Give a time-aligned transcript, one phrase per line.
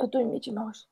[0.00, 0.86] Eu tô em Mickey Mouse.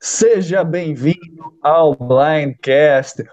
[0.00, 3.24] Seja bem-vindo ao Blindcast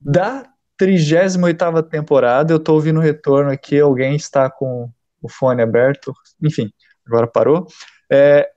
[0.00, 0.48] da
[0.80, 2.52] 38ª temporada.
[2.52, 6.12] Eu tô ouvindo o retorno aqui, alguém está com o fone aberto.
[6.42, 6.70] Enfim,
[7.06, 7.66] agora parou.
[8.10, 8.48] É,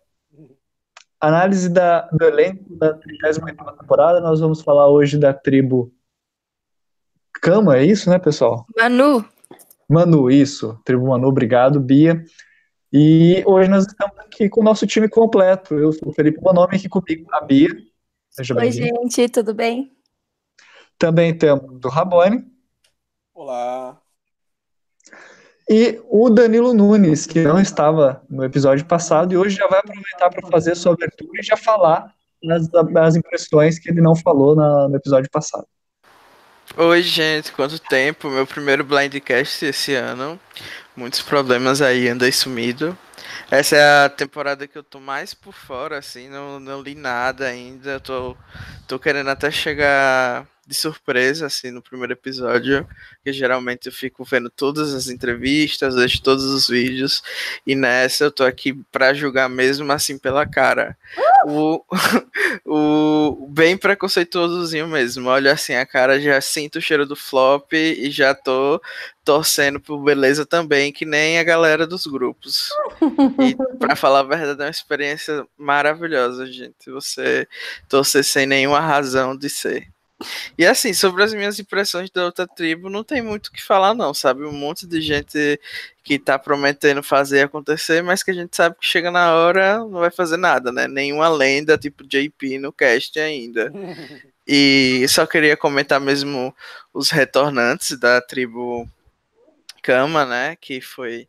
[1.19, 4.19] análise da, do elenco da 38ª temporada.
[4.19, 5.91] Nós vamos falar hoje da tribo
[7.41, 8.67] Cama, é isso, né, pessoal?
[8.77, 9.25] Manu.
[9.91, 10.79] Manu, isso.
[10.85, 12.23] Tribo Manu, obrigado, Bia.
[12.91, 15.75] E hoje nós estamos aqui com o nosso time completo.
[15.75, 17.69] Eu sou o Felipe Bonomi, aqui comigo a Bia.
[18.29, 19.91] Seja Oi, gente, tudo bem?
[20.97, 22.45] Também temos o Rabone.
[23.33, 24.01] Olá.
[25.69, 30.29] E o Danilo Nunes, que não estava no episódio passado, e hoje já vai aproveitar
[30.29, 34.55] para fazer a sua abertura e já falar das, das impressões que ele não falou
[34.55, 35.65] na, no episódio passado.
[36.77, 38.29] Oi, gente, quanto tempo?
[38.29, 40.39] Meu primeiro blindcast esse ano.
[40.95, 42.97] Muitos problemas aí, andei sumido.
[43.49, 47.47] Essa é a temporada que eu tô mais por fora, assim, não, não li nada
[47.47, 47.99] ainda.
[47.99, 48.37] Tô,
[48.87, 52.87] tô querendo até chegar de surpresa, assim, no primeiro episódio,
[53.25, 57.21] que geralmente eu fico vendo todas as entrevistas, vejo todos os vídeos,
[57.67, 60.97] e nessa eu tô aqui pra julgar mesmo assim pela cara.
[61.45, 61.83] O,
[62.65, 65.27] o bem preconceituosozinho mesmo.
[65.27, 68.81] Olha assim a cara, já sinto o cheiro do flop e já tô
[69.25, 72.69] torcendo por beleza também, que nem a galera dos grupos.
[73.43, 76.89] E para falar a verdade, é uma experiência maravilhosa, gente.
[76.89, 77.45] Você
[77.89, 79.91] torcer sem nenhuma razão de ser.
[80.57, 83.93] E assim, sobre as minhas impressões da outra tribo, não tem muito o que falar,
[83.93, 84.43] não, sabe?
[84.43, 85.59] Um monte de gente
[86.03, 89.99] que tá prometendo fazer acontecer, mas que a gente sabe que chega na hora não
[89.99, 90.87] vai fazer nada, né?
[90.87, 93.71] Nenhuma lenda tipo JP no cast ainda.
[94.53, 96.53] E só queria comentar mesmo
[96.93, 98.89] os retornantes da tribo
[99.81, 100.57] Kama, né?
[100.59, 101.27] Que foi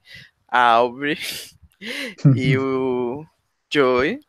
[0.48, 1.18] a Aubrey
[2.36, 3.24] e o
[3.72, 4.20] Joey.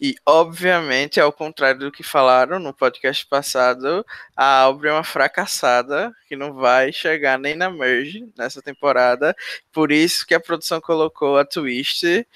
[0.00, 4.04] E, obviamente, ao contrário do que falaram no podcast passado,
[4.36, 9.34] a Aubrey é uma fracassada que não vai chegar nem na Merge nessa temporada.
[9.72, 12.26] Por isso que a produção colocou a twist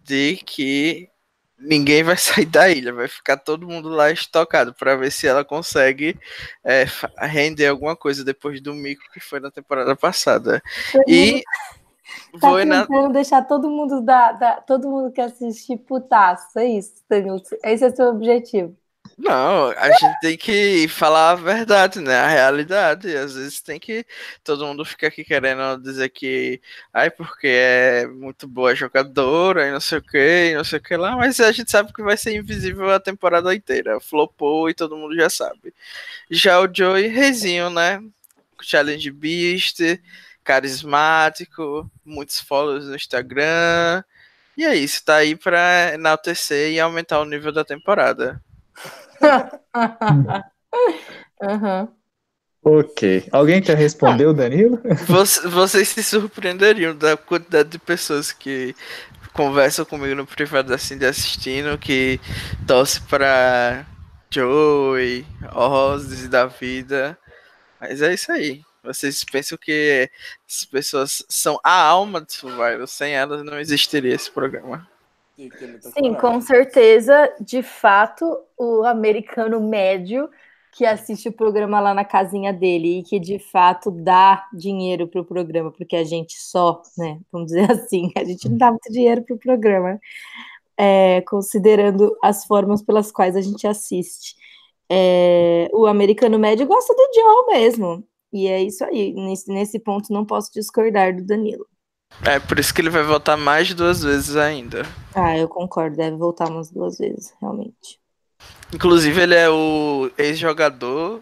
[0.00, 1.08] de que
[1.58, 5.44] ninguém vai sair da ilha, vai ficar todo mundo lá estocado para ver se ela
[5.44, 6.18] consegue
[6.64, 6.84] é,
[7.20, 10.62] render alguma coisa depois do mico que foi na temporada passada.
[11.08, 11.42] E
[12.40, 13.08] Tá Foi tentando na...
[13.08, 17.42] deixar todo mundo da, da, todo mundo que assiste putaço, é isso, Danilo.
[17.62, 18.76] Esse é o seu objetivo.
[19.18, 22.14] Não, a gente tem que falar a verdade, né?
[22.16, 23.14] A realidade.
[23.14, 24.04] Às vezes tem que.
[24.42, 26.60] Todo mundo fica aqui querendo dizer que.
[26.92, 30.82] Ai, porque é muito boa jogadora e não sei o que, e não sei o
[30.82, 31.16] que lá.
[31.16, 34.00] Mas a gente sabe que vai ser invisível a temporada inteira.
[34.00, 35.74] Flopou e todo mundo já sabe.
[36.30, 38.02] Já o Joey Rezinho, né?
[38.60, 39.80] Challenge Beast
[40.44, 44.02] carismático, muitos followers no Instagram.
[44.56, 48.42] E é isso, tá aí pra enaltecer e aumentar o nível da temporada.
[51.42, 51.88] uhum.
[52.64, 53.26] Ok.
[53.32, 54.80] Alguém quer responder o Danilo?
[55.50, 58.74] Vocês se surpreenderiam da quantidade de pessoas que
[59.32, 62.20] conversam comigo no privado assim de assistindo, que
[62.66, 63.84] torce pra
[64.30, 67.18] Joey, Roses da vida.
[67.80, 68.62] Mas é isso aí.
[68.82, 70.10] Vocês pensam que
[70.48, 74.88] as pessoas são a alma de Survival, sem elas não existiria esse programa.
[75.80, 78.24] Sim, com certeza, de fato,
[78.56, 80.28] o americano médio
[80.72, 85.20] que assiste o programa lá na casinha dele e que de fato dá dinheiro para
[85.20, 88.90] o programa, porque a gente só, né, vamos dizer assim, a gente não dá muito
[88.90, 90.00] dinheiro para o programa,
[90.76, 94.34] é, considerando as formas pelas quais a gente assiste.
[94.90, 98.04] É, o americano médio gosta do Joe mesmo.
[98.32, 99.12] E é isso aí.
[99.12, 101.66] Nesse, nesse ponto, não posso discordar do Danilo.
[102.24, 104.82] É por isso que ele vai voltar mais de duas vezes ainda.
[105.14, 105.96] Ah, eu concordo.
[105.96, 108.00] Deve voltar umas duas vezes, realmente.
[108.72, 111.20] Inclusive, ele é o ex-jogador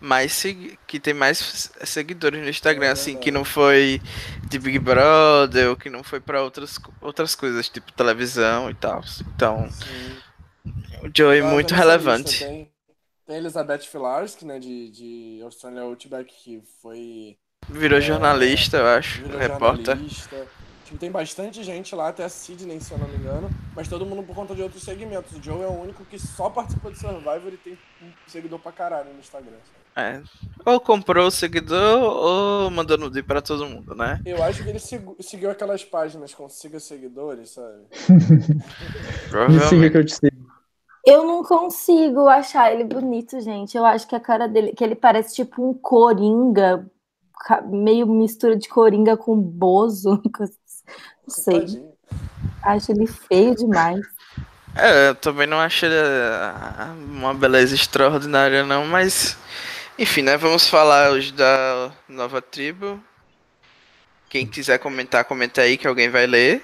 [0.00, 0.42] mais
[0.86, 4.02] que tem mais seguidores no Instagram, assim, que não foi
[4.48, 9.02] de Big Brother, ou que não foi para outras, outras coisas, tipo televisão e tal.
[9.34, 10.68] Então, Sim.
[11.02, 12.44] o Joey é muito relevante.
[12.44, 12.70] Tem,
[13.26, 17.36] tem a Elizabeth Filarski, né, de, de Australia Outback, que foi...
[17.68, 19.96] Virou é, jornalista, eu acho, virou repórter.
[19.96, 20.46] Jornalista.
[20.84, 24.04] Tipo, tem bastante gente lá, até a Sidney, se eu não me engano, mas todo
[24.04, 25.36] mundo por conta de outros segmentos.
[25.36, 28.70] O Joe é o único que só participou de Survivor e tem um seguidor pra
[28.70, 29.56] caralho no Instagram.
[29.96, 30.20] É.
[30.66, 34.20] Ou comprou o seguidor ou mandou nude pra todo mundo, né?
[34.26, 37.84] Eu acho que ele seguiu aquelas páginas com siga seguidores, sabe?
[39.48, 40.53] Me siga que eu te sigo.
[41.06, 43.76] Eu não consigo achar ele bonito, gente.
[43.76, 46.86] Eu acho que a cara dele, que ele parece tipo um coringa
[47.70, 50.22] meio mistura de coringa com bozo.
[51.26, 51.60] Não sei.
[51.60, 51.92] Tadinho.
[52.62, 54.00] Acho ele feio demais.
[54.76, 59.36] É, eu também não acho ele ah, uma beleza extraordinária, não, mas.
[59.98, 60.36] Enfim, né?
[60.36, 63.02] Vamos falar hoje da nova tribo.
[64.28, 66.62] Quem quiser comentar, comenta aí que alguém vai ler.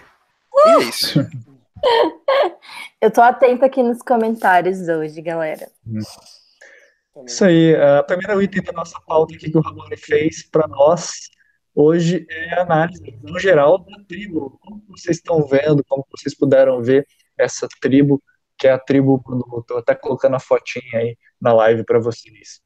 [0.55, 1.21] E é isso.
[3.01, 5.71] Eu tô atenta aqui nos comentários hoje, galera.
[5.85, 7.27] Também.
[7.27, 11.31] Isso aí, a primeira item da nossa pauta aqui que o Ramone fez para nós
[11.75, 14.59] hoje é a análise no geral da tribo.
[14.61, 17.07] Como vocês estão vendo, como vocês puderam ver
[17.39, 18.23] essa tribo,
[18.59, 19.61] que é a tribo Manu.
[19.61, 22.61] Estou até colocando a fotinha aí na live para vocês.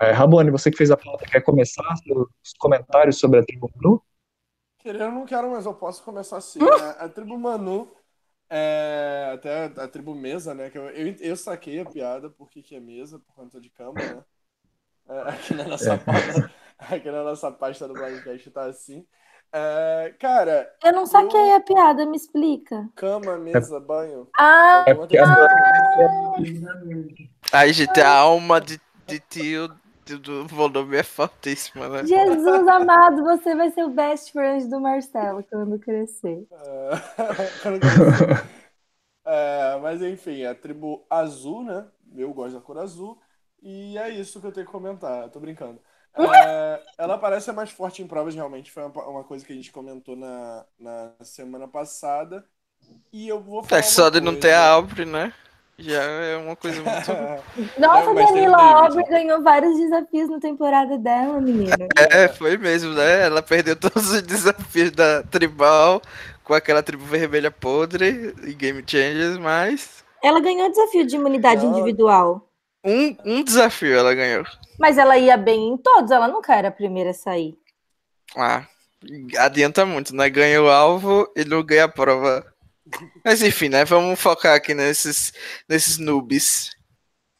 [0.00, 1.82] É, Rabone, você que fez a pauta, quer começar
[2.42, 4.02] os comentários sobre a tribo Manu?
[4.78, 6.58] Querer eu não quero, mas eu posso começar assim.
[6.60, 6.96] né?
[6.98, 7.90] A tribo Manu,
[8.48, 10.70] é, até a, a tribo Mesa, né?
[10.70, 13.94] Que eu, eu, eu saquei a piada, por que é mesa, por conta de cama,
[13.94, 14.24] né?
[15.08, 15.96] É, aqui, na nossa É.
[15.98, 19.06] pasta, aqui na nossa pasta do podcast tá assim.
[19.52, 22.88] É, cara, Eu não saquei a piada, me explica.
[22.96, 24.28] cama, mesa, banho.
[24.36, 25.24] Ah, É porque a
[27.52, 29.68] Aí, gente, a alma de, de tio
[30.18, 32.08] do- volume é fortíssima, né?
[32.08, 36.46] Jesus amado, você vai ser o best friend do Marcelo quando crescer.
[36.50, 38.40] É, quando crescer.
[39.24, 41.90] É, mas enfim, a tribo azul, né?
[42.14, 43.20] Eu gosto da cor azul.
[43.62, 45.30] E é isso que eu tenho que comentar.
[45.30, 45.80] Tô brincando.
[46.14, 48.70] É, ela parece ser mais forte em provas, realmente.
[48.70, 52.48] Foi uma, uma coisa que a gente comentou na, na semana passada.
[53.12, 53.80] E eu vou falar.
[53.80, 54.36] É só de não coisa.
[54.36, 55.32] ter a Aubrey, né?
[55.78, 57.12] Já é uma coisa muito.
[57.78, 58.62] Nossa, Não, mas tem o Danila.
[58.86, 61.76] Aubrey ganhou vários desafios na temporada dela, menina.
[62.10, 63.26] É, foi mesmo, né?
[63.26, 66.00] Ela perdeu todos os desafios da tribal
[66.44, 71.72] com aquela tribo vermelha podre e Game Changers, mas Ela ganhou desafio de imunidade Não.
[71.72, 72.48] individual.
[72.84, 74.44] um, um desafio ela ganhou.
[74.78, 77.58] Mas ela ia bem em todos, ela nunca era a primeira a sair.
[78.36, 78.64] Ah,
[79.38, 80.30] adianta muito, né?
[80.30, 82.46] Ganha o alvo e não ganha a prova.
[83.24, 83.84] Mas enfim, né?
[83.84, 85.32] Vamos focar aqui nesses,
[85.68, 86.70] nesses noobs.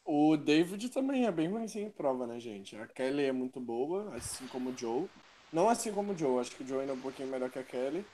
[0.05, 2.75] O David também é bem ruimzinho em prova, né, gente?
[2.77, 5.09] A Kelly é muito boa, assim como o Joe.
[5.51, 7.59] Não assim como o Joe, acho que o Joe ainda é um pouquinho melhor que
[7.59, 8.05] a Kelly.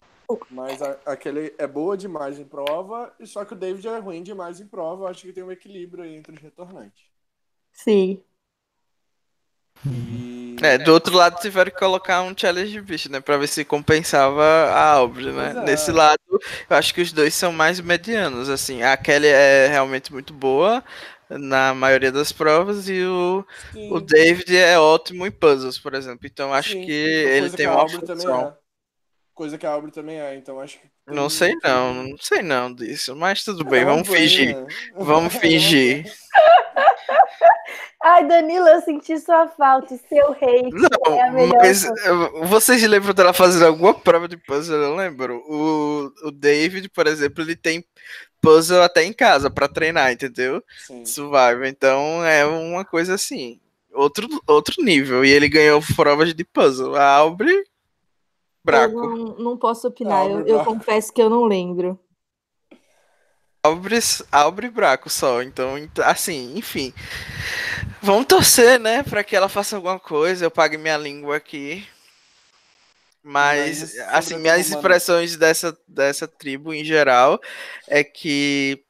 [0.49, 3.99] Mas a, a Kelly é boa demais em prova, e só que o David é
[3.99, 5.03] ruim demais em prova.
[5.03, 7.03] Eu acho que tem um equilíbrio aí entre os retornantes.
[7.71, 8.23] Sim.
[9.85, 10.55] E...
[10.61, 13.19] É, do outro lado tiveram que colocar um challenge beast, né?
[13.19, 15.53] Pra ver se compensava a Aubrey, né?
[15.57, 15.63] É.
[15.65, 18.81] Nesse lado, eu acho que os dois são mais medianos, assim.
[18.81, 20.83] A Kelly é realmente muito boa
[21.29, 26.27] na maioria das provas e o, Sim, o David é ótimo em puzzles, por exemplo.
[26.27, 26.85] Então acho sim.
[26.85, 28.47] que ele tem uma função.
[28.47, 28.63] é.
[29.33, 30.87] Coisa que a Aubrey também é, então acho que.
[31.07, 34.55] Não sei não, não sei não disso, mas tudo bem, É, vamos fingir.
[34.95, 36.05] Vamos fingir.
[38.05, 40.69] Ai, Danila, eu senti sua falta, seu hate
[41.07, 41.57] é a Não, melhor.
[41.61, 41.93] mas coisa.
[42.03, 44.75] eh, vocês lembram dela fazendo alguma prova de puzzle?
[44.75, 45.37] Eu lembro.
[45.47, 47.85] O, o David, por exemplo, ele tem
[48.41, 50.61] puzzle até em casa pra treinar, entendeu?
[50.85, 51.05] Sim.
[51.05, 51.63] Survival.
[51.65, 53.61] Então é uma coisa assim.
[53.93, 55.23] Outro, outro nível.
[55.23, 56.95] E ele ganhou provas de puzzle.
[56.97, 57.63] A Aubrey, Eu
[58.65, 58.95] Braco.
[58.95, 61.97] não, não posso opinar, eu, eu confesso que eu não lembro.
[63.65, 65.41] Aubrey, Aubrey Braco só.
[65.41, 66.93] Então, ent- assim, enfim.
[68.03, 69.01] Vamos torcer, né?
[69.01, 70.43] Pra que ela faça alguma coisa.
[70.45, 71.87] Eu pague minha língua aqui.
[73.23, 77.39] Mas, Mas assim, minhas impressões dessa, dessa tribo em geral
[77.87, 78.83] é que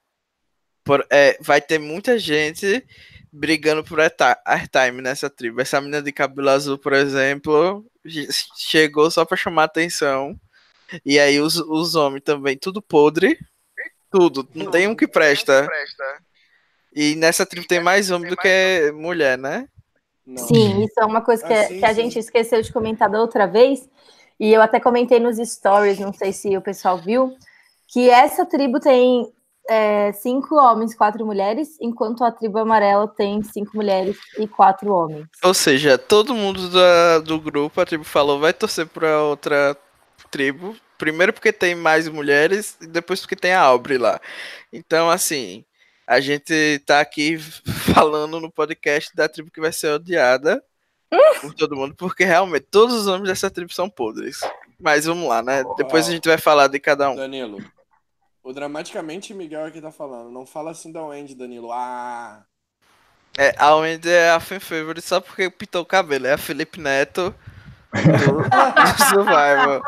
[0.84, 2.84] por- é, vai ter muita gente
[3.32, 5.62] brigando por airti- airtime nessa tribo.
[5.62, 8.28] Essa menina de cabelo azul, por exemplo, che-
[8.58, 10.36] chegou só pra chamar atenção.
[11.06, 13.38] E aí os, os homens também, tudo podre.
[14.12, 15.68] Tudo, não tem um que presta.
[16.96, 19.68] E nessa tribo tem mais homem do que mulher, né?
[20.26, 20.46] Não.
[20.48, 22.02] Sim, isso é uma coisa que, Ah, sim, que a sim.
[22.04, 23.88] gente esqueceu de comentar da outra vez,
[24.40, 27.36] e eu até comentei nos stories, não sei se o pessoal viu,
[27.88, 29.32] que essa tribo tem
[29.70, 35.26] é, cinco homens, quatro mulheres, enquanto a tribo amarela tem cinco mulheres e quatro homens.
[35.44, 39.78] Ou seja, todo mundo da- do grupo, a tribo falou, vai torcer pra outra
[40.32, 40.76] tribo.
[40.98, 44.20] Primeiro porque tem mais mulheres e depois porque tem a Aubrey lá.
[44.72, 45.64] Então, assim,
[46.08, 47.38] a gente tá aqui
[47.94, 50.64] falando no podcast da tribo que vai ser odiada
[51.42, 54.40] por todo mundo, porque realmente todos os homens dessa tribo são podres.
[54.80, 55.64] Mas vamos lá, né?
[55.78, 57.16] Depois a gente vai falar de cada um.
[57.16, 57.64] Danilo.
[58.44, 60.30] O Dramaticamente Miguel aqui tá falando.
[60.30, 61.72] Não fala assim da Wendy, Danilo.
[61.72, 62.44] Ah!
[63.38, 66.28] É, a Wendy é a fan favorite só porque pintou o cabelo.
[66.28, 67.34] É a Felipe Neto
[67.94, 69.82] do, do Survival.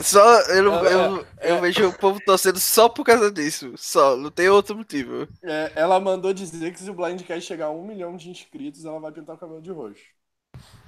[0.00, 3.72] Só eu, Ela- eu, eu é- vejo o povo torcendo só por causa disso.
[3.76, 5.26] Só, não tem outro motivo.
[5.42, 8.98] É, ela mandou dizer que se o Blindcast chegar a um milhão de inscritos, ela
[9.00, 10.04] vai pintar o cabelo de roxo.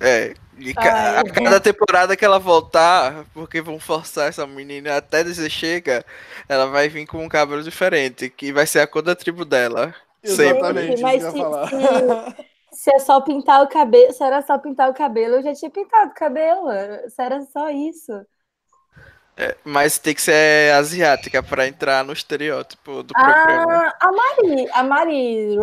[0.00, 0.34] É.
[0.58, 5.50] E ca- a cada temporada que ela voltar, porque vão forçar essa menina até dizer
[5.50, 6.04] chega,
[6.48, 9.94] ela vai vir com um cabelo diferente, que vai ser a cor da tribo dela.
[10.24, 10.58] Sempre.
[10.60, 11.70] Exatamente, isso Mas se- falar.
[12.72, 15.70] Se é só pintar o cabelo, se era só pintar o cabelo, eu já tinha
[15.70, 16.68] pintado o cabelo.
[17.08, 18.12] Se era só isso.
[19.64, 23.86] Mas tem que ser asiática pra entrar no estereótipo do programa.
[23.86, 25.56] Ah, a Mari, a Mari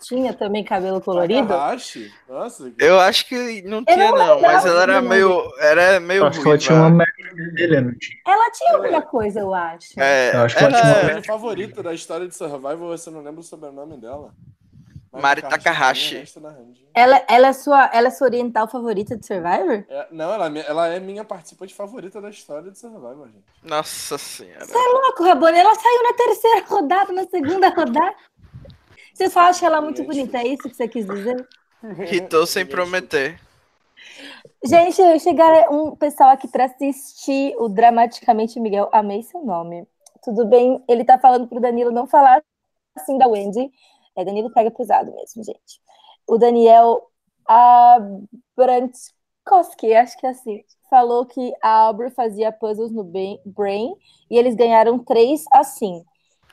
[0.00, 1.48] tinha também cabelo colorido?
[1.48, 2.12] Takahashi?
[2.28, 5.42] Nossa, que- Eu acho que não tinha, não não, mas ela era meio.
[5.58, 8.18] Era meio Acho que ela tinha uma merda vermelha, não tinha?
[8.26, 10.00] Ela tinha alguma coisa, eu acho.
[10.00, 13.10] É, Eu acho que ela Minha tinha ela- personagem favorita da história de Survival, você
[13.10, 14.32] não lembra o sobrenome dela?
[15.12, 16.16] Mari Takahashi.
[16.16, 16.74] hand.
[16.94, 19.84] Ela, ela, é sua, ela é sua oriental favorita de Survivor?
[19.88, 23.44] É, não, ela, é minha- ela é minha participante favorita da história de Survival, gente.
[23.62, 24.64] Nossa senhora.
[24.66, 28.14] Louco, Rabone, ela saiu na terceira rodada, na segunda rodada.
[29.12, 31.46] Você só acha ela muito bonita, é isso que você quis dizer?
[31.82, 33.38] Ritou sem prometer.
[34.64, 38.88] Gente, chegaram um pessoal aqui para assistir o Dramaticamente Miguel.
[38.92, 39.86] Amei seu nome.
[40.22, 40.82] Tudo bem?
[40.88, 42.42] Ele tá falando pro Danilo não falar
[42.96, 43.70] assim da Wendy.
[44.16, 45.80] É, Danilo pega pesado mesmo, gente.
[46.26, 47.02] O Daniel
[47.46, 53.94] Abrantkowski, acho que é assim, falou que a Aubrey fazia puzzles no Brain
[54.30, 56.04] e eles ganharam três assim.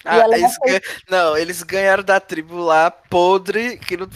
[0.05, 4.07] Ah, ela eles ganha- Não, eles ganharam da tribo lá podre, que não,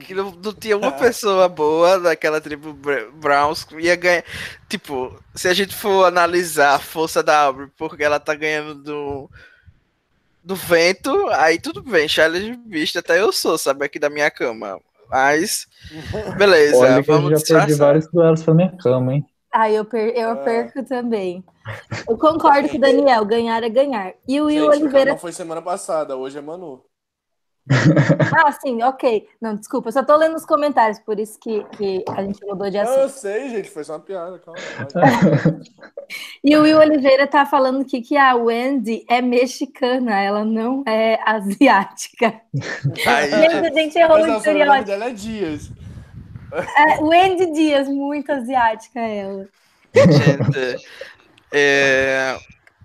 [0.00, 4.24] que não, não tinha uma pessoa boa daquela tribo Br- Browns que ia ganhar.
[4.68, 9.30] Tipo, se a gente for analisar a força da Aubrey, porque ela tá ganhando do,
[10.44, 14.78] do vento, aí tudo bem, challenge vista, até eu sou, sabe, aqui da minha cama.
[15.10, 15.66] Mas,
[16.36, 19.24] beleza, Olha que eu vamos já perdi vários duelos pra minha cama, hein?
[19.52, 20.36] Ah, eu, per- eu Ah.
[20.36, 21.44] perco também.
[22.08, 24.12] Eu concordo com o Daniel, ganhar é ganhar.
[24.26, 26.82] E o Will Gente, Oliveira não foi semana passada, hoje é Manu.
[28.46, 29.26] Ah, sim, ok.
[29.40, 32.68] Não, desculpa, eu só tô lendo os comentários, por isso que, que a gente mudou
[32.68, 33.08] de Eu assunto.
[33.20, 34.60] sei, gente, foi só uma piada, calma.
[36.44, 41.18] E o Will Oliveira tá falando aqui que a Wendy é mexicana, ela não é
[41.24, 42.38] asiática.
[43.06, 44.84] Aí, Gente, a gente errou o estereótipo.
[44.84, 45.70] dela é Dias.
[46.52, 49.48] É, Wendy Dias, muito asiática ela.
[49.94, 50.84] gente,
[51.50, 52.36] é,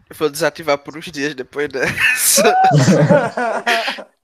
[0.10, 2.56] eu vou desativar por uns dias depois dessa.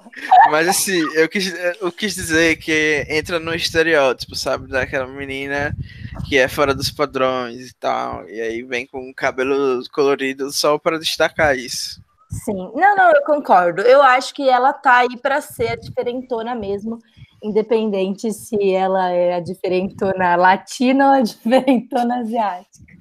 [0.50, 4.68] Mas assim, eu quis, eu quis dizer que entra no estereótipo, sabe?
[4.68, 5.76] Daquela menina
[6.28, 8.28] que é fora dos padrões e tal.
[8.30, 12.02] E aí vem com cabelo colorido só para destacar isso.
[12.30, 13.82] Sim, não, não, eu concordo.
[13.82, 17.00] Eu acho que ela tá aí pra ser a diferentona mesmo,
[17.42, 22.96] independente se ela é a diferentona latina ou a diferentona asiática.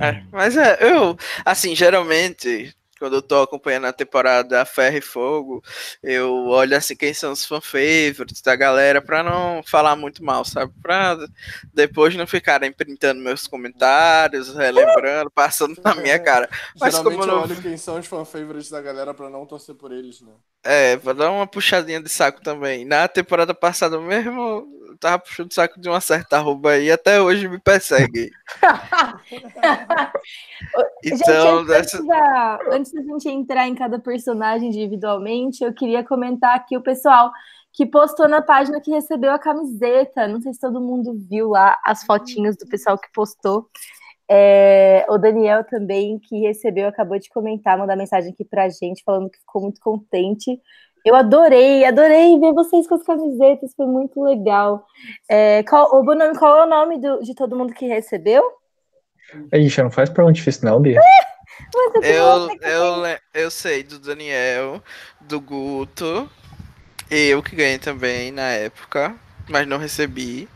[0.00, 5.62] É, mas é, eu, assim, geralmente, quando eu tô acompanhando a temporada Ferro e Fogo,
[6.02, 10.44] eu olho assim quem são os fan favorites da galera pra não falar muito mal,
[10.44, 10.72] sabe?
[10.82, 11.16] Pra
[11.72, 16.48] depois não ficarem printando meus comentários, relembrando, passando na minha cara.
[16.78, 19.46] Mas Geralmente como eu não- olho quem são os fan favorites da galera pra não
[19.46, 20.32] torcer por eles, né?
[20.64, 22.84] É, pra dar uma puxadinha de saco também.
[22.84, 27.20] Na temporada passada mesmo, eu tava puxando o saco de uma certa arroba aí, até
[27.20, 28.30] hoje me persegue.
[31.04, 31.98] Então, gente, dessa...
[31.98, 36.82] antes, da, antes da gente entrar em cada personagem individualmente, eu queria comentar aqui o
[36.82, 37.30] pessoal
[37.72, 40.26] que postou na página que recebeu a camiseta.
[40.26, 43.68] Não sei se todo mundo viu lá as fotinhos do pessoal que postou.
[44.28, 49.30] É, o Daniel também, que recebeu, acabou de comentar, mandar mensagem aqui pra gente, falando
[49.30, 50.60] que ficou muito contente.
[51.06, 54.84] Eu adorei, adorei ver vocês com as camisetas, foi muito legal.
[55.30, 58.42] É, qual, ô, Bonami, qual é o nome do- de todo mundo que recebeu?
[59.52, 61.00] Ixi, não faz pergunta difícil, não, Bia.
[62.02, 64.82] Eu Eu, eu, sei do Daniel,
[65.20, 66.28] do Guto,
[67.10, 69.14] eu que ganhei também na época,
[69.48, 70.48] mas não recebi.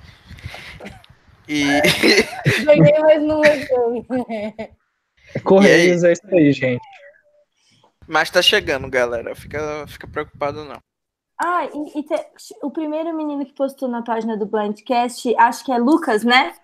[1.49, 1.81] E
[2.67, 4.69] Ganhei, mas não levei.
[5.43, 6.83] Correios é isso aí, gente.
[8.11, 9.35] Mas tá chegando, galera.
[9.35, 10.79] Fica, fica preocupado não.
[11.43, 12.27] Ah, e, e te-
[12.63, 16.55] o primeiro menino que postou na página do Blindcast, acho que é Lucas, né?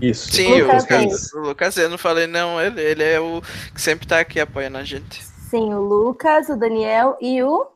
[0.00, 0.30] Isso.
[0.30, 3.42] Sim, o Lucas Lucas, o Lucas, eu não falei não, ele, ele é o
[3.74, 5.24] que sempre tá aqui apoiando a gente.
[5.24, 7.66] Sim, o Lucas, o Daniel e o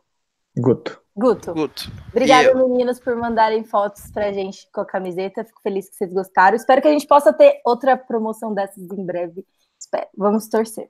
[0.57, 1.01] Guto.
[1.17, 1.53] Guto.
[1.53, 1.91] Guto.
[2.11, 5.45] Obrigada, meninos, por mandarem fotos pra gente com a camiseta.
[5.45, 6.57] Fico feliz que vocês gostaram.
[6.57, 9.45] Espero que a gente possa ter outra promoção dessas em breve.
[9.79, 10.07] Espero.
[10.17, 10.89] Vamos torcer.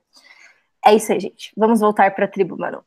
[0.85, 1.51] É isso aí, gente.
[1.57, 2.83] Vamos voltar pra tribo, mano.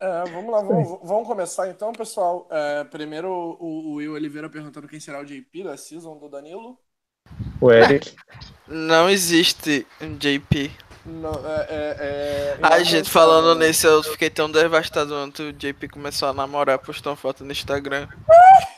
[0.00, 2.46] É, vamos lá, vamos, vamos começar então, pessoal.
[2.50, 6.78] É, primeiro o, o Will Oliveira perguntando quem será o JP da season do Danilo.
[7.60, 8.14] O Eric.
[8.68, 10.70] Não existe um JP.
[11.06, 15.52] Não, é, é, é, Ai, eu gente, falando nisso, eu fiquei tão devastado quando o
[15.52, 18.08] JP começou a namorar, postou uma foto no Instagram.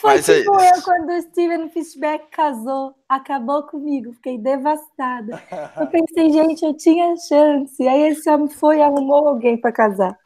[0.00, 0.76] Foi Mas é tipo isso.
[0.76, 5.42] eu quando o Steven Fishback casou, acabou comigo, fiquei devastada.
[5.78, 7.86] Eu pensei, gente, eu tinha chance.
[7.86, 10.18] Aí esse homem foi e arrumou alguém pra casar.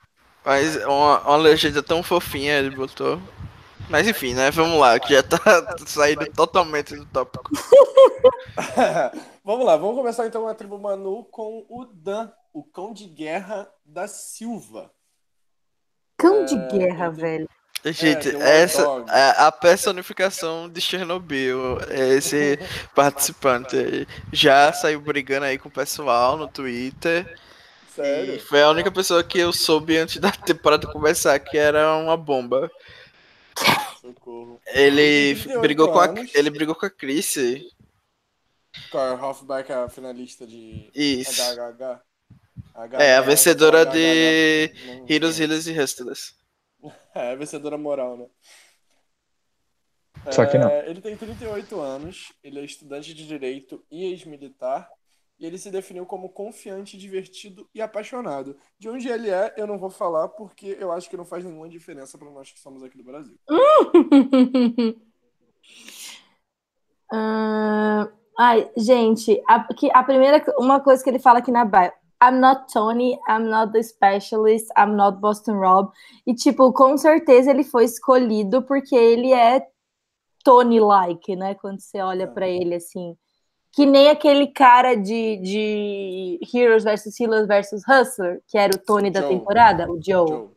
[0.44, 3.20] Mas uma, uma legenda tão fofinha ele botou.
[3.90, 4.48] Mas enfim, né?
[4.52, 5.38] Vamos lá, que já tá
[5.84, 7.50] saindo totalmente do tópico.
[9.42, 13.68] vamos lá, vamos começar então a tribo Manu com o Dan, o cão de guerra
[13.84, 14.92] da Silva.
[16.16, 17.48] Cão de É, guerra, velho.
[17.84, 21.78] Gente, War essa é a personificação de Chernobyl.
[21.88, 22.58] é Esse
[22.94, 27.38] participante já saiu brigando aí com o pessoal no Twitter.
[28.26, 28.40] E Sério?
[28.40, 32.70] foi a única pessoa que eu soube antes da temporada começar que era uma bomba.
[34.00, 34.60] Socorro.
[34.66, 37.70] Ele Ele tem 38 brigou com a, ele brigou com a Chrissy.
[38.90, 41.40] Car Hoffback, a finalista de Isso.
[41.40, 42.00] HHH.
[42.98, 44.72] É, a vencedora de
[45.08, 46.34] Heroes, Healers e Hustlers.
[47.14, 48.26] É, a vencedora moral, né?
[50.30, 50.68] Só que não.
[50.68, 54.90] É, ele tem 38 anos, ele é estudante de direito e ex-militar,
[55.38, 58.56] e ele se definiu como confiante, divertido e apaixonado.
[58.78, 61.68] De onde ele é, eu não vou falar porque eu acho que não faz nenhuma
[61.68, 63.38] diferença para nós que somos aqui do Brasil.
[67.16, 71.92] Ah, ai, gente, a, que, a primeira, uma coisa que ele fala aqui na bio.
[72.28, 75.92] I'm not Tony, I'm not the specialist, I'm not Boston Rob.
[76.26, 79.66] E, tipo, com certeza ele foi escolhido porque ele é
[80.44, 81.54] Tony-like, né?
[81.54, 83.16] Quando você olha pra ele assim.
[83.72, 87.18] Que nem aquele cara de, de Heroes vs.
[87.18, 87.82] Healers vs.
[87.88, 89.30] Hustler, que era o Tony da Joe.
[89.30, 90.28] temporada, o Joe.
[90.28, 90.48] Joe.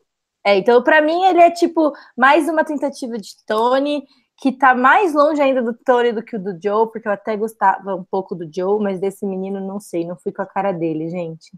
[0.45, 4.03] É, então, pra mim, ele é tipo mais uma tentativa de Tony,
[4.37, 7.35] que tá mais longe ainda do Tony do que o do Joe, porque eu até
[7.35, 10.71] gostava um pouco do Joe, mas desse menino não sei, não fui com a cara
[10.71, 11.51] dele, gente.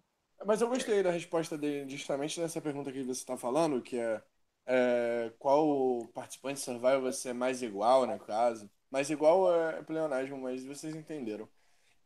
[0.46, 4.22] Mas eu gostei da resposta dele justamente nessa pergunta que você está falando, que é,
[4.66, 8.70] é, qual participante de Survival você é mais igual, no caso.
[8.90, 11.48] Mais igual é pleonasmo, mas vocês entenderam.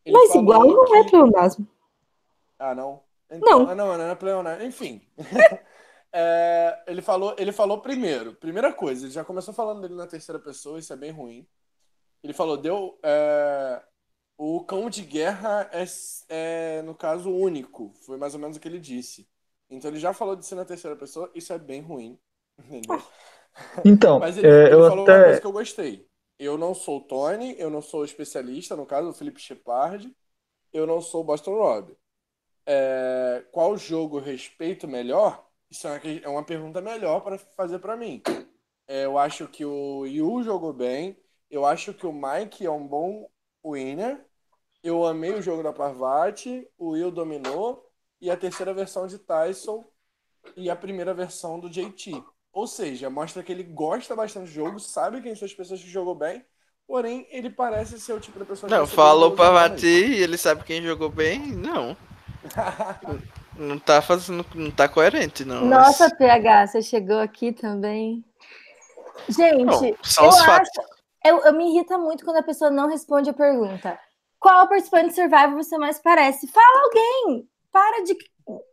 [0.03, 1.67] Ele mas igual não é pleonasmo.
[2.57, 3.01] Ah, não?
[3.29, 3.69] Então, Não.
[3.69, 4.65] Ah, não, não é pleonasmo.
[4.65, 5.01] Enfim.
[6.13, 8.36] É, ele, falou, ele falou primeiro.
[8.36, 11.47] Primeira coisa, ele já começou falando dele na terceira pessoa, isso é bem ruim.
[12.23, 12.99] Ele falou, deu.
[13.04, 13.84] é,
[14.38, 15.86] o cão de guerra é,
[16.30, 17.93] é, no caso, único.
[18.06, 19.28] Foi mais ou menos o que ele disse.
[19.69, 22.19] Então ele já falou de si na terceira pessoa, isso é bem ruim.
[22.60, 23.02] Entendeu?
[23.86, 25.23] Então, Mas ele, é, ele eu falou uma até.
[25.26, 26.08] coisa que eu gostei.
[26.39, 30.12] Eu não sou o Tony, eu não sou o especialista, no caso, o Felipe Shepard,
[30.73, 31.95] eu não sou o Boston Rob.
[32.65, 35.47] É, qual jogo eu respeito melhor?
[35.73, 38.21] Isso é uma, é uma pergunta melhor para fazer para mim.
[38.88, 41.17] É, eu acho que o Yu jogou bem,
[41.49, 43.27] eu acho que o Mike é um bom
[43.65, 44.23] winner,
[44.83, 47.89] eu amei o jogo da Parvati, o Will dominou,
[48.21, 49.83] e a terceira versão de Tyson
[50.55, 52.23] e a primeira versão do JT.
[52.51, 55.89] Ou seja, mostra que ele gosta bastante do jogo, sabe quem são as pessoas que
[55.89, 56.45] jogou bem,
[56.86, 60.38] porém ele parece ser o tipo de pessoa que Não, falou pra Vati e ele
[60.38, 61.39] sabe quem jogou bem?
[61.51, 61.97] Não.
[63.57, 64.45] Não tá fazendo.
[64.55, 65.65] Não tá coerente, não.
[65.65, 68.23] Nossa, PH, você chegou aqui também.
[69.29, 70.69] Gente, Não, são eu os acho, fatos.
[71.23, 73.97] eu, eu me irrita muito quando a pessoa não responde a pergunta.
[74.39, 76.47] Qual participante de Survivor você mais parece?
[76.47, 77.47] Fala alguém!
[77.71, 78.17] Para de.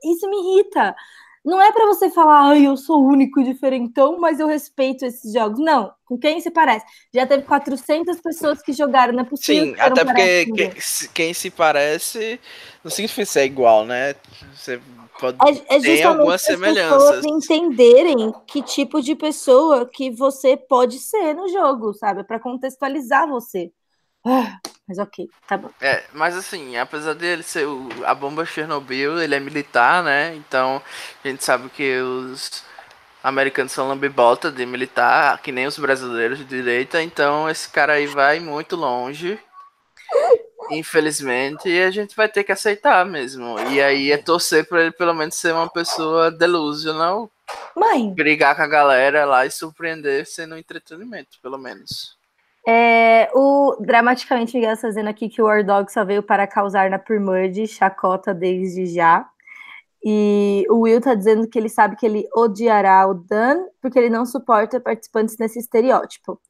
[0.05, 0.97] Isso me irrita.
[1.45, 5.33] Não é pra você falar, ai, eu sou único e diferentão, mas eu respeito esses
[5.33, 5.59] jogos.
[5.59, 6.85] Não, com quem se parece?
[7.15, 9.65] Já teve 400 pessoas que jogaram, não é possível.
[9.65, 12.39] Sim, até porque quem, se- quem se parece
[12.85, 14.15] não significa ser igual, né?
[14.55, 14.81] Você
[15.19, 15.39] pode.
[15.43, 17.25] É, é justamente algumas as pessoas semelhanças.
[17.25, 22.25] entenderem que tipo de pessoa que você pode ser no jogo, sabe?
[22.25, 23.73] Para contextualizar você.
[24.25, 25.71] Ah, mas ok, tá bom.
[25.81, 30.35] É, mas assim, apesar dele ser o- a bomba Chernobyl, ele é militar, né?
[30.37, 30.83] Então
[31.25, 32.63] a gente sabe que os
[33.23, 38.07] americanos são lambibota de militar, que nem os brasileiros de direita, então esse cara aí
[38.07, 39.39] vai muito longe.
[40.71, 43.59] Infelizmente, e a gente vai ter que aceitar mesmo.
[43.71, 47.31] E aí é torcer pra ele pelo menos ser uma pessoa delusional,
[47.77, 52.17] Mãe, brigar com a galera lá e surpreender sendo entretenimento, pelo menos.
[52.67, 56.91] É, o dramaticamente Miguel está dizendo aqui que o War Dog só veio para causar
[56.91, 59.27] na Permud, chacota desde já.
[60.05, 64.09] E o Will tá dizendo que ele sabe que ele odiará o Dan porque ele
[64.09, 66.41] não suporta participantes nesse estereótipo.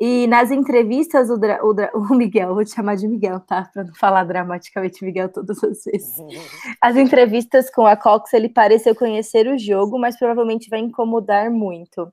[0.00, 3.68] E nas entrevistas, o, Dra- o Dra- o Miguel, vou te chamar de Miguel, tá?
[3.72, 6.14] Para não falar dramaticamente Miguel todas as vezes.
[6.80, 12.12] As entrevistas com a Cox, ele pareceu conhecer o jogo, mas provavelmente vai incomodar muito.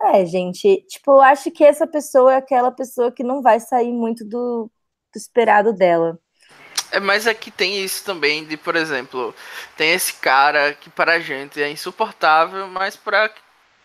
[0.00, 3.92] É, gente, tipo, eu acho que essa pessoa é aquela pessoa que não vai sair
[3.92, 4.70] muito do,
[5.12, 6.18] do esperado dela.
[6.92, 9.34] É, mas aqui tem isso também de, por exemplo,
[9.76, 13.30] tem esse cara que para a gente é insuportável, mas para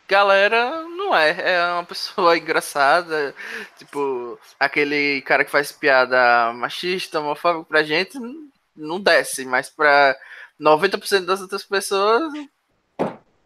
[0.08, 1.56] galera não é.
[1.56, 3.36] É uma pessoa engraçada.
[3.78, 8.18] Tipo, aquele cara que faz piada machista, homofóbico pra gente,
[8.76, 10.16] não desce, mas pra
[10.60, 12.32] 90% das outras pessoas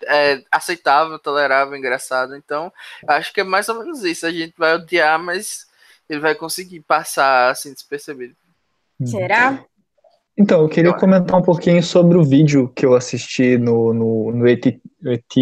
[0.06, 2.36] é aceitável, tolerável, engraçado.
[2.36, 2.72] Então,
[3.08, 4.26] acho que é mais ou menos isso.
[4.26, 5.68] A gente vai odiar, mas
[6.10, 8.36] ele vai conseguir passar assim despercebido.
[9.06, 9.64] Será?
[10.38, 14.48] Então, eu queria comentar um pouquinho sobre o vídeo que eu assisti no, no, no
[14.48, 15.34] ET, ET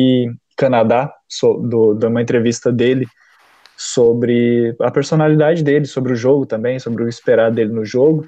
[0.55, 3.05] Canadá, so, do, de uma entrevista dele
[3.77, 8.25] sobre a personalidade dele, sobre o jogo também, sobre o esperar dele no jogo.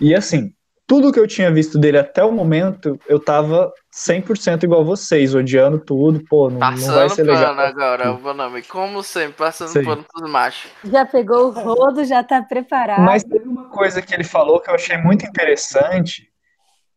[0.00, 0.52] E assim,
[0.90, 5.78] tudo que eu tinha visto dele até o momento, eu tava 100% igual vocês, odiando
[5.78, 7.54] tudo, pô, não, passando não vai ser legal.
[7.54, 9.84] pano agora, o Bonami, como sempre, passando Sei.
[9.84, 10.68] pano pros machos.
[10.82, 13.02] Já pegou o rodo, já tá preparado.
[13.02, 16.28] Mas teve uma coisa que ele falou que eu achei muito interessante,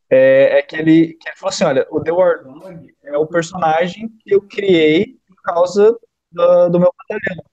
[0.10, 3.28] é, é que, ele, que ele falou assim, olha, o The War Dog é o
[3.28, 5.96] personagem que eu criei por causa
[6.32, 7.44] do, do meu batalhão.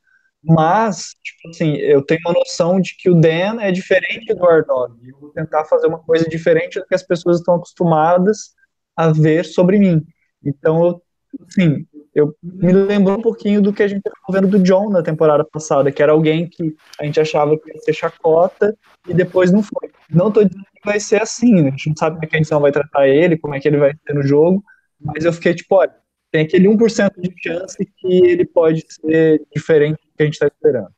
[0.42, 4.94] Mas, tipo assim, eu tenho uma noção de que o Dan é diferente do Dog.
[5.06, 8.54] Eu vou tentar fazer uma coisa diferente do que as pessoas estão acostumadas
[8.96, 10.02] a ver sobre mim.
[10.42, 11.00] Então,
[11.46, 15.02] assim, eu me lembrou um pouquinho do que a gente estava vendo do John na
[15.02, 18.76] temporada passada, que era alguém que a gente achava que ia ser chacota
[19.06, 19.90] e depois não foi.
[20.08, 21.68] Não estou dizendo que vai ser assim, né?
[21.68, 23.68] a gente não sabe como é que a edição vai tratar ele, como é que
[23.68, 24.64] ele vai ser no jogo,
[24.98, 25.94] mas eu fiquei tipo, olha,
[26.30, 30.46] tem aquele 1% de chance que ele pode ser diferente do que a gente está
[30.46, 30.90] esperando.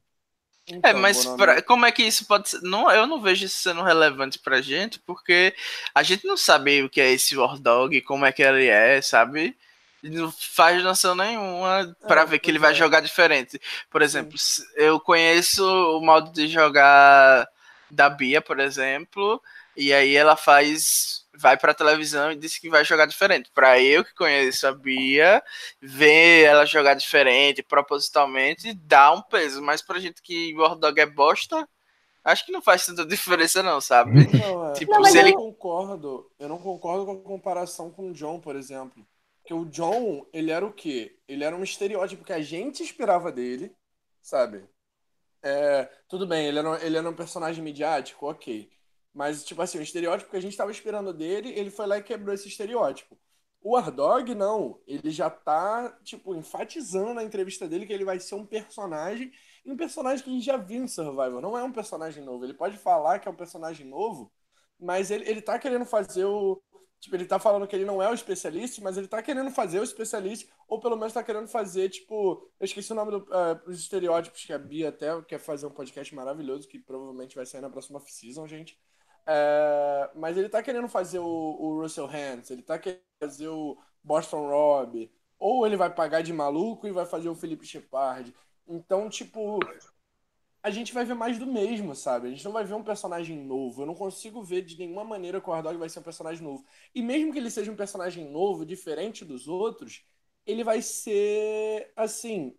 [0.82, 2.60] É, Então, mas Bonami, pra- como é que isso pode ser?
[2.62, 5.54] Não, eu não vejo isso sendo relevante pra gente, porque
[5.94, 9.00] a gente não sabe o que é esse War Dog, como é que ele é,
[9.02, 9.56] sabe?
[10.02, 12.74] Não faz noção nenhuma pra É, ver que ele vai é.
[12.74, 13.60] jogar diferente.
[13.90, 17.48] Por exemplo, se- eu conheço o modo de jogar
[17.90, 19.40] da Bia, por exemplo,
[19.76, 21.21] e aí ela faz.
[21.34, 23.50] Vai pra televisão e diz que vai jogar diferente.
[23.54, 25.42] Pra eu que conheço a Bia,
[25.80, 29.62] ver ela jogar diferente, propositalmente, dá um peso.
[29.62, 31.66] Mas pra gente que War Dog é bosta,
[32.24, 34.12] acho que não faz tanta diferença, não, sabe?
[34.32, 34.80] Não, é.
[34.80, 35.32] Tipo, Não, mas se eu ele.
[35.32, 36.30] não concordo.
[36.38, 39.06] Eu não concordo com a comparação com o John, por exemplo.
[39.40, 41.18] Porque o John, ele era o quê?
[41.26, 43.74] Ele era um estereótipo que a gente esperava dele,
[44.20, 44.64] sabe?
[45.42, 48.70] É, tudo bem, ele era, um- ele era um personagem midiático, ok.
[49.14, 52.02] Mas, tipo assim, o estereótipo que a gente estava esperando dele, ele foi lá e
[52.02, 53.18] quebrou esse estereótipo.
[53.60, 54.80] O Ardog, não.
[54.86, 59.30] Ele já tá, tipo, enfatizando na entrevista dele que ele vai ser um personagem,
[59.64, 61.40] e um personagem que a gente já viu em Survivor.
[61.40, 62.44] Não é um personagem novo.
[62.44, 64.32] Ele pode falar que é um personagem novo,
[64.78, 66.60] mas ele, ele tá querendo fazer o.
[67.00, 69.80] Tipo, ele tá falando que ele não é o especialista, mas ele tá querendo fazer
[69.80, 72.48] o especialista, ou pelo menos tá querendo fazer, tipo.
[72.58, 75.70] Eu esqueci o nome do, eh, dos estereótipos que a Bia até quer fazer um
[75.70, 78.78] podcast maravilhoso, que provavelmente vai sair na próxima season, gente.
[79.26, 83.78] É, mas ele tá querendo fazer o, o Russell Hands, ele tá querendo fazer o
[84.02, 88.34] Boston Rob, ou ele vai pagar de maluco e vai fazer o Felipe Shepard.
[88.66, 89.58] Então, tipo,
[90.62, 92.28] a gente vai ver mais do mesmo, sabe?
[92.28, 93.82] A gente não vai ver um personagem novo.
[93.82, 96.64] Eu não consigo ver de nenhuma maneira que o Hardog vai ser um personagem novo.
[96.94, 100.04] E mesmo que ele seja um personagem novo, diferente dos outros,
[100.46, 102.56] ele vai ser, assim,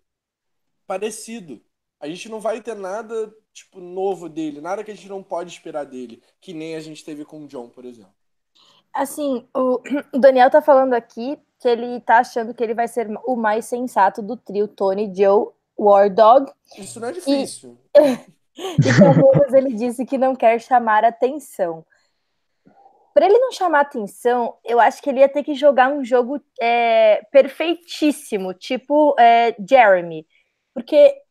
[0.87, 1.63] parecido.
[2.03, 5.49] A gente não vai ter nada, tipo, novo dele, nada que a gente não pode
[5.53, 8.11] esperar dele, que nem a gente teve com o John, por exemplo.
[8.93, 9.79] Assim, o
[10.19, 14.21] Daniel tá falando aqui que ele tá achando que ele vai ser o mais sensato
[14.21, 15.47] do trio Tony, Joe,
[15.79, 16.51] War Dog.
[16.77, 17.77] Isso não é difícil.
[18.55, 21.83] E Carlos ele disse que não quer chamar atenção.
[23.11, 26.39] Para ele não chamar atenção, eu acho que ele ia ter que jogar um jogo
[26.61, 30.27] é, perfeitíssimo, tipo é, Jeremy.
[30.71, 31.22] Porque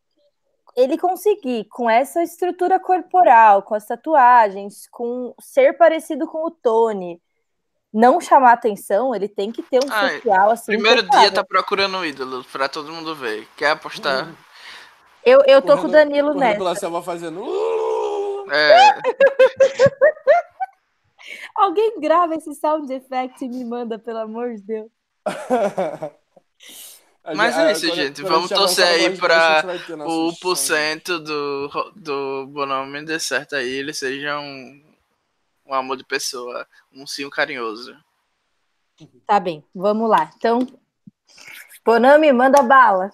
[0.76, 7.20] ele conseguir, com essa estrutura corporal, com as tatuagens, com ser parecido com o Tony,
[7.92, 10.72] não chamar atenção, ele tem que ter um Ai, social assim.
[10.72, 13.46] Primeiro dia tá procurando um ídolo pra todo mundo ver.
[13.56, 14.32] Quer apostar?
[15.24, 16.58] Eu, eu tô com o Danilo correndo nessa.
[16.58, 17.44] pela selva fazendo.
[18.50, 18.94] É,
[21.54, 24.90] Alguém grava esse sound effect e me manda, pelo amor de Deus.
[27.24, 28.22] Mas é isso, gente.
[28.22, 30.66] Vamos torcer aí pra o nossos por sons.
[30.66, 34.82] cento do, do Bonome dê certo aí, ele seja um,
[35.66, 37.96] um amor de pessoa, um sim carinhoso.
[39.26, 40.30] Tá bem, vamos lá.
[40.36, 40.66] Então,
[41.84, 43.12] Bonami, manda bala.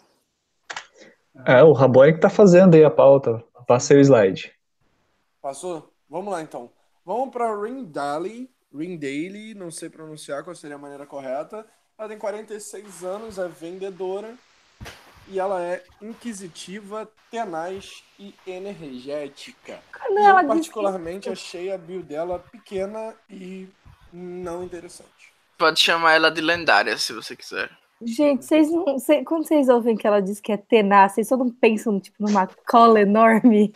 [1.47, 3.45] É, o Rabone que tá fazendo aí a pauta.
[3.67, 4.53] Passei o slide.
[5.41, 5.93] Passou?
[6.09, 6.71] Vamos lá então.
[7.05, 8.51] Vamos para Rindali.
[8.75, 11.67] Rindali, não sei pronunciar qual seria a maneira correta.
[11.99, 14.35] Ela tem 46 anos, é vendedora.
[15.31, 19.79] E ela é inquisitiva, tenaz e energética.
[20.09, 23.69] Não, E eu, disse- particularmente, achei a build dela pequena e
[24.13, 25.09] não interessante.
[25.59, 27.69] Pode chamar ela de lendária se você quiser.
[28.01, 28.99] Gente, vocês não.
[28.99, 32.17] Cês, quando vocês ouvem que ela diz que é tenaz, vocês só não pensam tipo,
[32.25, 33.75] numa cola enorme?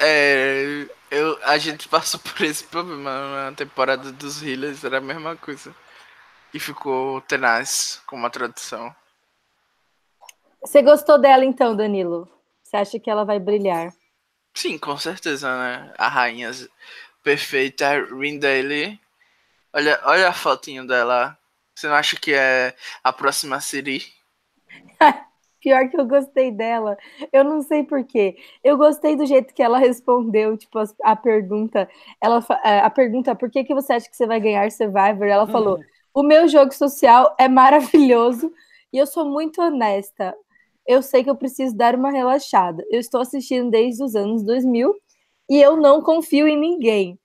[0.00, 5.36] É, eu, a gente passou por esse problema na temporada dos Healers, era a mesma
[5.36, 5.74] coisa.
[6.52, 8.94] E ficou tenaz com uma tradução.
[10.62, 12.28] Você gostou dela então, Danilo?
[12.62, 13.92] Você acha que ela vai brilhar?
[14.54, 15.94] Sim, com certeza, né?
[15.96, 16.50] A rainha
[17.22, 18.98] perfeita, Rindale.
[19.72, 21.38] Olha, olha a fotinho dela.
[21.74, 24.02] Você não acha que é a próxima Siri?
[25.60, 26.96] Pior que eu gostei dela.
[27.32, 28.36] Eu não sei porquê.
[28.62, 31.88] Eu gostei do jeito que ela respondeu, tipo, a, a pergunta.
[32.20, 35.26] Ela, é, a pergunta, por que, que você acha que você vai ganhar Survivor?
[35.26, 35.80] Ela falou:
[36.14, 38.52] o meu jogo social é maravilhoso
[38.92, 40.34] e eu sou muito honesta.
[40.86, 42.84] Eu sei que eu preciso dar uma relaxada.
[42.90, 44.94] Eu estou assistindo desde os anos 2000
[45.50, 47.18] e eu não confio em ninguém.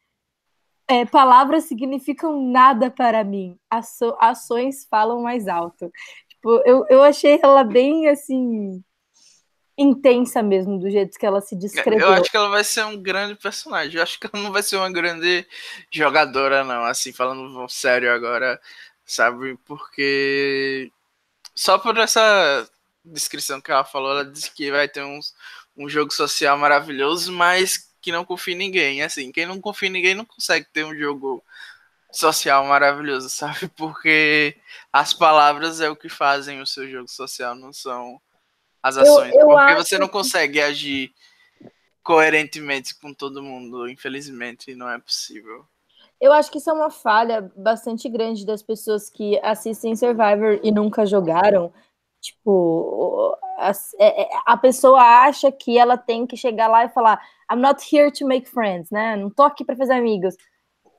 [0.87, 3.57] É, palavras significam nada para mim.
[3.69, 5.89] Aço ações falam mais alto.
[6.43, 8.83] Tipo, eu, eu achei ela bem assim
[9.77, 12.07] intensa mesmo, do jeito que ela se descreveu.
[12.07, 13.95] Eu acho que ela vai ser um grande personagem.
[13.95, 15.47] Eu acho que ela não vai ser uma grande
[15.89, 16.83] jogadora, não.
[16.83, 18.59] Assim, falando sério agora,
[19.05, 19.57] sabe?
[19.65, 20.91] Porque
[21.55, 22.69] só por essa
[23.05, 25.33] descrição que ela falou, ela disse que vai ter uns,
[25.77, 29.01] um jogo social maravilhoso, mas que não confia em ninguém.
[29.01, 31.41] Assim, quem não confia em ninguém não consegue ter um jogo
[32.13, 33.67] social maravilhoso, sabe?
[33.69, 34.55] Porque
[34.91, 38.19] as palavras é o que fazem o seu jogo social, não são
[38.81, 39.33] as ações.
[39.33, 41.13] Eu, eu porque você não consegue agir
[42.03, 45.65] coerentemente com todo mundo, infelizmente, não é possível.
[46.19, 50.71] Eu acho que isso é uma falha bastante grande das pessoas que assistem Survivor e
[50.71, 51.73] nunca jogaram.
[52.21, 57.21] Tipo, a, é, é, a pessoa acha que ela tem que chegar lá e falar:
[57.51, 59.17] I'm not here to make friends, né?
[59.17, 60.35] Não tô aqui para fazer amigos.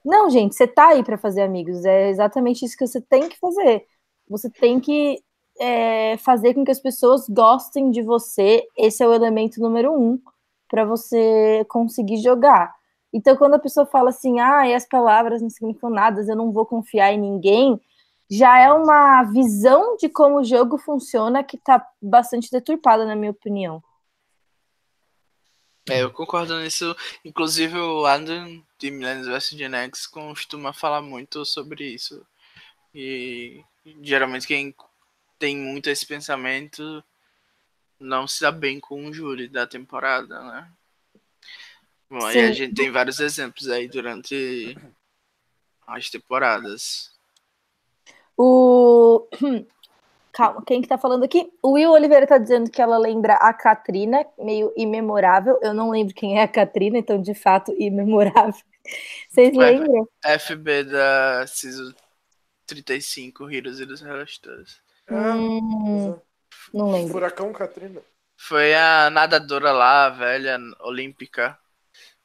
[0.05, 1.85] Não, gente, você tá aí para fazer amigos.
[1.85, 3.87] É exatamente isso que você tem que fazer.
[4.29, 5.23] Você tem que
[5.59, 8.67] é, fazer com que as pessoas gostem de você.
[8.77, 10.21] Esse é o elemento número um
[10.69, 12.75] para você conseguir jogar.
[13.13, 16.67] Então, quando a pessoa fala assim, ah, as palavras não significam nada, eu não vou
[16.67, 17.81] confiar em ninguém,
[18.29, 23.31] já é uma visão de como o jogo funciona que está bastante deturpada, na minha
[23.31, 23.83] opinião.
[25.89, 26.97] É, eu concordo nisso.
[27.25, 32.25] Inclusive, o Adam de Millennials vs Gen X costuma falar muito sobre isso.
[32.95, 33.65] E
[34.03, 34.75] geralmente quem
[35.39, 37.03] tem muito esse pensamento
[37.99, 40.71] não se dá bem com o júri da temporada, né?
[42.11, 44.77] Bom, aí a gente tem vários exemplos aí durante
[45.87, 47.11] as temporadas.
[48.37, 49.27] O
[50.31, 51.51] Calma, quem que tá falando aqui?
[51.63, 55.59] O Will Oliveira tá dizendo que ela lembra a Katrina, meio imemorável.
[55.63, 58.61] Eu não lembro quem é a Katrina, então de fato imemorável.
[59.29, 60.09] Vocês lembram?
[60.23, 61.93] FB da Season
[62.67, 64.81] 35, Heroes e dos Relastores.
[65.11, 66.19] Hum,
[66.73, 67.13] não lembro.
[67.13, 68.01] Furacão Katrina.
[68.37, 71.59] Foi a nadadora lá, a velha, olímpica,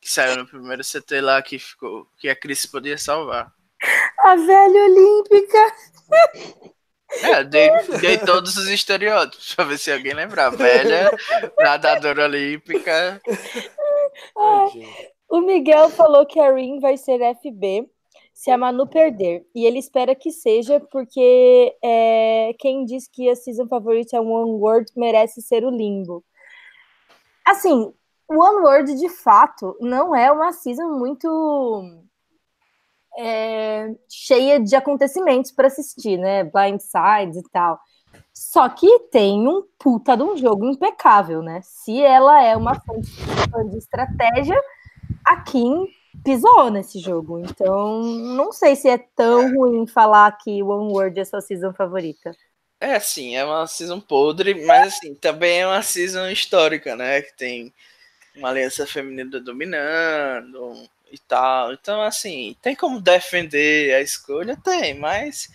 [0.02, 3.54] que saiu no primeiro CT lá, que, ficou, que a Cris podia salvar.
[4.20, 5.74] A velha olímpica!
[7.24, 7.70] É, dei,
[8.02, 10.52] dei todos os estereótipos pra ver se alguém lembrar.
[10.52, 11.12] Velha,
[11.58, 13.22] nadadora olímpica.
[15.30, 17.90] O Miguel falou que a Rin vai ser FB
[18.34, 19.46] se a Manu perder.
[19.54, 24.52] E ele espera que seja, porque é, quem diz que a season favorita é One
[24.52, 26.24] World merece ser o Limbo.
[27.46, 27.94] Assim,
[28.30, 31.28] One World de fato não é uma season muito
[33.18, 36.44] é, cheia de acontecimentos para assistir, né?
[36.44, 37.80] Blindsides e tal.
[38.34, 41.60] Só que tem um puta de um jogo impecável, né?
[41.62, 42.94] Se ela é uma fã
[43.70, 44.58] de estratégia,
[45.30, 45.88] a Kim
[46.24, 47.40] pisou nesse jogo.
[47.40, 52.36] Então, não sei se é tão ruim falar que One World é sua season favorita.
[52.80, 57.22] É, sim, é uma season podre, mas assim, também é uma season histórica, né?
[57.22, 57.74] Que tem
[58.36, 61.74] uma aliança feminina dominando, e tal.
[61.74, 64.58] Então, assim, tem como defender a escolha?
[64.64, 65.50] Tem, mas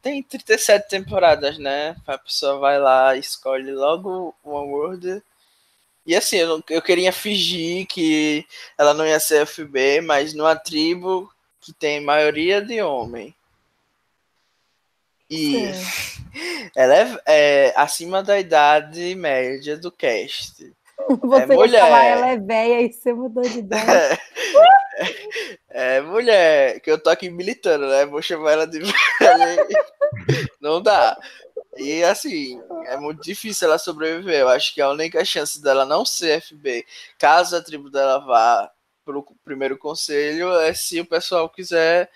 [0.00, 1.96] tem 37 temporadas, né?
[2.06, 5.22] A pessoa vai lá, escolhe logo One World.
[6.04, 8.44] E assim, eu, eu queria fingir que
[8.76, 13.34] ela não ia ser FB, mas numa tribo que tem maioria de homem.
[15.30, 16.70] E Sim.
[16.76, 20.72] ela é, é, acima da idade média do cast.
[21.22, 21.80] Você é mulher.
[21.80, 24.18] falar ela é velha e você mudou de ideia.
[25.74, 28.04] É, mulher, que eu tô aqui militando, né?
[28.04, 29.66] Vou chamar ela de velha.
[30.60, 31.18] Não dá.
[31.76, 34.40] E assim, é muito difícil ela sobreviver.
[34.40, 36.86] Eu acho que a única chance dela não ser FB,
[37.18, 38.70] caso a tribo dela vá
[39.04, 42.10] pro primeiro conselho, é se o pessoal quiser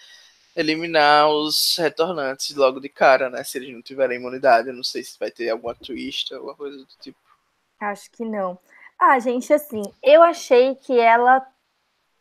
[0.55, 3.45] eliminar os retornantes logo de cara, né?
[3.45, 4.69] Se eles não tiverem imunidade.
[4.69, 7.19] Eu não sei se vai ter alguma twist, alguma coisa do tipo.
[7.81, 8.59] Acho que não.
[8.99, 11.47] Ah, gente, assim, eu achei que ela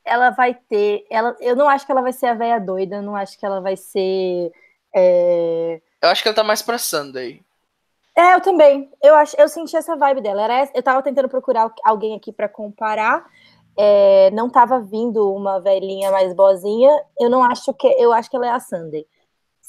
[0.06, 1.06] ela vai ter.
[1.10, 3.60] Ela, eu não acho que ela vai ser a velha doida, não acho que ela
[3.60, 4.52] vai ser.
[4.94, 5.82] É...
[6.02, 7.44] Eu acho que ela tá mais pra Sunday.
[8.16, 8.90] É, eu também.
[9.04, 10.44] Eu, acho, eu senti essa vibe dela.
[10.44, 13.26] Era, eu tava tentando procurar alguém aqui para comparar.
[13.78, 16.92] É, não tava vindo uma velhinha mais boazinha.
[17.20, 17.88] Eu não acho que.
[17.88, 19.06] Eu acho que ela é a Sunday.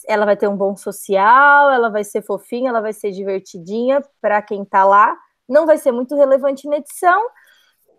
[0.06, 4.40] Ela vai ter um bom social, ela vai ser fofinha, ela vai ser divertidinha para
[4.42, 5.16] quem tá lá.
[5.48, 7.20] Não vai ser muito relevante na edição.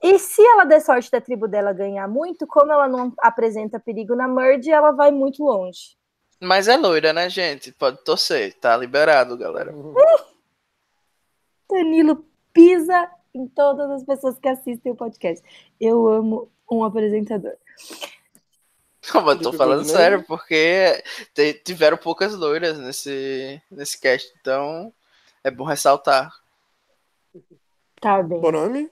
[0.01, 4.15] E se ela der sorte da tribo dela ganhar muito, como ela não apresenta perigo
[4.15, 5.97] na Merge, ela vai muito longe.
[6.39, 7.71] Mas é loira, né, gente?
[7.71, 8.53] Pode torcer.
[8.55, 9.73] Tá liberado, galera.
[11.69, 15.43] Danilo pisa em todas as pessoas que assistem o podcast.
[15.79, 17.53] Eu amo um apresentador.
[19.13, 21.01] Não, mas tô falando sério, porque
[21.63, 24.91] tiveram poucas loiras nesse, nesse cast, então
[25.43, 26.31] é bom ressaltar.
[28.01, 28.41] Tá bem.
[28.41, 28.91] Bom nome?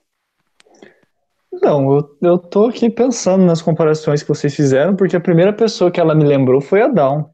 [1.52, 5.92] Não, eu, eu tô aqui pensando nas comparações que vocês fizeram, porque a primeira pessoa
[5.92, 7.26] que ela me lembrou foi a Dawn.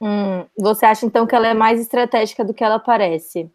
[0.00, 3.50] Hum, você acha então que ela é mais estratégica do que ela parece?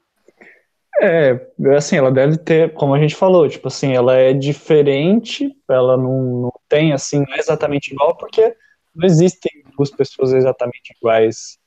[1.00, 5.96] É, assim, ela deve ter, como a gente falou, tipo assim, ela é diferente, ela
[5.98, 8.56] não, não tem, assim, não é exatamente igual, porque
[8.94, 11.58] não existem duas pessoas exatamente iguais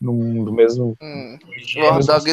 [0.00, 0.96] no, no mesmo.
[1.00, 1.38] Hum,
[1.76, 2.30] War Dog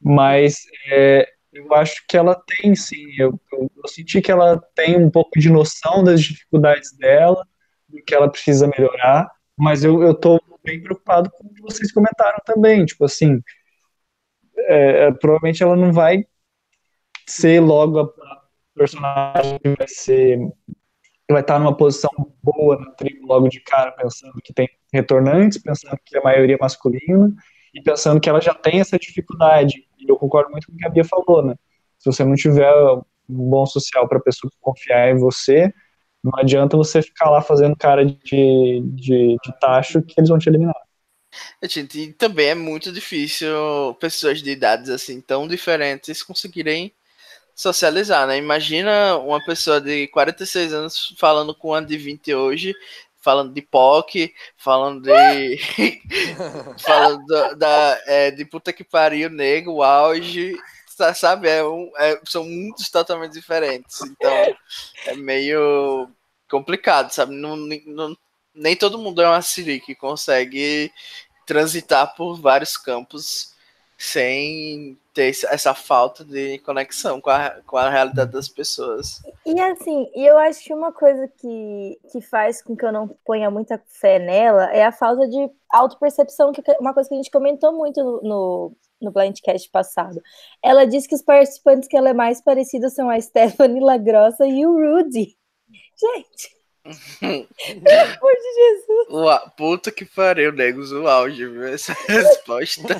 [0.00, 3.14] Mas é, eu acho que ela tem, sim.
[3.18, 7.46] Eu, eu, eu, senti que ela tem um pouco de noção das dificuldades dela,
[7.88, 9.30] do que ela precisa melhorar,
[9.62, 13.40] mas eu, eu tô bem preocupado com o que vocês comentaram também, tipo assim
[14.56, 16.24] é, é, provavelmente ela não vai
[17.26, 18.42] ser logo a
[18.74, 20.38] personagem que vai ser
[21.30, 22.10] vai estar numa posição
[22.42, 26.58] boa na tribo logo de cara, pensando que tem retornantes, pensando que a maioria é
[26.60, 27.32] masculina
[27.72, 29.86] e pensando que ela já tem essa dificuldade.
[29.98, 31.54] E eu concordo muito com o que a Bia falou, né?
[31.98, 32.70] Se você não tiver
[33.28, 35.72] um bom social para pessoa confiar em você,
[36.22, 38.16] não adianta você ficar lá fazendo cara de,
[38.84, 40.74] de, de tacho que eles vão te eliminar.
[41.62, 43.48] Gente, e também é muito difícil
[43.98, 46.92] pessoas de idades assim tão diferentes conseguirem
[47.54, 48.36] socializar, né?
[48.36, 52.74] Imagina uma pessoa de 46 anos falando com uma de 20 hoje,
[53.20, 55.58] falando de POC, falando de.
[56.78, 60.54] falando da, da é, de puta que pariu, nego, auge,
[61.14, 61.48] sabe?
[61.48, 64.00] É um, é, são mundos totalmente diferentes.
[64.02, 64.30] Então
[65.06, 66.08] é meio
[66.50, 67.34] complicado, sabe?
[67.34, 68.16] Não, não,
[68.54, 70.92] nem todo mundo é uma Siri que consegue
[71.46, 73.52] transitar por vários campos
[73.98, 79.22] sem ter essa falta de conexão com a, com a realidade das pessoas.
[79.46, 83.48] E assim, eu acho que uma coisa que, que faz com que eu não ponha
[83.48, 87.30] muita fé nela é a falta de autopercepção, que é uma coisa que a gente
[87.30, 90.20] comentou muito no, no, no Blindcast passado.
[90.62, 94.64] Ela disse que os participantes que ela é mais parecida são a Stephanie Lagrossa e
[94.66, 95.36] o Rudy.
[95.98, 96.62] Gente,
[97.20, 99.08] pelo amor de Jesus.
[99.10, 101.64] Ua, puta que pariu, negos, o auge, viu?
[101.64, 102.96] Essa resposta.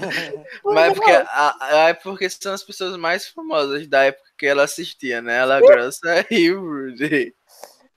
[0.65, 4.47] Mas é porque, a, a, é porque são as pessoas mais famosas da época que
[4.47, 5.39] ela assistia, né?
[5.39, 7.35] Ela grossa e o Rudy.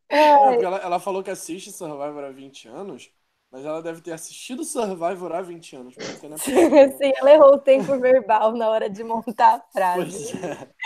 [0.09, 0.29] É,
[0.63, 3.11] ela, ela falou que assiste Survivor há 20 anos.
[3.55, 5.95] Mas ela deve ter assistido Survivor há 20 anos.
[5.97, 6.01] É
[6.91, 10.33] Sim, ela errou o tempo verbal na hora de montar a frase.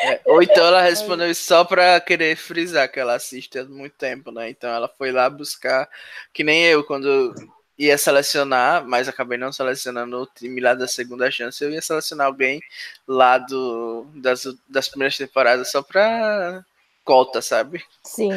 [0.03, 0.12] É.
[0.12, 4.32] É, ou então ela respondeu só pra querer frisar que ela assiste há muito tempo,
[4.32, 4.51] né?
[4.51, 5.89] Então ela foi lá buscar,
[6.32, 7.34] que nem eu, quando
[7.75, 12.27] ia selecionar, mas acabei não selecionando o time lá da segunda chance, eu ia selecionar
[12.27, 12.62] alguém
[13.08, 16.63] lá do, das, das primeiras temporadas só pra
[17.03, 17.84] cota, sabe?
[18.03, 18.29] Sim.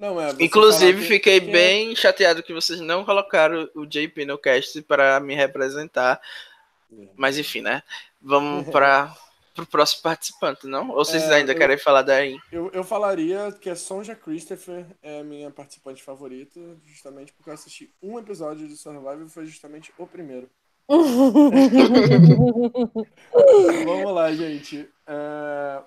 [0.00, 1.50] Não, é, Inclusive, fiquei que...
[1.52, 6.18] bem chateado que vocês não colocaram o JP no cast para me representar.
[7.14, 7.82] Mas enfim, né?
[8.20, 9.14] Vamos para
[9.58, 10.88] o próximo participante, não?
[10.88, 12.38] Ou vocês é, ainda eu, querem falar daí?
[12.50, 17.54] Eu, eu falaria que a Sonja Christopher é a minha participante favorita, justamente porque eu
[17.54, 20.48] assisti um episódio de Survivor e foi justamente o primeiro.
[23.84, 24.88] Vamos lá, gente.
[25.06, 25.82] É,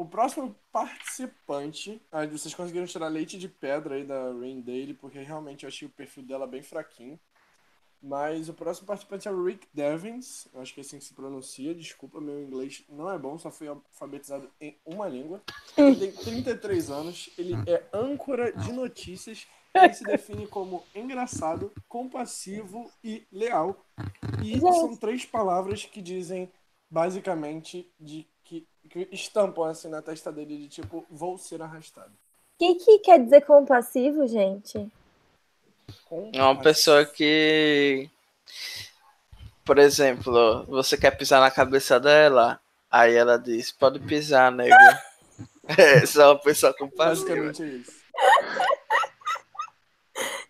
[0.00, 2.00] o próximo participante.
[2.10, 5.86] Ah, vocês conseguiram tirar leite de pedra aí da Rain Daily, porque realmente eu achei
[5.86, 7.20] o perfil dela bem fraquinho.
[8.02, 10.48] Mas o próximo participante é o Rick Devins.
[10.54, 11.74] Acho que é assim que se pronuncia.
[11.74, 15.42] Desculpa, meu inglês não é bom, só fui alfabetizado em uma língua.
[15.76, 19.46] Ele tem 33 anos, ele é âncora de notícias.
[19.74, 23.84] Ele se define como engraçado, compassivo e leal.
[24.42, 26.50] E são três palavras que dizem
[26.90, 28.26] basicamente de
[28.90, 32.10] que estampam assim na testa dele de tipo, vou ser arrastado.
[32.10, 34.90] O que, que quer dizer compassivo, gente?
[36.32, 38.10] É uma pessoa que.
[39.64, 42.60] Por exemplo, você quer pisar na cabeça dela,
[42.90, 44.74] aí ela diz: pode pisar, nego.
[45.78, 47.36] é só uma pessoa compassiva.
[47.36, 48.00] Basicamente é isso.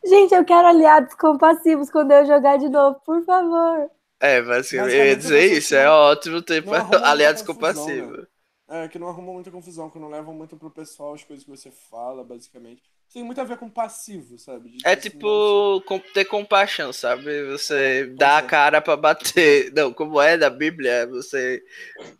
[0.04, 3.90] Gente, eu quero aliados compassivos quando eu jogar de novo, por favor.
[4.18, 6.64] É, basicamente, eu ia dizer isso, é ótimo ter
[7.04, 8.26] aliados compassivos.
[8.72, 11.50] É, que não arruma muita confusão, que não levam muito pro pessoal as coisas que
[11.50, 12.80] você fala, basicamente.
[13.08, 14.68] Isso tem muito a ver com passivo, sabe?
[14.70, 17.46] De É assim, tipo com- ter compaixão, sabe?
[17.50, 19.72] Você dá a cara pra bater.
[19.74, 21.60] Não, como é da Bíblia, você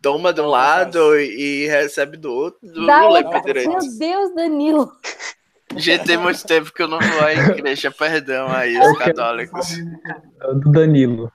[0.01, 2.59] toma de um Não, lado e, e recebe do outro.
[2.61, 3.69] Não, Dá não lembro direito.
[3.69, 4.91] Meu Deus, Danilo.
[5.77, 9.69] Gente, tem muito tempo que eu não vou à igreja, perdão aí, os católicos.
[10.61, 11.31] Do Danilo.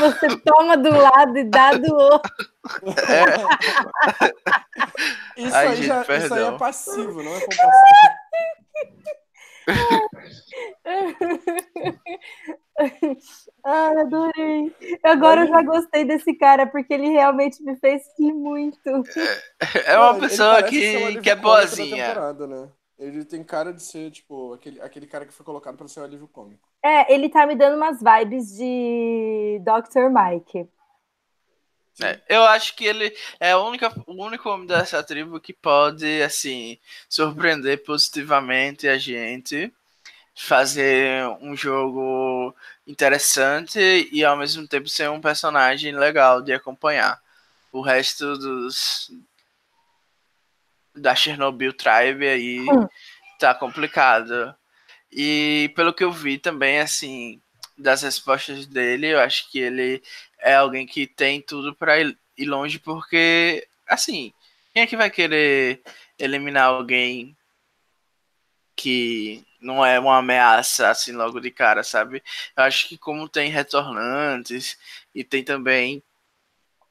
[0.00, 2.32] Você toma do lado e dá do outro.
[5.36, 8.14] Isso, Ai, aí gente, já, isso aí é passivo, não é compassivo.
[13.64, 14.74] Ai, adorei.
[15.02, 18.78] Agora eu já gostei desse cara, porque ele realmente me fez rir muito.
[19.86, 22.32] É uma pessoa que, que é da boazinha.
[22.46, 22.68] né?
[22.98, 26.04] Ele tem cara de ser, tipo, aquele, aquele cara que foi colocado pra ser um
[26.04, 26.68] alívio cômico.
[26.84, 30.10] É, ele tá me dando umas vibes de Dr.
[30.10, 30.68] Mike.
[32.02, 36.20] É, eu acho que ele é a única, o único homem dessa tribo que pode,
[36.22, 36.78] assim,
[37.08, 39.72] surpreender positivamente a gente,
[40.34, 42.54] fazer um jogo
[42.86, 43.78] interessante
[44.12, 47.18] e ao mesmo tempo ser um personagem legal de acompanhar.
[47.72, 49.10] O resto dos
[50.94, 52.86] da Chernobyl Tribe aí Hum.
[53.38, 54.54] tá complicado.
[55.14, 57.40] E pelo que eu vi também, assim,
[57.78, 60.02] das respostas dele, eu acho que ele
[60.40, 64.32] é alguém que tem tudo pra ir longe, porque, assim,
[64.72, 65.80] quem é que vai querer
[66.18, 67.36] eliminar alguém
[68.76, 72.22] que não é uma ameaça, assim, logo de cara, sabe?
[72.56, 74.76] Eu acho que como tem retornantes
[75.14, 76.02] e tem também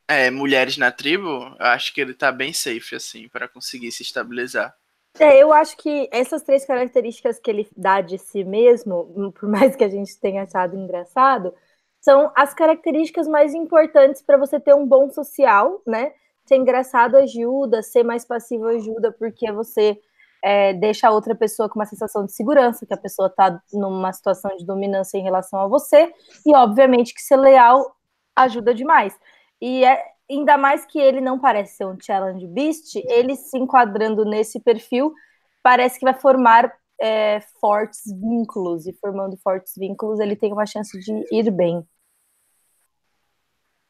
[0.08, 4.02] é, mulheres na tribo, eu acho que ele tá bem safe, assim, pra conseguir se
[4.02, 4.74] estabilizar.
[5.20, 9.76] É, eu acho que essas três características que ele dá de si mesmo, por mais
[9.76, 11.54] que a gente tenha achado engraçado,
[12.02, 16.14] são as características mais importantes para você ter um bom social, né?
[16.46, 19.98] Ser engraçado ajuda, ser mais passivo ajuda, porque você
[20.44, 24.12] é, deixa a outra pessoa com uma sensação de segurança, que a pessoa está numa
[24.12, 26.12] situação de dominância em relação a você,
[26.46, 27.96] e obviamente que ser leal
[28.36, 29.18] ajuda demais.
[29.62, 34.26] E é, ainda mais que ele não parece ser um challenge beast, ele se enquadrando
[34.26, 35.14] nesse perfil,
[35.62, 40.98] parece que vai formar é, fortes vínculos, e formando fortes vínculos, ele tem uma chance
[41.00, 41.86] de ir bem.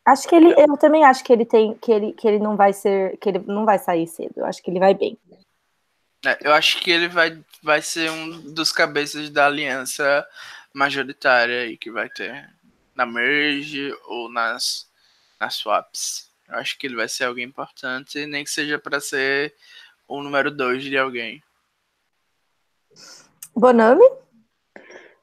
[0.05, 2.73] Acho que ele, eu também acho que ele tem, que ele, que ele não vai
[2.73, 4.33] ser, que ele não vai sair cedo.
[4.35, 5.17] Eu acho que ele vai bem.
[6.25, 10.27] É, eu acho que ele vai, vai ser um dos cabeças da aliança
[10.73, 12.49] majoritária aí que vai ter
[12.95, 14.89] na merge ou nas,
[15.43, 16.29] nas swaps.
[16.47, 19.53] Eu acho que ele vai ser alguém importante, nem que seja para ser
[20.07, 21.41] o número 2 de alguém.
[23.55, 24.05] Bonami?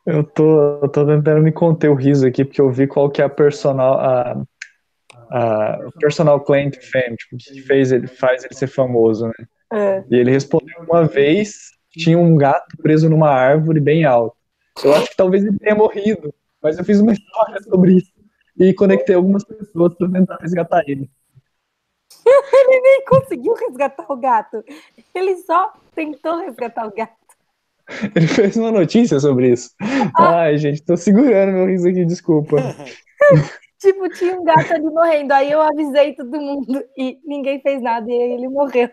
[0.05, 3.23] Eu tô, eu tô tentando me conter o riso aqui, porque eu vi qual que
[3.23, 4.43] é a personal, a,
[5.31, 6.53] a, o personal to
[6.91, 9.47] fame, tipo, que fez ele, faz ele ser famoso, né?
[9.73, 10.05] É.
[10.11, 14.37] E ele respondeu uma vez, tinha um gato preso numa árvore bem alta.
[14.83, 18.20] Eu acho que talvez ele tenha morrido, mas eu fiz uma história sobre isso
[18.59, 21.11] e conectei algumas pessoas para tentar resgatar ele.
[22.53, 24.63] Ele nem conseguiu resgatar o gato.
[25.15, 27.15] Ele só tentou resgatar o gato.
[28.15, 29.71] Ele fez uma notícia sobre isso.
[30.17, 32.57] Ai, gente, tô segurando meu riso aqui, desculpa.
[33.81, 35.33] Tipo, tinha um gato ali morrendo.
[35.33, 38.91] Aí eu avisei todo mundo e ninguém fez nada e ele morreu.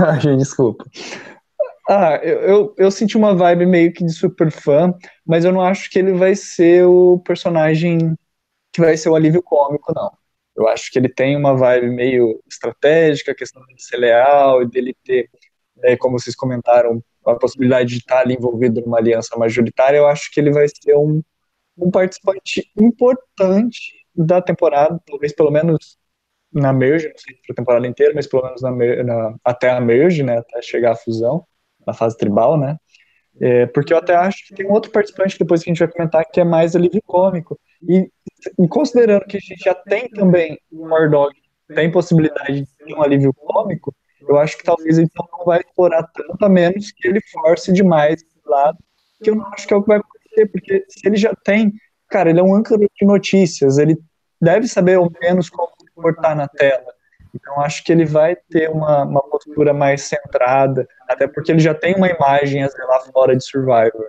[0.00, 0.82] Ai, gente, desculpa.
[1.88, 4.94] Ah, eu, eu, eu senti uma vibe meio que de super fã,
[5.26, 8.16] mas eu não acho que ele vai ser o personagem
[8.72, 10.12] que vai ser o alívio cômico, não.
[10.56, 14.68] Eu acho que ele tem uma vibe meio estratégica, a questão de ser leal e
[14.68, 15.30] dele ter,
[15.84, 19.98] é, como vocês comentaram, a possibilidade de estar ali envolvido numa aliança majoritária.
[19.98, 21.22] Eu acho que ele vai ser um,
[21.78, 25.98] um participante importante da temporada, talvez pelo menos
[26.52, 28.72] na merge, não sei se a temporada inteira, mas pelo menos na,
[29.04, 31.46] na, até a merge, né, até chegar à fusão,
[31.86, 32.76] na fase tribal, né,
[33.40, 35.92] é, porque eu até acho que tem um outro participante depois que a gente vai
[35.92, 38.10] comentar que é mais alívio cômico, e,
[38.58, 41.34] e considerando que a gente já tem também o Mordog,
[41.74, 43.94] tem possibilidade de ter um alívio cômico,
[44.28, 48.22] eu acho que talvez ele não vai explorar tanto, a menos que ele force demais
[48.22, 48.78] esse lado,
[49.22, 51.72] que eu não acho que é o que vai acontecer, porque se ele já tem,
[52.08, 53.96] cara, ele é um âncora de notícias, ele
[54.40, 56.92] deve saber ao menos como cortar na tela.
[57.34, 61.74] Então acho que ele vai ter uma, uma postura mais centrada, até porque ele já
[61.74, 64.08] tem uma imagem assim, lá fora de Survivor.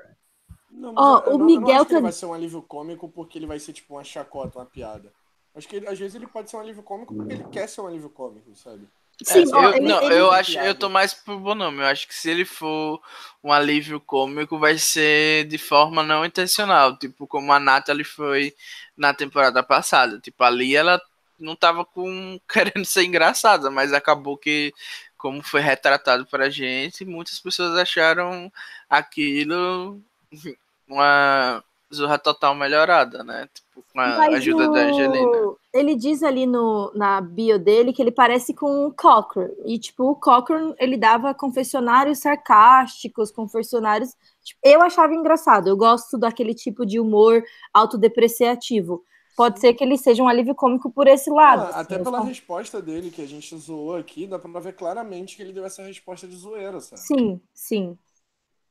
[0.72, 0.94] Não,
[1.26, 3.38] eu, o não- Miguel não acho que tá- ele vai ser um alívio cômico porque
[3.40, 5.12] ele vai ser tipo uma chacota, uma piada.
[5.56, 7.82] Acho que ele- às vezes ele pode ser um alívio cômico porque ele quer ser
[7.82, 8.88] um alívio cômico, sabe?
[9.24, 10.68] Sim, É, ó, eu, ele- não, ele- eu acho, piada.
[10.68, 11.80] eu tô mais pro Bonome.
[11.80, 13.02] Eu acho que se ele for
[13.42, 18.54] um alívio cômico, vai ser de forma não intencional, tipo como a Natalie foi
[18.98, 20.20] na temporada passada.
[20.20, 21.02] Tipo, ali ela
[21.40, 24.74] não tava com querendo ser engraçada, mas acabou que
[25.18, 28.52] como foi retratado pra gente, muitas pessoas acharam
[28.90, 30.00] aquilo
[30.88, 31.64] uma
[31.94, 33.48] Zorra Total melhorada, né?
[33.54, 35.56] Tipo, com a Mas ajuda da o- Angelina.
[35.74, 39.54] Ele diz ali no, na bio dele que ele parece com o Cochrane.
[39.66, 44.12] E, tipo, o Cochrane, ele dava confessionários sarcásticos, confessionários...
[44.44, 45.68] tipo, eu achava engraçado.
[45.68, 49.04] Eu gosto daquele tipo de humor autodepreciativo.
[49.36, 51.64] Pode ser que ele seja um alívio cômico por esse lado.
[51.64, 54.74] Ah, assim, até pela só- resposta dele, que a gente zoou aqui, dá pra ver
[54.74, 57.02] claramente que ele deu essa resposta de zoeira, sabe?
[57.02, 57.98] Sim, sim.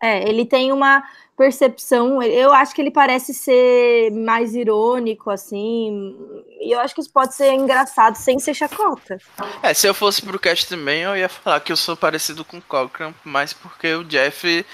[0.02, 1.02] É, ele tem uma
[1.36, 2.22] percepção.
[2.22, 6.14] Eu acho que ele parece ser mais irônico, assim.
[6.60, 9.18] E eu acho que isso pode ser engraçado sem ser chacota.
[9.62, 12.58] É, se eu fosse pro cast também, eu ia falar que eu sou parecido com
[12.58, 14.66] o Cochrane, mas porque o Jeff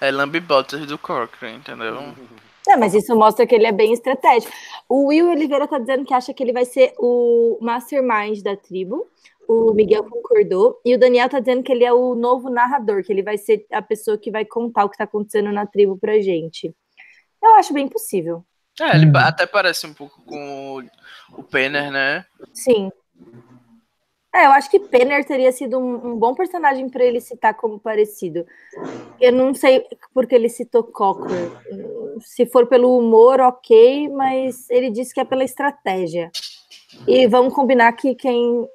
[0.00, 2.14] é lambibotas do Cochrane, entendeu?
[2.74, 4.52] É, mas isso mostra que ele é bem estratégico.
[4.88, 9.08] O Will Oliveira tá dizendo que acha que ele vai ser o mastermind da tribo.
[9.46, 10.80] O Miguel concordou.
[10.84, 13.64] E o Daniel tá dizendo que ele é o novo narrador, que ele vai ser
[13.70, 16.74] a pessoa que vai contar o que tá acontecendo na tribo pra gente.
[17.40, 18.44] Eu acho bem possível.
[18.80, 22.26] É, ele até parece um pouco com o, o Penner, né?
[22.52, 22.90] Sim.
[24.34, 27.78] É, eu acho que Penner teria sido um, um bom personagem para ele citar como
[27.78, 28.44] parecido.
[29.20, 31.52] Eu não sei porque ele citou Cochrane.
[32.20, 36.32] Se for pelo humor, ok, mas ele disse que é pela estratégia.
[37.06, 38.68] E vamos combinar que quem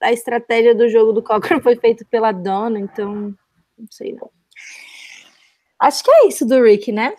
[0.00, 3.32] a estratégia do jogo do Cochrane foi feita pela Donna, então
[3.78, 4.30] não sei não.
[5.78, 7.14] Acho que é isso do Rick, né?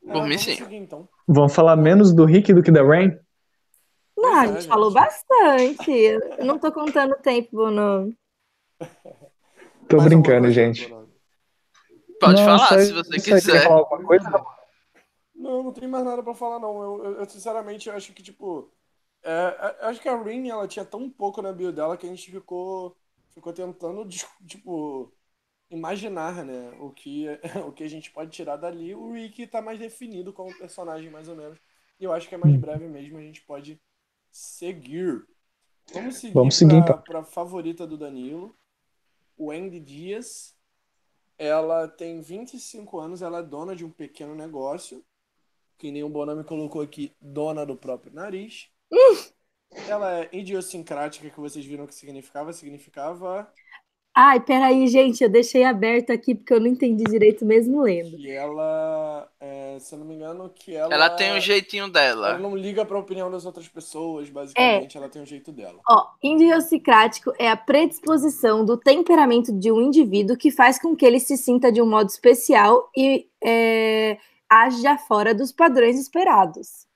[0.00, 0.56] Por mim, vamos sim.
[0.70, 1.08] então.
[1.26, 3.18] Vvamos falar menos do Rick do que da Rain?
[4.16, 5.90] Não, a gente falou bastante.
[5.90, 8.14] Eu não tô contando o tempo, Bono.
[9.88, 10.86] Tô Mais brincando, gente.
[10.88, 11.08] Bruno?
[12.20, 13.62] Pode Não, falar, só- se você quiser.
[13.64, 14.30] falar alguma coisa?
[15.34, 16.82] Não, não tem mais nada pra falar, não.
[16.82, 18.70] Eu, eu- eu, sinceramente acho que, tipo.
[19.22, 19.30] é,
[19.82, 22.30] é, acho que a Rin, ela tinha tão pouco na bio dela que a gente
[22.30, 22.96] ficou,
[23.30, 24.06] ficou tentando,
[24.46, 25.12] tipo,
[25.70, 26.70] imaginar, né?
[26.80, 27.26] O que,
[27.68, 28.94] o que a gente pode tirar dali.
[28.94, 31.58] O Rick tá mais definido como personagem, mais ou menos.
[32.00, 33.80] E eu acho que é mais breve mesmo, a gente pode
[34.36, 35.26] seguir.
[35.92, 37.02] Vamos seguir, Vamos seguir, pra, então.
[37.02, 38.54] pra favorita do Danilo,
[39.36, 40.54] o Andy Dias.
[41.38, 45.04] Ela tem 25 anos, ela é dona de um pequeno negócio,
[45.76, 48.70] que nem o Bonami colocou aqui, dona do próprio nariz.
[49.86, 53.52] Ela é idiosincrática, que vocês viram o que significava, significava
[54.18, 58.16] Ai, peraí, gente, eu deixei aberto aqui porque eu não entendi direito mesmo lendo.
[58.16, 60.94] que ela, é, se eu não me engano, que ela...
[60.94, 62.38] Ela tem um jeitinho Ela dela.
[62.38, 65.78] não liga pra opinião das outras pessoas, basicamente, ela tem um jeito dela.
[65.86, 71.20] Ó, idiosincrático é a predisposição do temperamento de um indivíduo que faz com que ele
[71.20, 74.16] se sinta de um modo especial e é,
[74.48, 76.86] haja fora dos padrões esperados.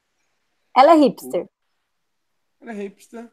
[0.74, 1.46] Ela é hipster.
[2.62, 3.28] Ela é hipster,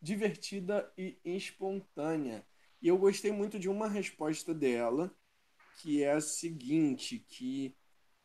[0.00, 2.42] divertida e espontânea.
[2.80, 5.10] E eu gostei muito de uma resposta dela,
[5.80, 7.74] que é a seguinte, que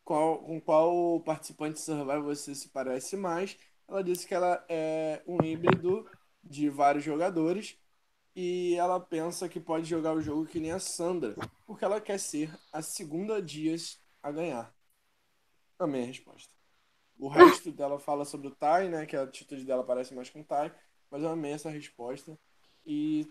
[0.04, 3.58] qual, com qual participante de Survivor você se parece mais?
[3.88, 6.10] Ela disse que ela é um híbrido
[6.44, 7.78] de vários jogadores
[8.36, 11.36] e ela pensa que pode jogar o jogo que nem a Sandra,
[11.66, 14.74] porque ela quer ser a segunda Dias a ganhar.
[15.78, 16.54] Amei a resposta.
[17.20, 19.06] O resto dela fala sobre o Tai, né?
[19.06, 20.74] Que a atitude dela parece mais com o Tai,
[21.10, 22.38] mas eu amei essa resposta.
[22.86, 23.28] E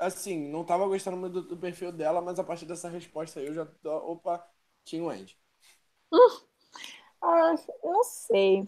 [0.00, 3.46] assim, não tava gostando muito do, do perfil dela, mas a partir dessa resposta aí
[3.46, 4.44] eu já tô, opa,
[4.84, 5.36] tinha o Andy.
[7.22, 8.64] Ah, não sei.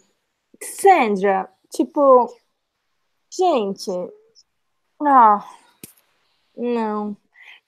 [0.62, 2.33] Sandra, tipo,
[3.30, 3.91] gente,
[5.01, 5.45] ah,
[6.57, 7.16] não.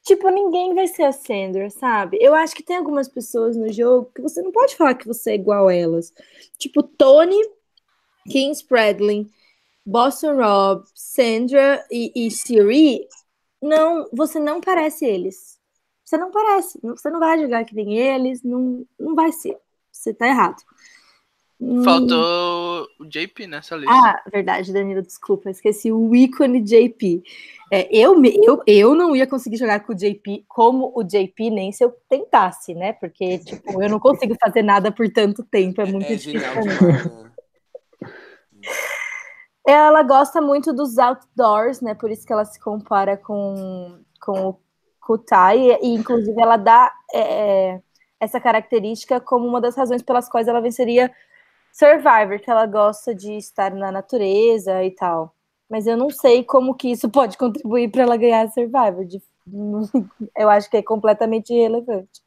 [0.05, 2.19] Tipo, ninguém vai ser a Sandra, sabe?
[2.21, 5.33] Eu acho que tem algumas pessoas no jogo que você não pode falar que você
[5.33, 6.13] é igual a elas.
[6.59, 7.41] Tipo, Tony,
[8.29, 9.31] Kim Spradlin,
[9.85, 13.09] Boston Rob, Sandra e, e Siri,
[13.65, 15.59] não, você não parece eles.
[16.05, 16.79] Você não parece.
[16.83, 19.57] Você não vai jogar que nem eles, não, não vai ser.
[19.91, 20.63] Você tá errado.
[21.59, 21.83] Hum.
[21.83, 23.91] Faltou o JP nessa lista.
[23.91, 27.23] Ah, verdade, Danilo, desculpa, esqueci o ícone JP.
[27.73, 31.73] É, eu, eu, eu não ia conseguir jogar com o JP como o JP, nem
[31.73, 32.93] se eu tentasse, né?
[32.93, 36.53] Porque, tipo, eu não consigo fazer nada por tanto tempo, é muito É difícil genial
[36.53, 36.69] pra mim.
[36.69, 37.31] demais, né?
[39.67, 41.95] Ela gosta muito dos outdoors, né?
[41.95, 44.61] Por isso que ela se compara com, com o
[45.01, 47.81] Kutai, e inclusive ela dá é,
[48.21, 51.11] essa característica como uma das razões pelas quais ela venceria
[51.73, 55.35] Survivor, que ela gosta de estar na natureza e tal.
[55.69, 59.07] Mas eu não sei como que isso pode contribuir para ela ganhar Survivor.
[60.37, 62.24] Eu acho que é completamente irrelevante.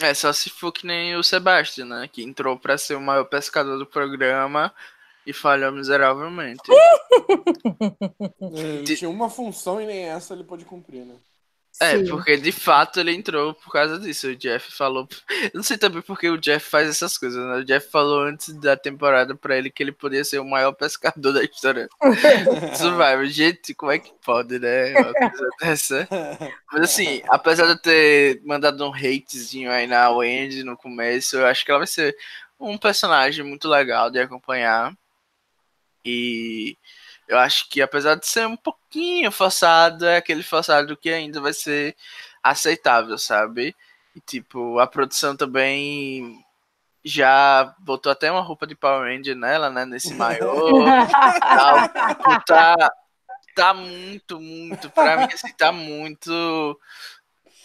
[0.00, 2.08] É só se for que nem o Sebastian, né?
[2.12, 4.74] Que entrou para ser o maior pescador do programa
[5.26, 6.62] e falhou miseravelmente.
[8.40, 11.14] Ele tinha uma função e nem essa ele pôde cumprir, né?
[11.80, 12.06] É, Sim.
[12.06, 14.28] porque de fato ele entrou por causa disso.
[14.28, 15.08] O Jeff falou.
[15.42, 17.56] Eu não sei também porque o Jeff faz essas coisas, né?
[17.56, 21.32] O Jeff falou antes da temporada pra ele que ele poderia ser o maior pescador
[21.32, 21.88] da história.
[22.78, 23.26] Survivor.
[23.26, 24.92] Gente, como é que pode, né?
[24.92, 26.08] Uma coisa dessa.
[26.72, 31.46] Mas assim, apesar de eu ter mandado um hatezinho aí na Wendy no começo, eu
[31.46, 32.16] acho que ela vai ser
[32.58, 34.96] um personagem muito legal de acompanhar.
[36.04, 36.78] E
[37.28, 41.52] eu acho que apesar de ser um pouquinho forçado, é aquele forçado que ainda vai
[41.52, 41.96] ser
[42.42, 43.74] aceitável, sabe?
[44.14, 46.44] E tipo, a produção também
[47.04, 49.84] já botou até uma roupa de Power Ranger nela, né?
[49.84, 50.84] Nesse maior.
[52.46, 52.90] tá,
[53.54, 56.80] tá muito, muito, pra mim, assim, tá muito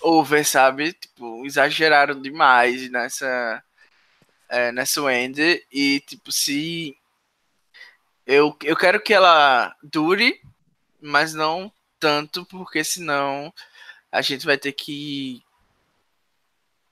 [0.01, 0.93] over, sabe?
[0.93, 3.64] Tipo, exageraram demais nessa,
[4.49, 5.66] é, nessa Wendy.
[5.72, 6.98] E, tipo, se
[8.30, 10.39] eu, eu quero que ela dure,
[11.01, 13.51] mas não tanto, porque senão
[14.11, 15.43] a gente vai ter que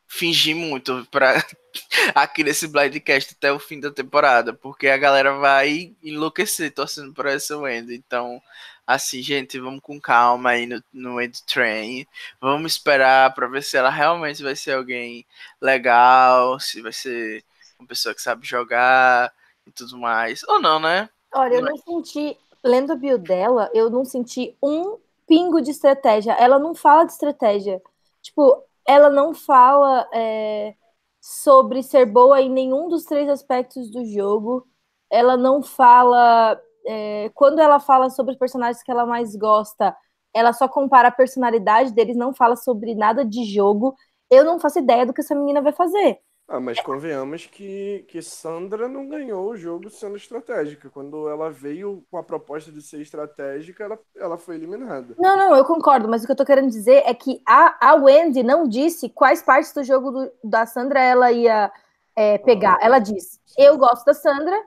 [0.07, 1.35] fingir muito para
[2.15, 7.27] aqui nesse Blindcast até o fim da temporada, porque a galera vai enlouquecer torcendo por
[7.27, 7.93] essa Wendy.
[7.93, 8.41] Então,
[8.88, 12.07] assim, gente, vamos com calma aí no, no Wendy Train.
[12.41, 15.23] Vamos esperar para ver se ela realmente vai ser alguém
[15.61, 17.43] legal, se vai ser
[17.77, 19.31] uma pessoa que sabe jogar
[19.67, 20.43] e tudo mais.
[20.47, 21.07] Ou não, né?
[21.34, 24.97] Olha, eu não senti, lendo a bio dela, eu não senti um
[25.28, 26.34] pingo de estratégia.
[26.34, 27.82] Ela não fala de estratégia.
[28.21, 30.75] Tipo, ela não fala é,
[31.21, 34.67] sobre ser boa em nenhum dos três aspectos do jogo.
[35.09, 36.59] Ela não fala.
[36.86, 39.95] É, quando ela fala sobre os personagens que ela mais gosta,
[40.34, 43.95] ela só compara a personalidade deles, não fala sobre nada de jogo.
[44.30, 46.19] Eu não faço ideia do que essa menina vai fazer.
[46.49, 50.89] Ah, mas convenhamos que, que Sandra não ganhou o jogo sendo estratégica.
[50.89, 55.13] Quando ela veio com a proposta de ser estratégica, ela, ela foi eliminada.
[55.19, 57.95] Não, não, eu concordo, mas o que eu tô querendo dizer é que a, a
[57.95, 61.69] Wendy não disse quais partes do jogo do, da Sandra ela ia
[62.15, 62.75] é, pegar.
[62.75, 64.57] Ah, ela disse: Eu gosto da Sandra,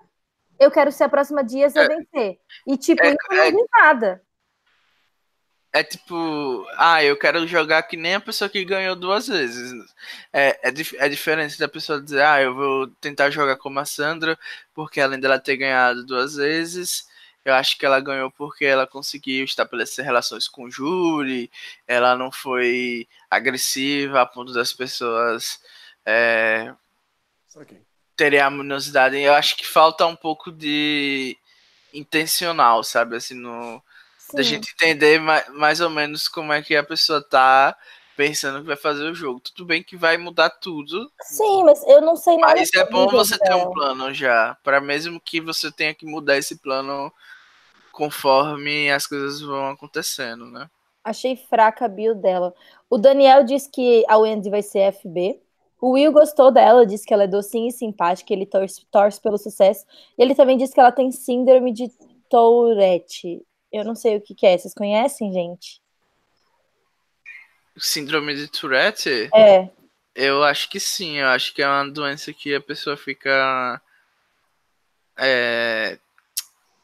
[0.59, 2.39] eu quero ser a próxima Dias a é, vencer.
[2.67, 4.23] E, tipo, é, não é, nada.
[5.73, 9.73] É tipo, ah, eu quero jogar que nem a pessoa que ganhou duas vezes.
[10.33, 14.37] É, é, é diferente da pessoa dizer, ah, eu vou tentar jogar como a Sandra,
[14.75, 17.09] porque além dela ter ganhado duas vezes,
[17.45, 21.51] eu acho que ela ganhou porque ela conseguiu estabelecer relações com o júri,
[21.87, 25.61] ela não foi agressiva a ponto das pessoas
[26.05, 26.75] é,
[28.17, 29.17] terem a minosidade.
[29.19, 31.37] Eu acho que falta um pouco de
[31.95, 33.17] intencional, sabe?
[33.17, 33.83] Assim, no
[34.35, 37.77] da gente entender mais, mais ou menos como é que a pessoa tá
[38.17, 39.41] pensando que vai fazer o jogo.
[39.41, 41.11] Tudo bem que vai mudar tudo.
[41.23, 42.55] Sim, mas eu não sei nada.
[42.55, 46.37] Mas é bom você ter um plano já, para mesmo que você tenha que mudar
[46.37, 47.11] esse plano
[47.93, 50.69] conforme as coisas vão acontecendo, né?
[51.03, 52.55] Achei fraca a bio dela.
[52.91, 55.41] O Daniel disse que a Wendy vai ser FB.
[55.81, 59.39] O Will gostou dela, disse que ela é docinha e simpática, ele torce, torce pelo
[59.39, 59.87] sucesso.
[60.19, 61.91] E ele também disse que ela tem síndrome de
[62.29, 63.43] Tourette.
[63.73, 64.57] Eu não sei o que, que é.
[64.57, 65.81] Vocês conhecem, gente?
[67.77, 69.31] Síndrome de Tourette?
[69.35, 69.69] É.
[70.15, 71.19] Eu acho que sim.
[71.19, 73.81] Eu acho que é uma doença que a pessoa fica.
[75.17, 75.99] É.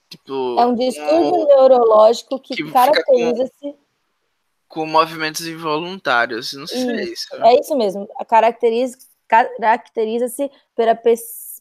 [0.09, 0.61] Tipo.
[0.61, 1.47] É um distúrbio um...
[1.47, 3.53] neurológico que, que caracteriza-se.
[3.63, 3.77] Com,
[4.69, 6.53] com movimentos involuntários.
[6.53, 6.87] Não sei isso.
[6.87, 7.45] se é isso.
[7.45, 8.09] É isso mesmo.
[8.29, 10.27] Caracteriza-se caracteriza
[10.75, 10.95] pela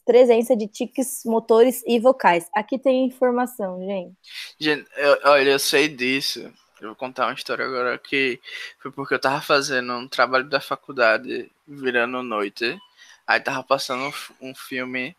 [0.06, 2.48] presença de tiques motores e vocais.
[2.54, 4.14] Aqui tem informação, gente.
[4.58, 6.50] Gente, eu, olha, eu sei disso.
[6.80, 8.40] Eu vou contar uma história agora que
[8.78, 12.78] foi porque eu tava fazendo um trabalho da faculdade virando noite.
[13.26, 15.16] Aí tava passando um filme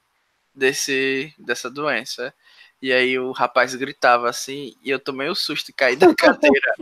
[0.55, 2.33] desse dessa doença.
[2.81, 6.13] E aí o rapaz gritava assim, e eu tomei o um susto e caí da
[6.15, 6.73] cadeira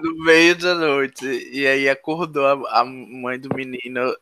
[0.00, 1.24] no meio da noite.
[1.52, 4.14] E aí acordou a, a mãe do menino.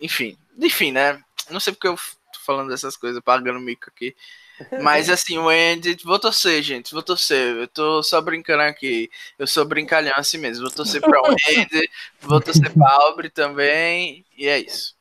[0.00, 1.20] Enfim, enfim, né?
[1.50, 4.14] Não sei porque eu tô falando dessas coisas, pagando mico aqui.
[4.82, 7.56] Mas assim, o Andy, vou torcer, gente, vou torcer.
[7.56, 9.10] Eu tô só brincando aqui.
[9.38, 10.64] Eu sou brincalhão assim mesmo.
[10.64, 11.90] Vou torcer pra o Andy,
[12.20, 14.24] vou torcer pra Aubrey também.
[14.36, 14.94] E é isso.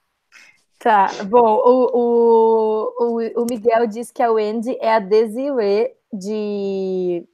[0.80, 7.26] Tá, bom, o, o, o, o Miguel diz que a Wendy é a Desiree de,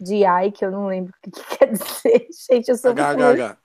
[0.00, 2.28] de Ai, que eu não lembro o que, que quer dizer.
[2.48, 3.58] Gente, eu sou HHH.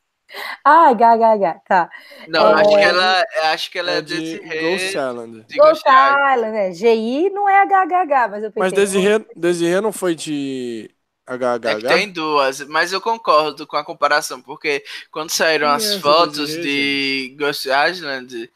[0.64, 1.90] Ah, HHH, tá.
[2.28, 2.62] Não, É.
[2.62, 5.46] acho que ela, acho que ela é, É de Desiree Ghost Island.
[5.48, 6.52] de Ghost Ghost Island.
[6.52, 6.72] Né?
[6.74, 8.54] GI não é HHH, mas eu pensei...
[8.64, 10.90] Mas Desirê, Desirê não foi de
[11.28, 11.88] É HHH?
[11.88, 17.36] tem duas, mas eu concordo com a comparação, porque quando saíram as é fotos de
[17.38, 18.52] Ghost Island,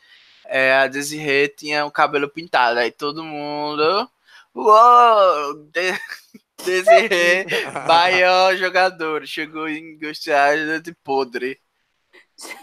[0.45, 4.07] é, a Desiree tinha o cabelo pintado, aí todo mundo.
[4.55, 5.53] Uou!
[5.71, 5.93] De
[6.64, 7.45] Desiree,
[7.88, 11.60] maior jogador, chegou em Ghost Island podre.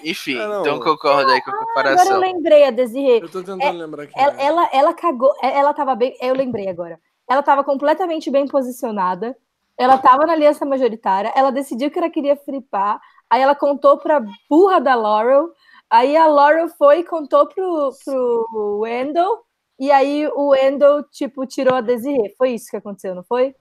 [0.04, 0.60] Enfim, É, não.
[0.60, 2.18] então concordo aí com a Agora eu comparação.
[2.20, 3.20] lembrei a Desiree.
[3.20, 4.12] Eu tô tentando lembrar aqui.
[4.16, 6.98] Ela, ela, ela cagou, é, ela tava bem, eu lembrei agora.
[7.28, 9.36] Ela tava completamente bem posicionada.
[9.78, 14.20] Ela tava na aliança majoritária, ela decidiu que ela queria fripar, aí ela contou pra
[14.48, 15.48] burra da Laurel,
[15.88, 19.38] aí a Laurel foi e contou pro, pro Wendell,
[19.78, 22.34] e aí o Wendell, tipo, tirou a Desiree.
[22.36, 23.54] Foi isso que aconteceu, não foi?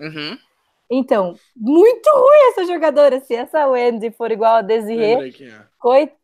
[0.00, 0.38] Uhum.
[0.90, 3.20] Então, muito ruim essa jogadora.
[3.20, 5.62] Se essa Wendy for igual a Desiree, é.
[5.78, 6.18] coitada!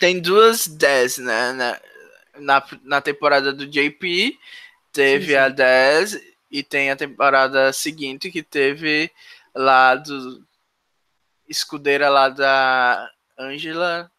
[0.00, 1.52] Tem duas 10, né?
[1.52, 1.80] Na,
[2.38, 4.36] na, na temporada do JP,
[4.92, 5.36] teve Sim, sim.
[5.36, 9.10] a 10 e tem a temporada seguinte que teve
[9.54, 10.44] lá do
[11.48, 13.08] escudeira lá da
[13.38, 14.10] Angela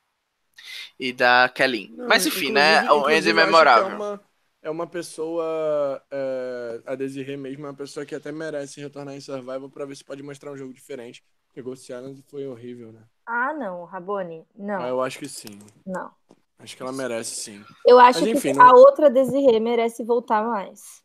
[0.99, 1.93] e da Kelly.
[1.95, 2.83] Não, Mas enfim, né?
[2.91, 3.89] O eu acho que memorável.
[3.89, 4.21] É uma,
[4.67, 6.03] é uma pessoa.
[6.11, 9.95] é, a Desirê mesmo é uma pessoa que até merece retornar em Survival pra ver
[9.95, 11.23] se pode mostrar um jogo diferente.
[11.47, 13.01] Porque Ghost Island foi horrível, né?
[13.25, 15.57] Ah, não, Rabone, não, Ah, eu acho que sim.
[15.85, 16.11] não.
[16.59, 17.63] Acho que ela merece sim.
[17.85, 21.01] Eu acho Mas, enfim, que não- a outra Desirê merece voltar mais.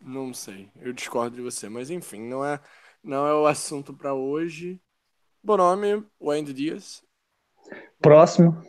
[0.00, 0.70] Não sei.
[0.80, 1.68] Eu discordo de você.
[1.68, 2.60] Mas enfim, não é,
[3.02, 4.80] não é o assunto pra hoje.
[5.42, 7.02] Bom nome, Wendy Dias.
[8.00, 8.62] Próximo.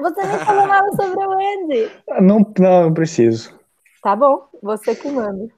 [0.00, 1.90] Você nem falou nada sobre o Wendy.
[2.20, 3.58] Não, não, não preciso.
[4.02, 5.48] Tá bom, você que manda.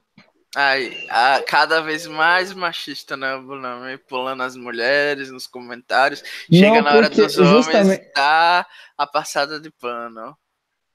[0.55, 3.35] Ai, a- cada vez mais machista, né?
[3.35, 6.23] O nome pulando as mulheres nos comentários.
[6.51, 8.65] Chega Não, na hora dos homens, justamente- dá
[8.97, 10.35] a passada de pano.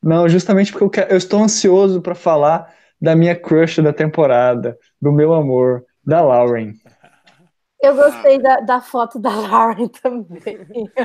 [0.03, 4.77] Não, justamente porque eu, quero- eu estou ansioso para falar da minha crush da temporada,
[5.01, 6.73] do meu amor, da Lauren.
[7.81, 10.41] Eu gostei da, da foto da Lauren também.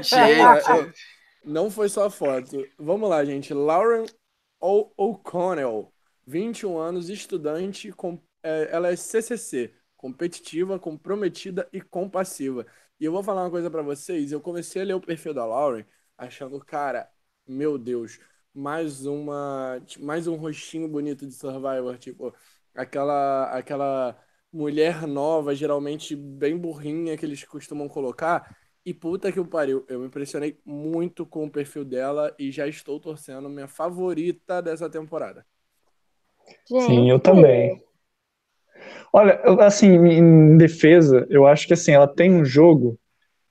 [0.02, 0.10] Gente,
[1.44, 2.66] Não foi só foto.
[2.78, 3.54] Vamos lá, gente.
[3.54, 4.06] Lauren
[4.62, 5.92] O'Connell,
[6.26, 12.66] 21 anos, estudante, com, é, ela é CCC, competitiva, comprometida e compassiva.
[13.00, 14.32] E eu vou falar uma coisa pra vocês.
[14.32, 15.86] Eu comecei a ler o perfil da Lauren,
[16.18, 17.10] achando, cara,
[17.48, 18.20] meu Deus,
[18.54, 22.36] mais uma, mais um rostinho bonito de Survivor, tipo,
[22.76, 24.20] aquela, aquela
[24.52, 28.58] mulher nova, geralmente bem burrinha que eles costumam colocar.
[28.90, 32.68] E puta que o pariu, eu me impressionei muito com o perfil dela e já
[32.68, 35.46] estou torcendo minha favorita dessa temporada.
[36.68, 37.84] Gente, Sim, eu também.
[39.14, 42.98] Olha, assim, em defesa, eu acho que assim, ela tem um jogo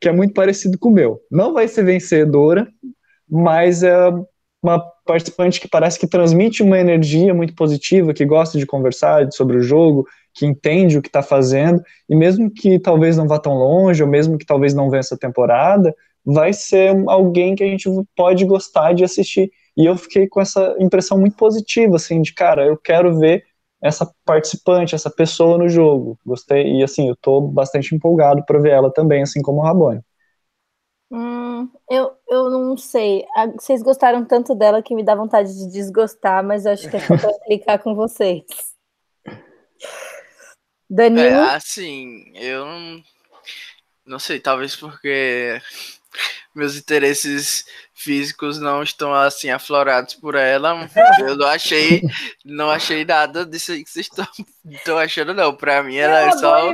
[0.00, 1.22] que é muito parecido com o meu.
[1.30, 2.66] Não vai ser vencedora,
[3.28, 3.94] mas é
[4.68, 9.56] uma participante que parece que transmite uma energia muito positiva, que gosta de conversar sobre
[9.56, 13.54] o jogo, que entende o que está fazendo, e mesmo que talvez não vá tão
[13.54, 15.94] longe, ou mesmo que talvez não vença a temporada,
[16.24, 19.50] vai ser alguém que a gente pode gostar de assistir.
[19.76, 23.44] E eu fiquei com essa impressão muito positiva, assim, de cara, eu quero ver
[23.82, 26.18] essa participante, essa pessoa no jogo.
[26.26, 30.00] Gostei, e assim, eu tô bastante empolgado para ver ela também, assim como o Rabone.
[31.10, 33.24] Hum, eu, eu não sei.
[33.58, 37.00] Vocês gostaram tanto dela que me dá vontade de desgostar, mas eu acho que é
[37.00, 38.44] só clicar com vocês.
[40.90, 43.04] Danilo, É, assim, eu não,
[44.06, 45.60] não sei, talvez porque
[46.54, 47.64] meus interesses
[47.94, 50.88] físicos não estão assim aflorados por ela.
[51.20, 52.02] Eu não achei,
[52.44, 54.26] não achei nada disso aí que vocês estão,
[54.64, 55.54] estão achando, não.
[55.54, 56.68] Pra mim, ela é só.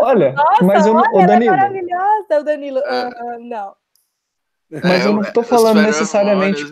[0.00, 2.78] Olha, Nossa, mas eu não, olha, ô, ela é Danilo, maravilhosa, o Danilo.
[2.78, 3.02] É.
[3.02, 3.74] Ah, não.
[4.82, 6.64] mas eu não tô falando necessariamente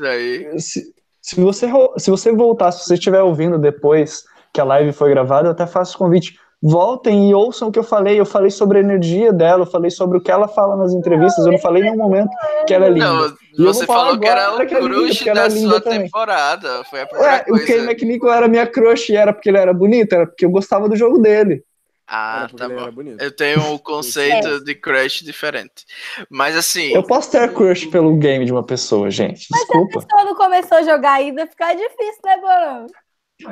[0.61, 5.11] se, se você se você voltar, se você estiver ouvindo depois que a live foi
[5.11, 6.39] gravada, eu até faço o convite.
[6.61, 8.19] Voltem e ouçam o que eu falei.
[8.19, 11.47] Eu falei sobre a energia dela, eu falei sobre o que ela fala nas entrevistas.
[11.47, 12.31] Eu não falei em nenhum momento
[12.67, 13.07] que ela é linda.
[13.07, 13.35] Não, eu
[13.73, 15.81] você vou falar falou que era o que é linda, crush da é linda sua
[15.81, 16.03] também.
[16.03, 16.85] temporada.
[16.85, 17.67] Foi a primeira Ué, o coisa.
[17.67, 20.89] Ken McNichol era minha crush e era porque ele era bonito, era porque eu gostava
[20.89, 21.63] do jogo dele.
[22.11, 22.91] Ah, tá bom.
[23.21, 25.85] Eu tenho um conceito de crush diferente.
[26.31, 29.47] Mas assim, Eu posso ter crush pelo game de uma pessoa, gente.
[29.53, 30.01] Desculpa.
[30.01, 32.89] Se ela não começou a jogar ainda, fica difícil, né, Bonami?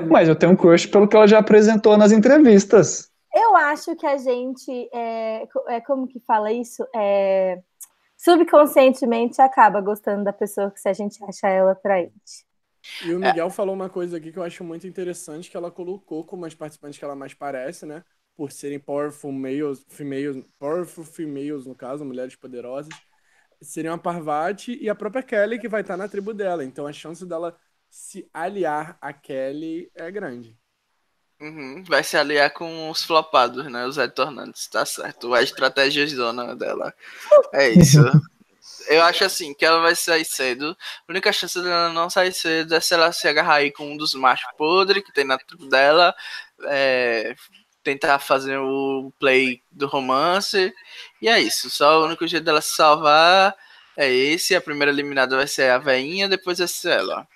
[0.08, 3.10] Mas eu tenho um crush pelo que ela já apresentou nas entrevistas.
[3.34, 4.88] Eu acho que a gente.
[4.92, 6.86] É, é, como que fala isso?
[6.94, 7.60] É,
[8.16, 12.46] subconscientemente acaba gostando da pessoa que se a gente acha ela atraente.
[13.04, 13.50] E o Miguel é.
[13.50, 16.98] falou uma coisa aqui que eu acho muito interessante, que ela colocou como as participantes
[16.98, 18.02] que ela mais parece, né?
[18.36, 22.94] Por serem powerful males, females, powerful females, no caso, mulheres poderosas,
[23.60, 26.64] seriam a Parvati e a própria Kelly, que vai estar na tribo dela.
[26.64, 27.56] Então a chance dela
[27.96, 30.54] se aliar a Kelly é grande.
[31.40, 33.86] Uhum, vai se aliar com os flopados, né?
[33.86, 35.32] Os retornantes, tá certo.
[35.32, 36.92] A estratégia zona dela.
[37.54, 37.98] É isso.
[38.88, 40.76] Eu acho assim, que ela vai sair cedo.
[41.08, 43.96] A única chance dela não sair cedo é se ela se agarrar aí com um
[43.96, 46.14] dos machos podres que tem na tribo dela.
[46.64, 47.34] É,
[47.82, 50.72] tentar fazer o play do romance.
[51.22, 51.70] E é isso.
[51.70, 53.56] Só o único jeito dela se salvar
[53.96, 54.54] é esse.
[54.54, 57.26] A primeira eliminada vai ser a veinha, depois vai ser ela.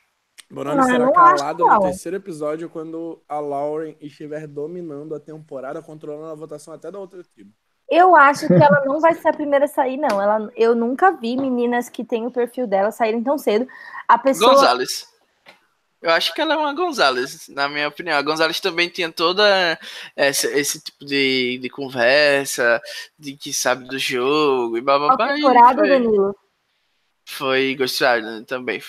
[0.50, 6.34] Bononi será calado no terceiro episódio quando a Lauren estiver dominando a temporada, controlando a
[6.34, 7.52] votação até da outra tribo.
[7.88, 10.20] Eu acho que ela não vai ser a primeira a sair, não.
[10.20, 13.66] Ela, eu nunca vi meninas que têm o perfil dela saírem tão cedo.
[14.08, 14.54] A pessoa.
[14.54, 15.08] Gonzalez.
[16.02, 18.16] Eu acho que ela é uma Gonzalez, na minha opinião.
[18.16, 19.78] A Gonzalez também tinha toda
[20.16, 22.80] esse, esse tipo de, de conversa,
[23.18, 26.36] de que sabe do jogo e blá temporada, foi, Danilo?
[27.24, 28.80] Foi Ghost Rider também.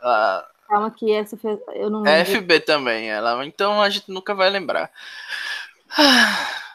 [0.00, 2.32] Uh, Calma que essa fez, eu não lembro.
[2.32, 3.44] FB também, ela.
[3.46, 4.90] Então a gente nunca vai lembrar.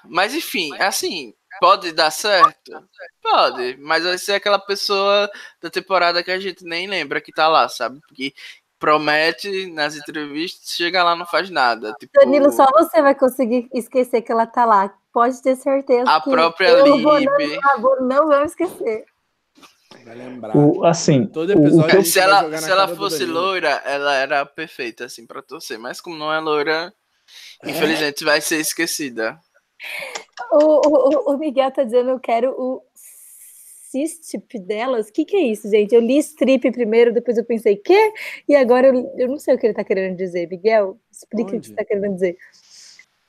[0.04, 2.84] Mas enfim, assim, pode dar certo?
[3.22, 5.30] Pode, mas vai ser aquela pessoa
[5.62, 8.00] da temporada que a gente nem lembra que tá lá, sabe?
[8.02, 8.34] Porque
[8.80, 11.94] promete nas entrevistas, chega lá não faz nada.
[12.00, 12.20] Tipo...
[12.20, 14.94] Danilo, só você vai conseguir esquecer que ela tá lá.
[15.14, 16.10] Pode ter certeza.
[16.10, 17.06] A própria Lib.
[17.06, 19.06] Não, não vamos esquecer.
[20.06, 20.56] Vai lembrar.
[20.56, 25.26] O, assim, Todo episódio o, se ela, se ela fosse loira, ela era perfeita, assim,
[25.26, 25.80] pra torcer.
[25.80, 26.94] Mas como não é loira,
[27.64, 27.70] é.
[27.70, 29.40] infelizmente vai ser esquecida.
[30.52, 32.82] O, o, o Miguel tá dizendo, eu quero o
[33.94, 35.10] cistip delas.
[35.10, 35.94] O que, que é isso, gente?
[35.94, 38.12] Eu li strip primeiro, depois eu pensei, quê?
[38.48, 40.50] E agora eu, eu não sei o que ele tá querendo dizer.
[40.50, 41.58] Miguel, explica Onde?
[41.58, 42.38] o que você tá querendo dizer.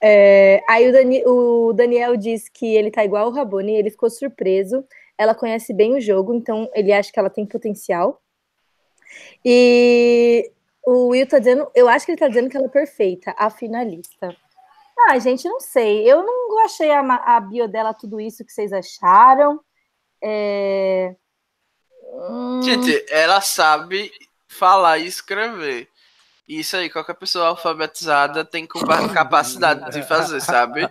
[0.00, 4.10] É, aí o, Dani, o, Daniel diz que ele tá igual o Rabone, ele ficou
[4.10, 4.84] surpreso
[5.18, 8.20] ela conhece bem o jogo, então ele acha que ela tem potencial.
[9.44, 10.50] E
[10.84, 13.48] o Will tá dizendo, eu acho que ele tá dizendo que ela é perfeita, a
[13.50, 14.36] finalista.
[15.08, 16.10] Ah, gente, não sei.
[16.10, 19.60] Eu não achei a, a bio dela tudo isso que vocês acharam.
[20.22, 21.14] É...
[22.12, 22.62] Hum...
[22.62, 24.10] Gente, ela sabe
[24.46, 25.88] falar e escrever.
[26.46, 30.86] Isso aí, qualquer pessoa alfabetizada tem capacidade de fazer, sabe?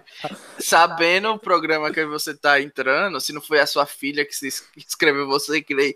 [0.57, 4.33] Sabendo o programa que você tá entrando, se não foi a sua filha que
[4.75, 5.95] escreveu você, que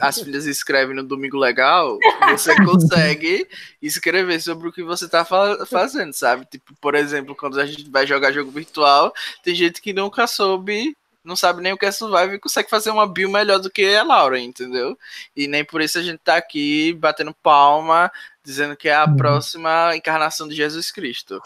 [0.00, 1.98] as filhas escrevem no Domingo Legal,
[2.30, 3.48] você consegue
[3.82, 6.46] escrever sobre o que você tá fazendo, sabe?
[6.46, 10.96] Tipo, por exemplo, quando a gente vai jogar jogo virtual, tem gente que nunca soube
[11.24, 13.94] não sabe nem o que é Survival e consegue fazer uma build melhor do que
[13.94, 14.96] a Laura, entendeu?
[15.34, 18.12] E nem por isso a gente tá aqui batendo palma,
[18.44, 19.16] dizendo que é a uhum.
[19.16, 21.40] próxima encarnação de Jesus Cristo.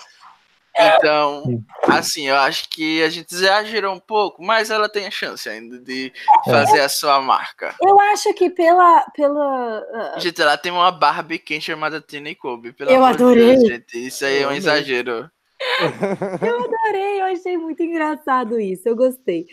[0.81, 5.49] Então, assim, eu acho que a gente exagerou um pouco, mas ela tem a chance
[5.49, 6.13] ainda de
[6.47, 6.51] é.
[6.51, 7.75] fazer a sua marca.
[7.83, 9.01] Eu acho que pela.
[9.15, 10.21] pela uh...
[10.21, 12.75] Gente, ela tem uma Barbie quem chamada Tina Kobe.
[12.79, 13.57] eu adorei.
[13.57, 14.07] Deus, gente.
[14.07, 15.29] Isso aí é um exagero.
[15.61, 19.47] Eu adorei, eu achei muito engraçado isso, eu gostei.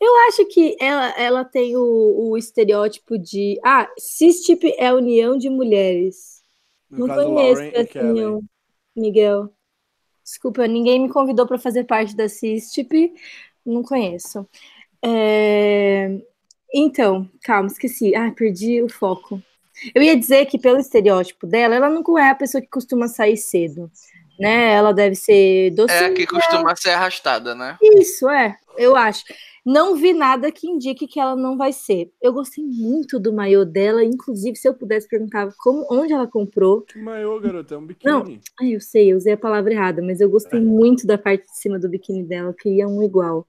[0.00, 3.58] Eu acho que ela, ela tem o, o estereótipo de.
[3.64, 6.42] Ah, cis-tip é a união de mulheres.
[6.90, 8.42] No Não conheço essa união,
[8.94, 9.50] Miguel.
[10.24, 13.14] Desculpa, ninguém me convidou para fazer parte da cis-tip,
[13.64, 14.46] não conheço.
[15.04, 16.20] É...
[16.74, 18.14] Então, calma, esqueci.
[18.14, 19.42] Ah, perdi o foco.
[19.94, 23.36] Eu ia dizer que, pelo estereótipo dela, ela não é a pessoa que costuma sair
[23.36, 23.90] cedo
[24.42, 24.72] né?
[24.72, 26.00] Ela deve ser docinha.
[26.00, 27.78] É a que costuma ser arrastada, né?
[27.80, 29.22] Isso, é, eu acho.
[29.64, 32.12] Não vi nada que indique que ela não vai ser.
[32.20, 36.82] Eu gostei muito do maiô dela, inclusive, se eu pudesse perguntar como, onde ela comprou.
[36.82, 37.76] Que maiô, garota?
[37.76, 38.12] É um biquíni.
[38.12, 40.62] Não, ai, eu sei, eu usei a palavra errada, mas eu gostei é.
[40.62, 43.46] muito da parte de cima do biquíni dela, eu queria um igual.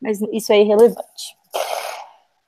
[0.00, 1.36] Mas isso é irrelevante.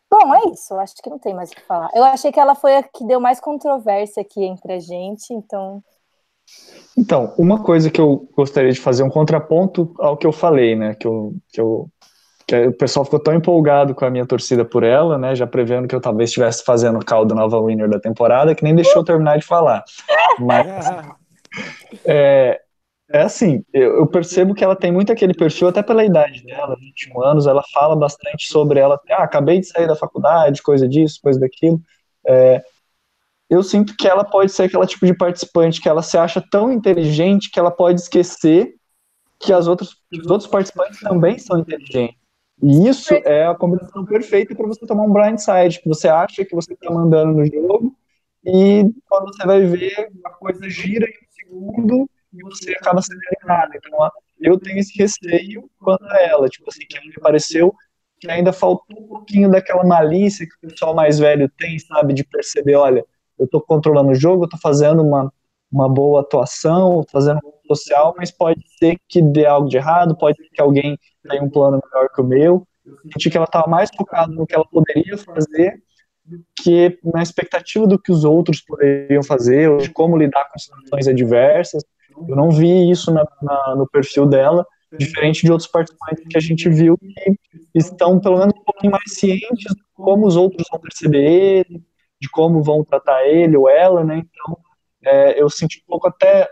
[0.09, 1.91] Bom, é isso, acho que não tem mais o que falar.
[1.93, 5.83] Eu achei que ela foi a que deu mais controvérsia aqui entre a gente, então
[6.97, 10.95] então, uma coisa que eu gostaria de fazer um contraponto ao que eu falei, né?
[10.95, 11.89] Que, eu, que, eu,
[12.47, 15.35] que o pessoal ficou tão empolgado com a minha torcida por ela, né?
[15.35, 18.75] Já prevendo que eu talvez estivesse fazendo o caldo nova winner da temporada, que nem
[18.75, 19.83] deixou eu terminar de falar.
[20.39, 20.87] Mas
[22.07, 22.61] é,
[23.11, 26.77] é assim, eu, eu, percebo que ela tem muito aquele perfil, até pela idade dela,
[26.79, 29.01] 21 anos, ela fala bastante sobre ela.
[29.11, 31.81] Ah, acabei de sair da faculdade, coisa disso, coisa daquilo.
[32.25, 32.63] É,
[33.55, 36.73] eu sinto que ela pode ser aquela tipo de participante que ela se acha tão
[36.73, 38.75] inteligente que ela pode esquecer
[39.39, 42.17] que as outras, os outros participantes também são inteligentes.
[42.63, 46.55] E isso é a combinação perfeita para você tomar um blindside, que você acha que
[46.55, 47.95] você está mandando no jogo,
[48.45, 53.21] e quando você vai ver, a coisa gira em um segundo e você acaba sendo
[53.31, 53.73] eliminado.
[53.75, 57.75] Então, eu tenho esse receio quanto a ela, tipo assim, que me pareceu
[58.19, 62.25] que ainda faltou um pouquinho daquela malícia que o pessoal mais velho tem, sabe, de
[62.25, 63.05] perceber, olha,
[63.45, 65.33] eu estou controlando o jogo, estou fazendo uma,
[65.71, 70.37] uma boa atuação, fazendo um social, mas pode ser que dê algo de errado, pode
[70.37, 72.67] ser que alguém tenha um plano melhor que o meu.
[72.85, 75.83] Eu senti que ela estava mais focada no que ela poderia fazer
[76.57, 81.07] que na expectativa do que os outros poderiam fazer, ou de como lidar com situações
[81.07, 81.85] adversas.
[82.29, 84.67] Eu não vi isso na, na, no perfil dela,
[84.97, 87.39] diferente de outros participantes que a gente viu que
[87.75, 91.83] estão pelo menos um pouquinho mais cientes de como os outros vão perceber ele,
[92.21, 94.19] de como vão tratar ele ou ela, né?
[94.19, 94.59] Então,
[95.05, 96.49] é, eu senti um pouco até,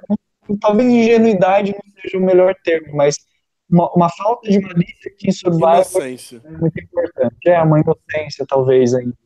[0.61, 3.17] talvez ingenuidade não seja o melhor termo, mas
[3.71, 7.49] uma, uma falta de malícia que em Survivor é muito importante.
[7.49, 9.17] É uma inocência, talvez, ainda.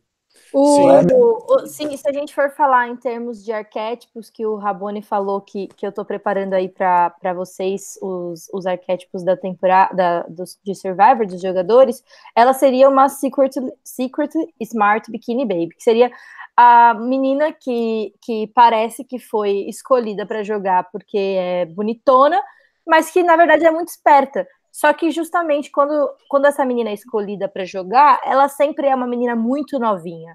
[0.58, 0.86] O, sim.
[1.12, 5.38] O, sim, se a gente for falar em termos de arquétipos, que o Rabone falou
[5.38, 10.74] que, que eu estou preparando aí para vocês os, os arquétipos da temporada dos, de
[10.74, 12.02] Survivor, dos jogadores,
[12.34, 13.50] ela seria uma secret,
[13.84, 16.10] secret Smart Bikini Baby, que seria
[16.56, 22.42] a menina que, que parece que foi escolhida para jogar porque é bonitona,
[22.86, 24.48] mas que na verdade é muito esperta.
[24.72, 29.06] Só que justamente quando, quando essa menina é escolhida para jogar, ela sempre é uma
[29.06, 30.34] menina muito novinha.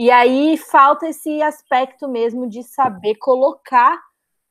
[0.00, 4.00] E aí falta esse aspecto mesmo de saber colocar.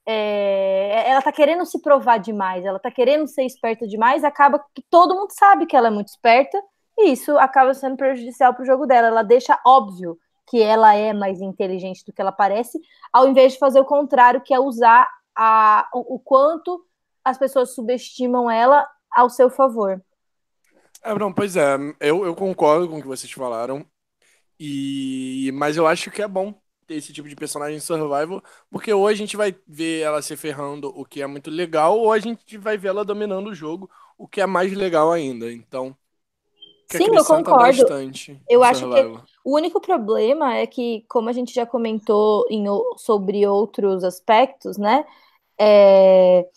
[0.06, 4.84] É, ela tá querendo se provar demais, ela tá querendo ser esperta demais, acaba que
[4.91, 6.62] todo mundo sabe que ela é muito esperta,
[6.95, 9.08] e isso acaba sendo prejudicial para o jogo dela.
[9.08, 12.80] Ela deixa óbvio que ela é mais inteligente do que ela parece,
[13.12, 16.86] ao invés de fazer o contrário, que é usar a, o, o quanto
[17.26, 20.00] as pessoas subestimam ela ao seu favor.
[21.04, 23.84] É, não, pois é, eu, eu concordo com o que vocês falaram,
[24.60, 26.53] e mas eu acho que é bom
[26.86, 30.91] ter esse tipo de personagem survival, porque ou a gente vai ver ela se ferrando,
[30.95, 34.28] o que é muito legal, ou a gente vai ver ela dominando o jogo, o
[34.28, 35.51] que é mais legal ainda.
[35.51, 35.95] Então,
[36.91, 37.84] Sim, eu concordo.
[37.84, 39.20] Bastante eu acho survival.
[39.20, 42.66] que o único problema é que, como a gente já comentou em,
[42.97, 45.05] sobre outros aspectos, né?
[45.60, 46.47] É,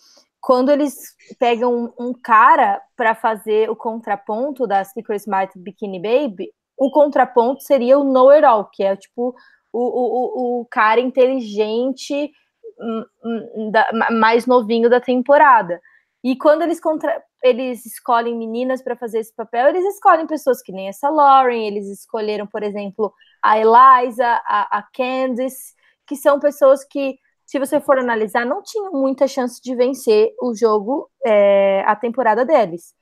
[0.41, 6.91] quando eles pegam um, cara para fazer o contraponto da Secret Smart Bikini Baby, o
[6.91, 9.35] contraponto seria o Know It All, que é tipo
[9.71, 12.31] o, o, o cara inteligente
[12.79, 13.71] hum, hum,
[14.11, 15.79] mais novinho da temporada.
[16.23, 20.71] E quando eles, contra, eles escolhem meninas para fazer esse papel, eles escolhem pessoas que
[20.71, 23.13] nem essa Lauren, eles escolheram, por exemplo,
[23.43, 25.73] a Eliza, a, a Candice,
[26.07, 30.55] que são pessoas que se você for analisar, não tinham muita chance de vencer o
[30.55, 32.95] jogo, é, a temporada deles.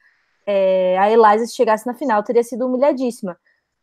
[0.45, 3.37] É, a Eliza, se chegasse na final, teria sido humilhadíssima.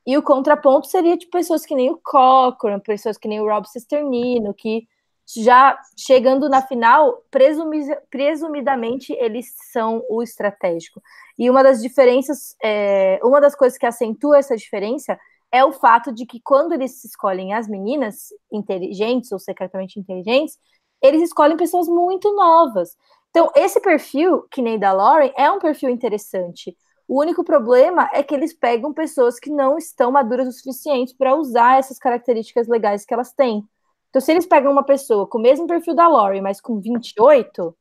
[0.08, 3.68] E o contraponto seria de pessoas que nem o Cochran, pessoas que nem o Rob
[3.68, 4.88] Cisternino, que
[5.36, 11.02] já chegando na final, presumi presumidamente eles são o estratégico.
[11.38, 15.20] E uma das diferenças, é, uma das coisas que acentua essa diferença
[15.52, 20.56] é o fato de que quando eles escolhem as meninas inteligentes ou secretamente inteligentes,
[21.02, 22.96] eles escolhem pessoas muito novas.
[23.28, 26.74] Então, esse perfil, que nem da Lauren, é um perfil interessante.
[27.08, 31.34] O único problema é que eles pegam pessoas que não estão maduras o suficiente para
[31.34, 33.66] usar essas características legais que elas têm.
[34.10, 37.74] Então, se eles pegam uma pessoa com o mesmo perfil da Lauren, mas com 28,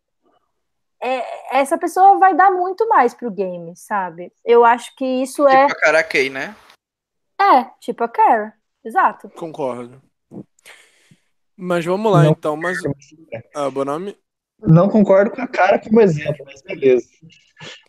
[1.02, 4.32] é, essa pessoa vai dar muito mais pro game, sabe?
[4.46, 5.68] Eu acho que isso tipo é.
[5.68, 6.56] Tipo a Karakei, né?
[7.40, 8.54] É, tipo a Kara.
[8.84, 9.30] Exato.
[9.32, 10.02] Concordo.
[11.56, 12.56] Mas vamos lá, não, então.
[12.56, 12.78] Mas...
[13.54, 14.18] Ah, Bonami?
[14.60, 17.08] Não concordo com a cara como exemplo, mas beleza.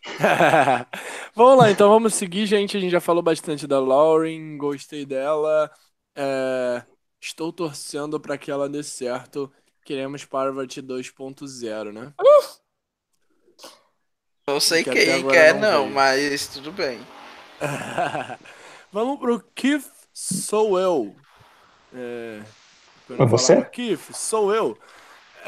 [1.35, 2.77] vamos lá, então vamos seguir, gente.
[2.77, 5.71] A gente já falou bastante da Lauren, gostei dela.
[6.17, 6.83] É...
[7.21, 9.53] Estou torcendo para que ela dê certo.
[9.85, 12.13] Queremos Parvati 2.0, né?
[14.47, 17.01] Não sei que quem quer, não, não mas tudo bem.
[18.93, 19.91] Vamos pro Keith
[20.21, 21.15] Sou Eu.
[21.95, 22.43] É,
[23.09, 23.65] é você?
[23.67, 24.77] Keith, sou eu.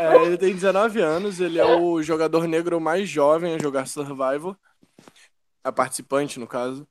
[0.00, 4.56] É, ele tem 19 anos, ele é o jogador negro mais jovem a jogar Survival.
[5.62, 6.88] A participante, no caso.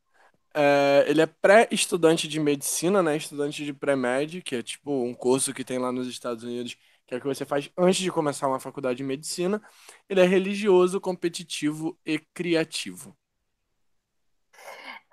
[0.53, 3.17] É, ele é pré-estudante de medicina, né?
[3.17, 6.75] Estudante de pré-med, que é tipo um curso que tem lá nos Estados Unidos,
[7.07, 9.61] que é o que você faz antes de começar uma faculdade de medicina.
[10.07, 13.17] Ele é religioso, competitivo e criativo.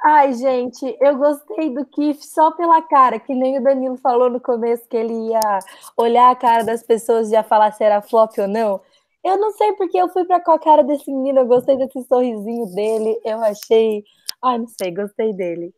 [0.09, 4.41] Ai, gente, eu gostei do Kif só pela cara, que nem o Danilo falou no
[4.41, 5.59] começo que ele ia
[5.97, 8.81] olhar a cara das pessoas e já falar se era flop ou não.
[9.25, 12.01] Eu não sei porque eu fui para com a cara desse menino, eu gostei desse
[12.05, 14.05] sorrisinho dele, eu achei
[14.43, 15.75] Ai, não sei, gostei dele.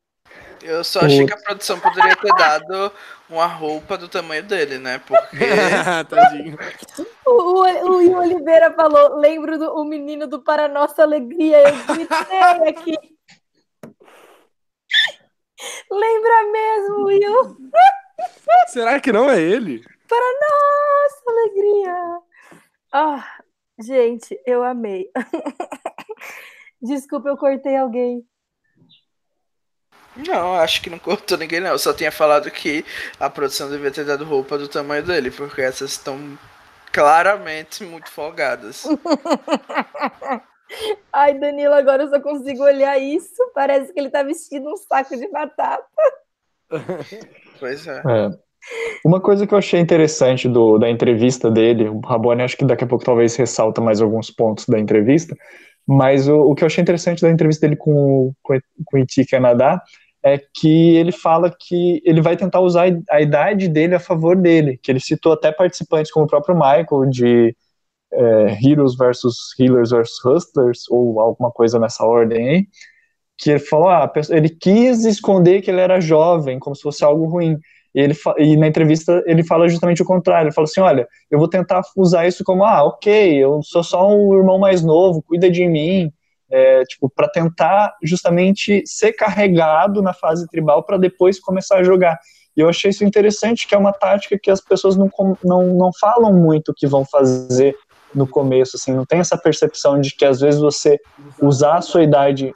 [0.63, 2.93] Eu só achei que a produção poderia ter dado
[3.31, 4.99] uma roupa do tamanho dele, né?
[4.99, 5.37] Porque.
[6.09, 6.59] Tadinho.
[7.25, 11.63] O, o, o Oliveira falou: lembro do o menino do Para Nossa Alegria.
[11.69, 13.18] Eu gritei aqui.
[15.91, 17.57] Lembra mesmo, Ian?
[18.69, 19.85] Será que não é ele?
[20.09, 22.19] Para nossa alegria.
[22.93, 23.39] Ah,
[23.79, 25.11] gente, eu amei.
[26.81, 28.27] Desculpa, eu cortei alguém.
[30.27, 31.71] Não, acho que não cortou ninguém, não.
[31.71, 32.85] Eu só tinha falado que
[33.21, 36.37] a produção devia ter dado roupa do tamanho dele, porque essas estão
[36.93, 38.85] claramente muito folgadas.
[41.13, 43.35] Ai, Danilo, agora eu só consigo olhar isso.
[43.55, 45.85] Parece que ele tá vestindo um saco de batata.
[47.59, 47.99] Pois é.
[48.07, 48.31] É.
[49.05, 52.85] Uma coisa que eu achei interessante do, da entrevista dele, o Rabone acho que daqui
[52.85, 55.35] a pouco talvez ressalta mais alguns pontos da entrevista,
[55.87, 59.01] mas o, o que eu achei interessante da entrevista dele com, o- com, com o
[59.01, 59.83] Iti Canadá
[60.23, 64.79] é que ele fala que ele vai tentar usar a idade dele a favor dele,
[64.83, 67.57] que ele citou até participantes como o próprio Michael de
[68.13, 72.67] é, Heroes versus Healers versus Hustlers, ou alguma coisa nessa ordem aí,
[73.37, 77.27] que ele falou, ah, ele quis esconder que ele era jovem, como se fosse algo
[77.27, 77.57] ruim.
[77.95, 81.39] E, ele, e na entrevista ele fala justamente o contrário, ele fala assim, olha, eu
[81.39, 85.51] vou tentar usar isso como, ah, ok, eu sou só um irmão mais novo, cuida
[85.51, 86.13] de mim,
[86.51, 92.19] é, tipo, para tentar justamente ser carregado na fase tribal para depois começar a jogar.
[92.57, 95.09] E eu achei isso interessante, que é uma tática que as pessoas não,
[95.45, 97.77] não, não falam muito que vão fazer
[98.19, 100.99] no começo, assim, não tem essa percepção de que às vezes você
[101.41, 102.53] usar a sua idade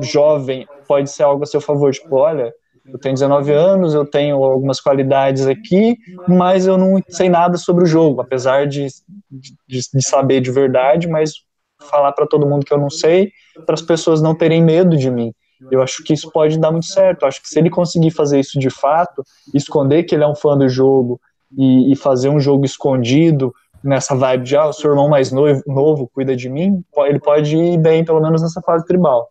[0.00, 2.52] jovem pode ser algo a seu favor, tipo, olha,
[2.86, 5.96] eu tenho 19 anos, eu tenho algumas qualidades aqui,
[6.28, 8.86] mas eu não sei nada sobre o jogo, apesar de,
[9.30, 11.32] de, de saber de verdade, mas
[11.80, 13.32] falar para todo mundo que eu não sei,
[13.64, 15.32] para as pessoas não terem medo de mim.
[15.70, 17.22] Eu acho que isso pode dar muito certo.
[17.22, 19.22] Eu acho que se ele conseguir fazer isso de fato,
[19.54, 21.20] esconder que ele é um fã do jogo
[21.56, 23.54] e, e fazer um jogo escondido
[23.86, 27.56] nessa vibe de, ah, o seu irmão mais novo, novo cuida de mim, ele pode
[27.56, 29.30] ir bem, pelo menos nessa fase tribal.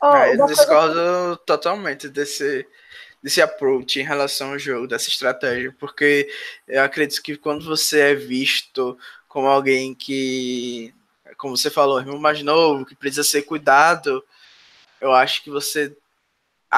[0.00, 2.66] Ó, Ah, eu coisa- discordo totalmente desse,
[3.22, 6.28] desse approach em relação ao jogo, dessa estratégia, porque
[6.68, 8.96] eu acredito que quando você é visto
[9.28, 10.94] como alguém que,
[11.36, 14.22] como você falou, irmão mais novo, que precisa ser cuidado,
[15.00, 15.94] eu acho que você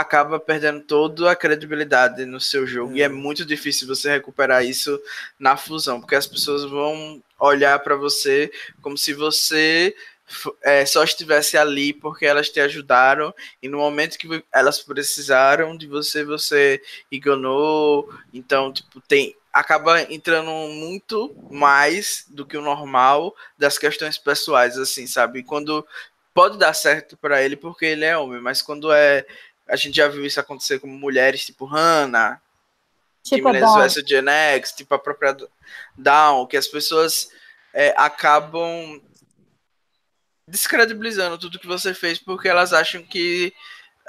[0.01, 5.01] acaba perdendo toda a credibilidade no seu jogo e é muito difícil você recuperar isso
[5.38, 9.94] na fusão, porque as pessoas vão olhar para você como se você
[10.62, 15.86] é, só estivesse ali porque elas te ajudaram e no momento que elas precisaram de
[15.86, 16.80] você, você
[17.11, 18.12] ignorou.
[18.32, 25.07] Então, tipo, tem acaba entrando muito mais do que o normal das questões pessoais, assim,
[25.07, 25.42] sabe?
[25.42, 25.84] Quando
[26.38, 29.26] pode dar certo para ele porque ele é homem, mas quando é
[29.68, 32.40] a gente já viu isso acontecer com mulheres tipo Hannah,
[33.22, 35.36] tipo, vs Gen X, tipo a própria
[35.96, 37.30] Down, que as pessoas
[37.72, 39.00] é, acabam
[40.46, 43.52] descredibilizando tudo que você fez porque elas acham que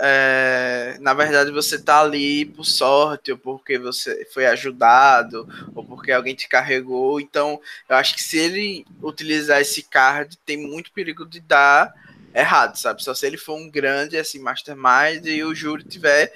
[0.02, 5.46] é, na verdade você tá ali por sorte ou porque você foi ajudado
[5.76, 7.20] ou porque alguém te carregou.
[7.20, 11.94] Então eu acho que se ele utilizar esse card tem muito perigo de dar
[12.34, 16.32] errado sabe só se ele for um grande assim mastermind e o júri tiver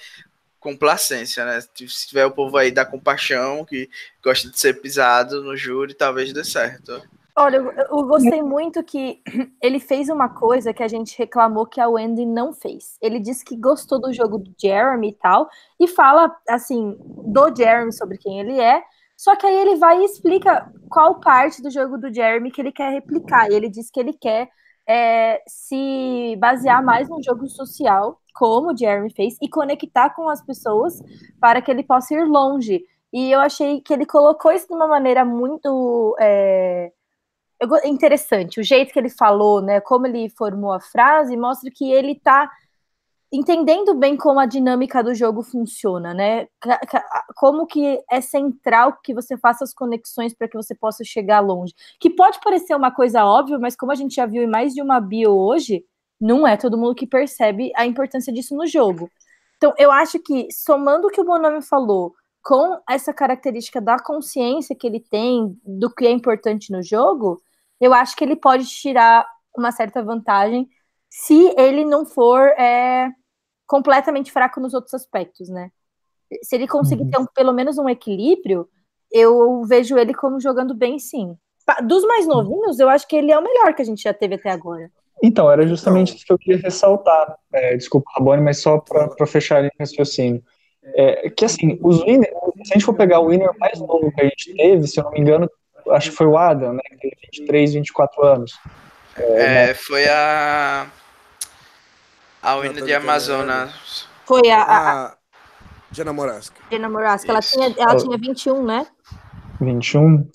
[0.60, 1.60] complacência, né?
[1.60, 3.89] Se tiver o povo aí da compaixão, que
[4.24, 7.01] gosta de ser pisado no júri, talvez dê certo.
[7.36, 9.22] Olha, eu, eu gostei muito que
[9.62, 12.96] ele fez uma coisa que a gente reclamou que a Wendy não fez.
[13.01, 15.50] Ele disse que gostou do jogo do Jeremy e tal,
[15.80, 18.82] e fala, assim, do Jeremy sobre quem ele é,
[19.17, 22.72] só que aí ele vai e explica qual parte do jogo do Jeremy que ele
[22.72, 23.50] quer replicar.
[23.50, 24.50] E ele diz que ele quer
[24.88, 30.43] é, se basear mais num jogo social, como o Jeremy fez, e conectar com as
[30.43, 31.01] pessoas
[31.39, 32.84] para que ele possa ir longe.
[33.12, 36.92] E eu achei que ele colocou isso de uma maneira muito é,
[37.86, 38.60] interessante.
[38.60, 42.50] O jeito que ele falou, né, como ele formou a frase, mostra que ele está
[43.34, 46.47] entendendo bem como a dinâmica do jogo funciona, né?
[47.36, 51.74] Como que é central que você faça as conexões para que você possa chegar longe.
[52.00, 54.84] Que pode parecer uma coisa óbvia, mas como a gente já viu em mais de
[54.84, 55.84] uma bio hoje,
[56.22, 59.10] não é todo mundo que percebe a importância disso no jogo.
[59.58, 64.76] Então, eu acho que, somando o que o Bonami falou, com essa característica da consciência
[64.76, 67.42] que ele tem do que é importante no jogo,
[67.82, 69.26] eu acho que ele pode tirar
[69.58, 70.70] uma certa vantagem
[71.10, 73.10] se ele não for é,
[73.74, 75.71] completamente fraco nos outros aspectos, né?
[76.43, 77.09] Se ele conseguir Uhum.
[77.09, 78.70] ter um- pelo menos um equilíbrio,
[79.12, 81.36] eu vejo ele como jogando bem, sim.
[81.83, 84.36] Dos mais novinhos, eu acho que ele é o melhor que a gente já teve
[84.36, 84.91] até agora.
[85.24, 87.36] Então, era justamente então, isso que eu queria ressaltar.
[87.51, 90.43] É, desculpa, Rabone, mas só para fechar o raciocínio.
[90.93, 92.32] É, que assim, os winners,
[92.66, 95.05] se a gente for pegar o winner mais novo que a gente teve, se eu
[95.05, 95.50] não me engano,
[95.89, 96.82] acho que foi o Adam, né?
[96.91, 98.54] Que teve 23, 24 anos.
[99.17, 99.74] É, é né?
[99.74, 100.91] foi a.
[102.43, 104.05] A winner de Amazonas.
[104.25, 104.61] Foi a.
[104.61, 105.15] a, a...
[105.89, 106.55] Diana Morasca.
[106.70, 108.86] Diana Morasca, ela tinha, ela tinha 21, né?
[109.61, 110.28] 21.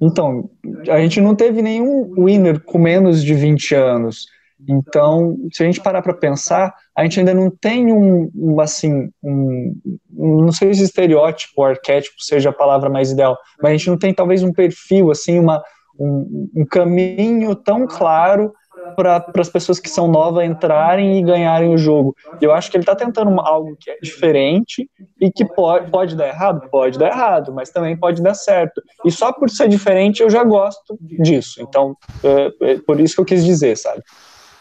[0.00, 0.48] Então,
[0.88, 4.26] a gente não teve nenhum winner com menos de 20 anos.
[4.66, 9.10] Então, se a gente parar para pensar, a gente ainda não tem um, um assim,
[9.22, 9.74] um,
[10.10, 13.98] não sei se estereótipo ou arquétipo seja a palavra mais ideal, mas a gente não
[13.98, 15.62] tem talvez um perfil, assim, uma,
[15.98, 18.52] um, um caminho tão claro
[18.96, 22.14] para as pessoas que são novas entrarem e ganharem o jogo.
[22.40, 24.88] Eu acho que ele está tentando algo que é diferente
[25.20, 26.68] e que pode, pode dar errado?
[26.70, 28.82] Pode dar errado, mas também pode dar certo.
[29.04, 31.62] E só por ser diferente eu já gosto disso.
[31.62, 34.02] Então, é, é por isso que eu quis dizer, sabe?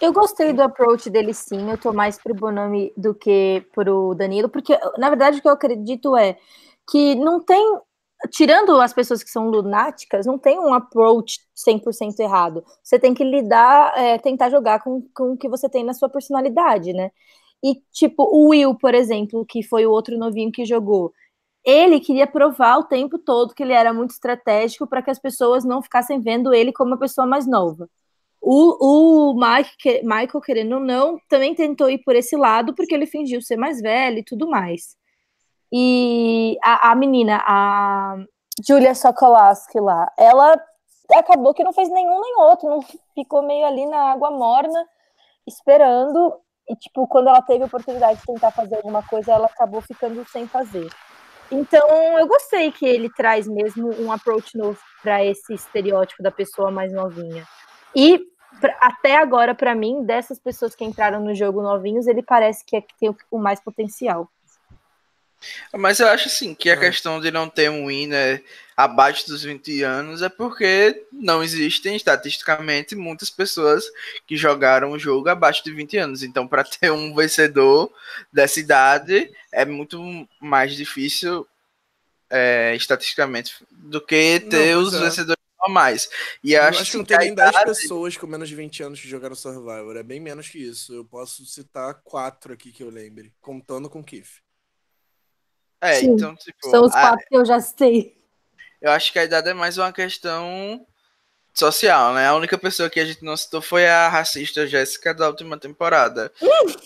[0.02, 4.48] Eu gostei do approach dele sim, eu tô mais pro Bonami do que pro Danilo,
[4.48, 6.38] porque na verdade o que eu acredito é
[6.90, 7.78] que não tem
[8.32, 12.64] tirando as pessoas que são lunáticas, não tem um approach 100% errado.
[12.84, 16.10] Você tem que lidar, é, tentar jogar com, com o que você tem na sua
[16.10, 17.12] personalidade, né?
[17.64, 21.14] E, tipo, o Will, por exemplo, que foi o outro novinho que jogou,
[21.66, 25.66] ele queria provar o tempo todo que ele era muito estratégico para que as pessoas
[25.66, 27.90] não ficassem vendo ele como uma pessoa mais nova.
[28.41, 33.06] O, o Mike, Michael, querendo ou não, também tentou ir por esse lado, porque ele
[33.06, 34.96] fingiu ser mais velho e tudo mais.
[35.72, 38.16] E a, a menina, a
[38.66, 40.60] Julia Sokolaski lá, ela
[41.14, 42.82] acabou que não fez nenhum nem outro, não
[43.14, 44.86] ficou meio ali na água morna,
[45.48, 46.40] esperando.
[46.68, 50.24] E, tipo, quando ela teve a oportunidade de tentar fazer alguma coisa, ela acabou ficando
[50.30, 50.88] sem fazer.
[51.52, 51.88] Então,
[52.20, 56.94] eu gostei que ele traz mesmo um approach novo para esse estereótipo da pessoa mais
[56.94, 57.44] novinha.
[57.96, 58.20] E
[58.80, 62.82] até agora, para mim, dessas pessoas que entraram no jogo novinhos, ele parece que é
[62.82, 64.30] que tem o mais potencial.
[65.74, 66.78] Mas eu acho assim que a ah.
[66.78, 68.44] questão de não ter um winner
[68.76, 73.84] abaixo dos 20 anos é porque não existem estatisticamente muitas pessoas
[74.26, 76.24] que jogaram o jogo abaixo de 20 anos.
[76.24, 77.91] Então, para ter um vencedor
[78.32, 79.99] dessa idade é muito
[80.40, 81.45] mais difícil
[82.30, 84.99] é, estatisticamente do que ter não, os é.
[84.99, 86.10] vencedores normais.
[86.41, 89.02] E eu acho, acho que não tem nem 10 pessoas com menos de 20 anos
[89.02, 89.98] que jogaram Survivor.
[89.98, 90.94] É bem menos que isso.
[90.94, 94.41] Eu posso citar quatro aqui que eu lembre, contando com Keith.
[95.81, 96.69] É, Sim, então, tipo.
[96.69, 97.27] São os quatro a...
[97.27, 98.18] que eu já citei.
[98.81, 100.85] Eu acho que a idade é mais uma questão
[101.53, 102.27] social, né?
[102.27, 106.31] A única pessoa que a gente não citou foi a racista Jéssica da última temporada.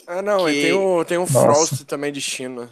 [0.07, 0.61] Ah, não, que...
[0.61, 2.71] tem o, tem o Frost também de China.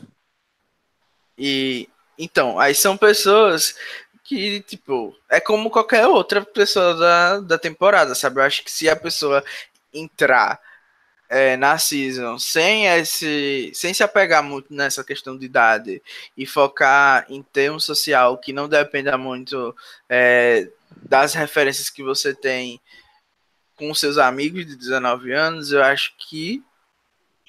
[1.38, 1.88] E
[2.18, 3.76] então, aí são pessoas
[4.24, 8.40] que, tipo, é como qualquer outra pessoa da, da temporada, sabe?
[8.40, 9.44] Eu acho que se a pessoa
[9.94, 10.60] entrar
[11.32, 16.02] é, na season sem esse sem se apegar muito nessa questão de idade
[16.38, 19.74] e focar em ter um social que não dependa muito
[20.10, 20.68] é,
[21.02, 22.82] das referências que você tem
[23.78, 26.62] com seus amigos de 19 anos, eu acho que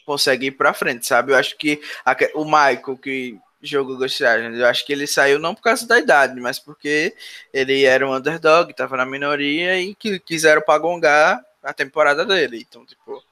[0.06, 1.32] consegue ir para frente, sabe?
[1.32, 5.38] Eu acho que a, o Michael que jogou Ghost Island, eu acho que ele saiu
[5.40, 7.14] não por causa da idade, mas porque
[7.52, 12.64] ele era um underdog, estava na minoria e que quiseram pagongar a temporada dele.
[12.68, 13.22] Então, tipo,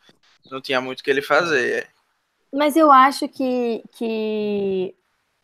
[0.51, 1.89] não tinha muito o que ele fazer.
[2.53, 4.95] Mas eu acho que, que.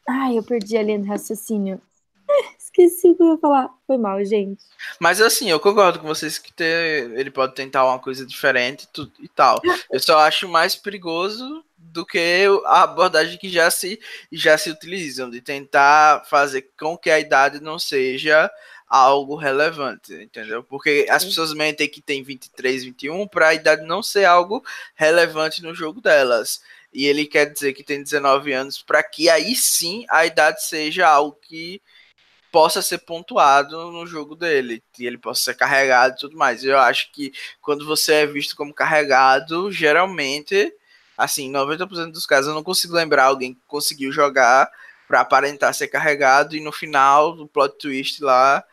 [0.09, 1.81] Ai, eu perdi a linha do raciocínio.
[2.59, 3.71] Esqueci o que eu ia falar.
[3.87, 4.63] Foi mal, gente.
[5.01, 8.89] Mas assim, eu concordo com vocês que ter, ele pode tentar uma coisa diferente
[9.21, 9.61] e tal.
[9.91, 13.99] Eu só acho mais perigoso do que a abordagem que já se,
[14.31, 18.51] já se utilizam, de tentar fazer com que a idade não seja
[18.89, 20.63] algo relevante, entendeu?
[20.63, 24.65] Porque as pessoas mentem que tem 23, 21 para a idade não ser algo
[24.95, 26.61] relevante no jogo delas.
[26.93, 31.09] E ele quer dizer que tem 19 anos para que aí sim a idade seja
[31.09, 31.83] algo que
[32.51, 36.65] possa ser pontuado no jogo dele, e ele possa ser carregado e tudo mais.
[36.65, 37.31] Eu acho que
[37.61, 40.73] quando você é visto como carregado, geralmente,
[41.19, 44.71] assim, 90% dos casos eu não consigo lembrar alguém que conseguiu jogar
[45.07, 48.65] para aparentar ser carregado e no final, o plot twist lá,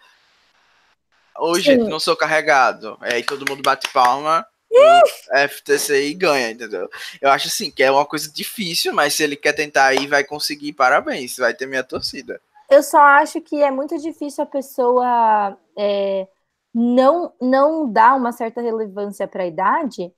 [1.38, 2.97] Hoje, gente, não sou carregado.
[3.01, 4.45] Aí todo mundo bate palma.
[5.49, 6.89] FTC e ganha, entendeu?
[7.22, 10.23] Eu acho assim que é uma coisa difícil, mas se ele quer tentar aí, vai
[10.23, 12.41] conseguir, parabéns, vai ter minha torcida.
[12.69, 16.27] Eu só acho que é muito difícil a pessoa é,
[16.73, 20.11] não, não dar uma certa relevância para a idade,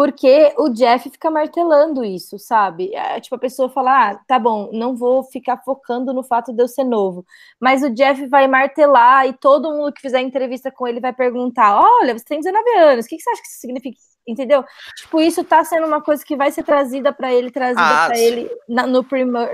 [0.00, 2.90] porque o Jeff fica martelando isso, sabe?
[2.94, 6.62] É, tipo, a pessoa fala, ah, tá bom, não vou ficar focando no fato de
[6.62, 7.22] eu ser novo.
[7.60, 11.78] Mas o Jeff vai martelar e todo mundo que fizer entrevista com ele vai perguntar:
[11.78, 13.98] olha, você tem 19 anos, o que, que você acha que isso significa?
[14.26, 14.64] Entendeu?
[14.96, 18.18] Tipo, isso tá sendo uma coisa que vai ser trazida para ele, trazida ah, para
[18.18, 19.04] ele na, no,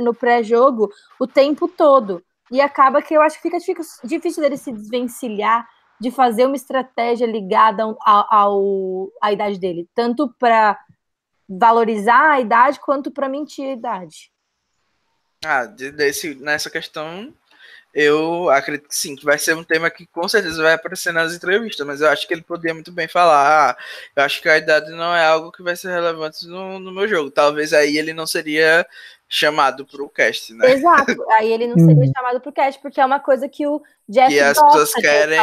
[0.01, 2.23] no pré-jogo o tempo todo.
[2.53, 3.59] E acaba que eu acho que fica
[4.05, 5.67] difícil dele se desvencilhar
[6.01, 10.79] de fazer uma estratégia ligada ao, ao à idade dele, tanto para
[11.49, 14.31] valorizar a idade quanto para mentir a idade.
[15.45, 17.33] Ah, desse, nessa questão,
[17.95, 21.33] eu acredito que sim, que vai ser um tema que com certeza vai aparecer nas
[21.35, 23.71] entrevistas, mas eu acho que ele poderia muito bem falar.
[23.71, 23.77] Ah,
[24.15, 27.09] eu acho que a idade não é algo que vai ser relevante no, no meu
[27.09, 27.31] jogo.
[27.31, 28.87] Talvez aí ele não seria
[29.29, 30.71] chamado para o cast, né?
[30.71, 32.13] Exato, aí ele não seria uhum.
[32.17, 35.39] chamado para o cast, porque é uma coisa que o Jeff que as pessoas querem.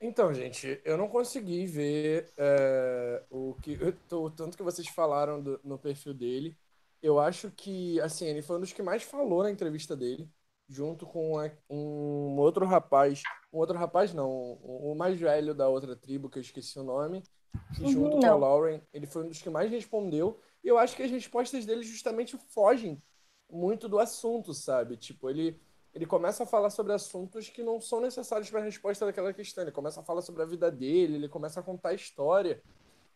[0.00, 3.76] Então, gente, eu não consegui ver é, o que
[4.12, 6.56] o tanto que vocês falaram do, no perfil dele.
[7.02, 10.28] Eu acho que, assim, ele foi um dos que mais falou na entrevista dele,
[10.68, 11.36] junto com
[11.68, 16.42] um outro rapaz, um outro rapaz não, o mais velho da outra tribo que eu
[16.42, 17.22] esqueci o nome,
[17.78, 20.40] e uhum, junto com o Lauren, ele foi um dos que mais respondeu.
[20.62, 23.02] E eu acho que as respostas dele justamente fogem
[23.50, 24.96] muito do assunto, sabe?
[24.96, 25.60] Tipo, ele,
[25.94, 29.64] ele começa a falar sobre assuntos que não são necessários para a resposta daquela questão.
[29.64, 32.62] Ele começa a falar sobre a vida dele, ele começa a contar a história.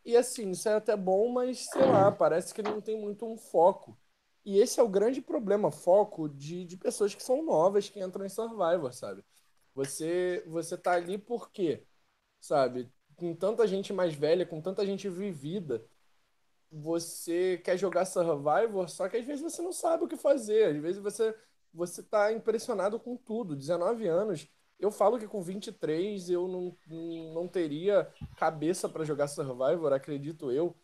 [0.04, 3.26] E assim, isso é até bom, mas sei lá, parece que ele não tem muito
[3.26, 3.96] um foco.
[4.44, 8.24] E esse é o grande problema, foco de, de pessoas que são novas, que entram
[8.24, 9.24] em Survivor, sabe?
[9.74, 11.84] Você, você tá ali por quê?
[12.40, 12.90] Sabe?
[13.16, 15.84] Com tanta gente mais velha, com tanta gente vivida,
[16.72, 20.74] você quer jogar Survivor, só que às vezes você não sabe o que fazer.
[20.74, 21.34] Às vezes você
[21.74, 23.56] você tá impressionado com tudo.
[23.56, 24.48] 19 anos.
[24.78, 26.76] Eu falo que com 23 eu não,
[27.32, 30.76] não teria cabeça para jogar Survivor, acredito eu.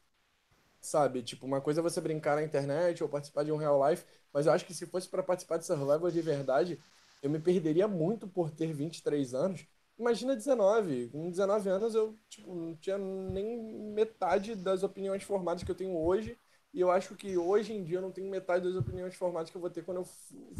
[0.81, 1.23] Sabe?
[1.23, 4.47] Tipo, uma coisa é você brincar na internet ou participar de um real life, mas
[4.47, 6.81] eu acho que se fosse para participar de Survivor de verdade,
[7.23, 9.67] eu me perderia muito por ter 23 anos
[9.99, 11.09] Imagina 19.
[11.09, 15.97] Com 19 anos eu tipo, não tinha nem metade das opiniões formadas que eu tenho
[15.97, 16.39] hoje.
[16.73, 19.57] E eu acho que hoje em dia eu não tenho metade das opiniões formadas que
[19.57, 20.05] eu vou ter quando eu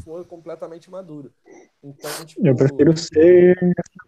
[0.03, 1.33] for completamente maduro.
[1.83, 3.57] Então, tipo, eu prefiro ser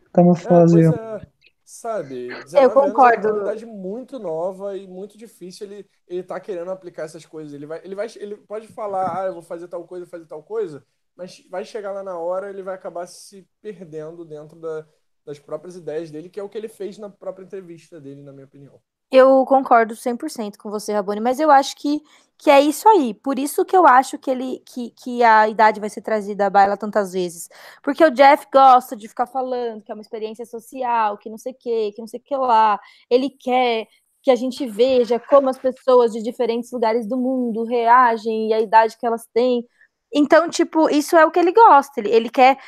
[0.07, 0.81] metamorfose.
[0.81, 1.27] É, é,
[1.63, 3.29] sabe, eu concordo.
[3.29, 7.53] é uma idade muito nova e muito difícil ele, ele tá querendo aplicar essas coisas.
[7.53, 10.43] Ele vai, ele vai, ele pode falar, ah, eu vou fazer tal coisa, fazer tal
[10.43, 10.85] coisa,
[11.15, 14.87] mas vai chegar lá na hora, ele vai acabar se perdendo dentro da,
[15.25, 18.33] das próprias ideias dele, que é o que ele fez na própria entrevista dele, na
[18.33, 18.81] minha opinião.
[19.11, 22.01] Eu concordo 100% com você, Rabone, mas eu acho que,
[22.39, 23.13] que é isso aí.
[23.13, 26.51] Por isso que eu acho que ele que, que a idade vai ser trazida à
[26.51, 27.49] baila tantas vezes.
[27.83, 31.53] Porque o Jeff gosta de ficar falando que é uma experiência social, que não sei
[31.53, 32.79] o que, que não sei o que lá.
[33.11, 33.89] Ele quer
[34.23, 38.61] que a gente veja como as pessoas de diferentes lugares do mundo reagem e a
[38.61, 39.67] idade que elas têm.
[40.13, 42.01] Então, tipo, isso é o que ele gosta.
[42.01, 42.59] Ele, ele quer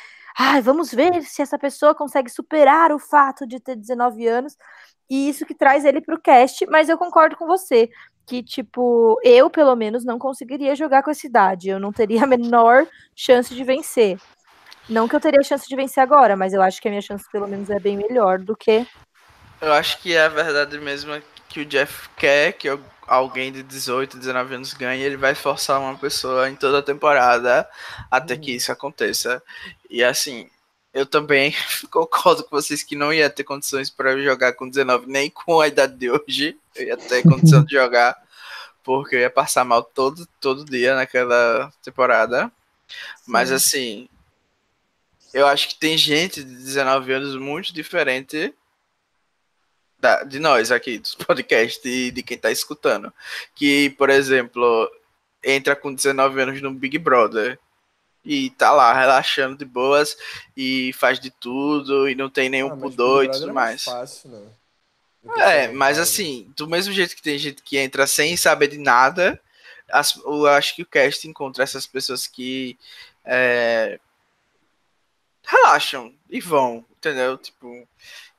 [0.63, 4.57] vamos ver se essa pessoa consegue superar o fato de ter 19 anos.
[5.09, 7.89] E isso que traz ele para o cast, mas eu concordo com você.
[8.25, 11.69] Que, tipo, eu, pelo menos, não conseguiria jogar com essa idade.
[11.69, 14.17] Eu não teria a menor chance de vencer.
[14.89, 17.29] Não que eu teria chance de vencer agora, mas eu acho que a minha chance,
[17.31, 18.87] pelo menos, é bem melhor do que.
[19.61, 23.63] Eu acho que é a verdade mesmo que o Jeff quer que eu alguém de
[23.63, 27.69] 18, 19 anos ganha, ele vai forçar uma pessoa em toda a temporada
[28.09, 28.57] até que uhum.
[28.57, 29.41] isso aconteça.
[29.89, 30.49] E assim,
[30.93, 31.53] eu também
[31.89, 35.67] concordo com vocês que não ia ter condições para jogar com 19, nem com a
[35.67, 36.57] idade de hoje.
[36.75, 38.15] Eu ia ter condição de jogar,
[38.83, 42.51] porque eu ia passar mal todo, todo dia naquela temporada.
[43.25, 44.07] Mas assim,
[45.33, 48.53] eu acho que tem gente de 19 anos muito diferente
[50.03, 53.11] da, de nós aqui, dos podcasts, de, de quem tá escutando.
[53.55, 54.91] Que, por exemplo,
[55.41, 57.57] entra com 19 anos no Big Brother
[58.25, 60.17] e tá lá relaxando de boas
[60.55, 63.85] e faz de tudo e não tem nenhum ah, pudor e tudo é mais.
[63.85, 64.45] Fácil, né?
[65.37, 69.39] É, mas assim, do mesmo jeito que tem gente que entra sem saber de nada,
[69.89, 72.77] as, eu acho que o cast encontra essas pessoas que
[73.23, 73.97] é,
[75.45, 77.37] relaxam e vão, entendeu?
[77.37, 77.87] Tipo,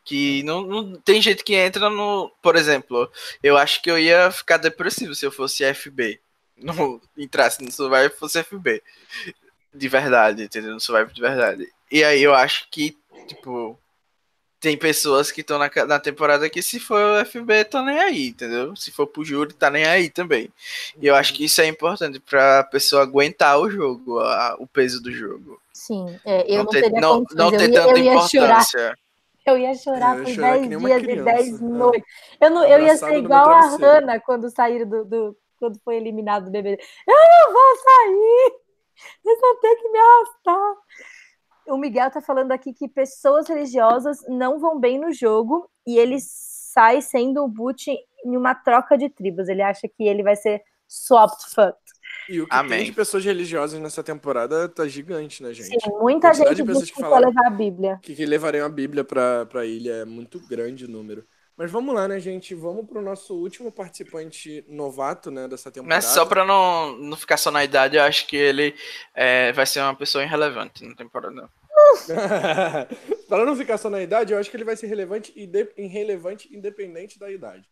[0.05, 2.31] que não, não tem gente que entra no.
[2.43, 3.10] Por exemplo,
[3.43, 6.20] eu acho que eu ia ficar depressivo se eu fosse FB.
[6.56, 8.81] Não entrasse no Survivor e fosse FB.
[9.74, 10.72] De verdade, entendeu?
[10.72, 11.68] No Survivor de verdade.
[11.90, 13.76] E aí eu acho que, tipo,
[14.60, 18.28] tem pessoas que estão na, na temporada que se for o FB, tá nem aí,
[18.28, 18.74] entendeu?
[18.76, 20.48] Se for pro júri, tá nem aí também.
[21.01, 25.02] E eu acho que isso é importante pra pessoa aguentar o jogo, a, o peso
[25.02, 25.60] do jogo.
[25.72, 28.98] Sim, é, eu não, não ter, não, não ter tanta importância.
[29.44, 32.02] Eu ia chorar por 10 dias e 10 noites.
[32.40, 36.46] Eu, não, eu ia ser igual a Hannah quando saíram do, do, quando foi eliminado
[36.46, 36.82] do BBB.
[37.06, 38.64] Eu não vou sair!
[39.22, 40.74] Vocês vão ter que me arrastar.
[41.66, 46.16] O Miguel tá falando aqui que pessoas religiosas não vão bem no jogo e ele
[46.20, 47.90] sai sendo o boot
[48.24, 49.48] em uma troca de tribos.
[49.48, 51.93] Ele acha que ele vai ser swapped fucked.
[52.28, 52.78] E o que Amém.
[52.78, 55.68] tem de pessoas religiosas nessa temporada tá gigante, né, gente?
[55.68, 57.98] Sim, muita gente de pessoas que falaram levar a Bíblia.
[58.02, 59.92] Que, que levariam a Bíblia pra, pra ilha.
[59.92, 61.24] É muito grande o número.
[61.56, 62.55] Mas vamos lá, né, gente?
[62.55, 65.94] Vamos pro nosso último participante novato, né, dessa temporada.
[65.94, 68.74] Mas só pra não, não ficar só na idade, eu acho que ele
[69.14, 71.48] é, vai ser uma pessoa irrelevante na temporada.
[73.28, 76.52] para não ficar só na idade, eu acho que ele vai ser relevante e irrelevante
[76.55, 77.68] independente da idade.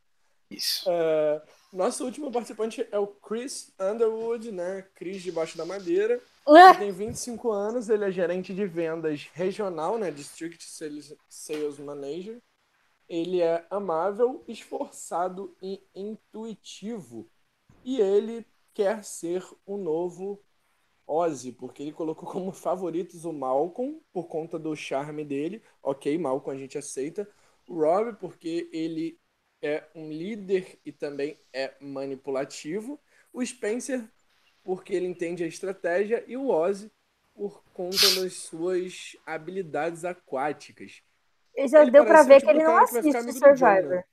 [0.48, 0.88] Isso.
[0.88, 1.42] É,
[1.72, 4.86] nosso último participante é o Chris Underwood, né?
[4.94, 6.20] Chris debaixo da madeira.
[6.46, 10.10] Ele tem 25 anos, ele é gerente de vendas regional, né?
[10.10, 12.42] District Sales, Sales Manager.
[13.08, 17.28] Ele é amável, esforçado e intuitivo.
[17.84, 20.40] E ele quer ser o novo
[21.06, 25.62] Ozzy, porque ele colocou como favoritos o Malcolm, por conta do charme dele.
[25.82, 27.28] Ok, Malcolm a gente aceita.
[27.68, 29.18] O Rob, porque ele
[29.62, 33.00] é um líder e também é manipulativo.
[33.32, 34.02] O Spencer,
[34.64, 36.24] porque ele entende a estratégia.
[36.26, 36.90] E o Ozzy,
[37.34, 41.02] por conta das suas habilidades aquáticas.
[41.56, 43.54] E já ele deu para ver que ele não assiste Survivor.
[43.54, 44.04] John, né?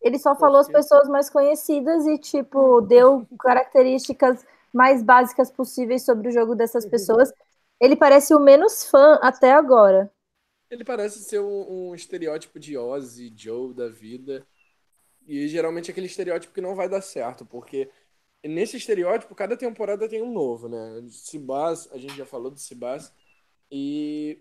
[0.00, 6.28] Ele só falou as pessoas mais conhecidas e, tipo, deu características mais básicas possíveis sobre
[6.28, 7.30] o jogo dessas pessoas.
[7.78, 10.10] Ele parece o menos fã até agora.
[10.70, 14.46] Ele parece ser um, um estereótipo de Ozzy, Joe da vida.
[15.26, 17.90] E geralmente é aquele estereótipo que não vai dar certo, porque
[18.44, 21.04] nesse estereótipo, cada temporada tem um novo, né?
[21.08, 23.12] Sibas, a gente já falou do Sibas.
[23.70, 24.40] E,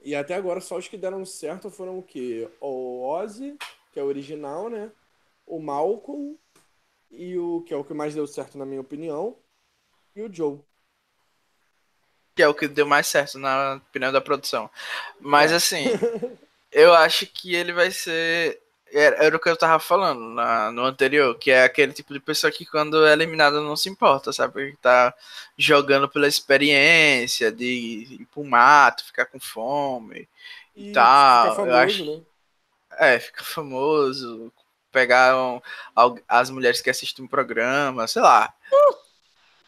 [0.00, 2.50] e até agora, só os que deram certo foram o quê?
[2.60, 3.56] O Ozzy,
[3.92, 4.90] que é o original, né?
[5.46, 6.38] O Malcolm,
[7.10, 9.38] e o que é o que mais deu certo, na minha opinião,
[10.14, 10.60] e o Joe
[12.36, 14.70] que é o que deu mais certo na opinião da produção.
[15.18, 15.56] Mas é.
[15.56, 15.86] assim,
[16.70, 18.60] eu acho que ele vai ser.
[18.92, 22.20] Era, era o que eu tava falando na, no anterior, que é aquele tipo de
[22.20, 24.52] pessoa que quando é eliminada não se importa, sabe?
[24.52, 25.12] Porque tá
[25.56, 30.28] jogando pela experiência de ir pro mato, ficar com fome
[30.76, 31.56] e, e tal.
[31.56, 32.04] Famoso, eu acho...
[32.04, 32.22] né?
[32.98, 34.52] É, fica famoso,
[34.92, 35.60] pegar um,
[36.28, 38.54] as mulheres que assistem um programa, sei lá.
[38.72, 39.05] Uh!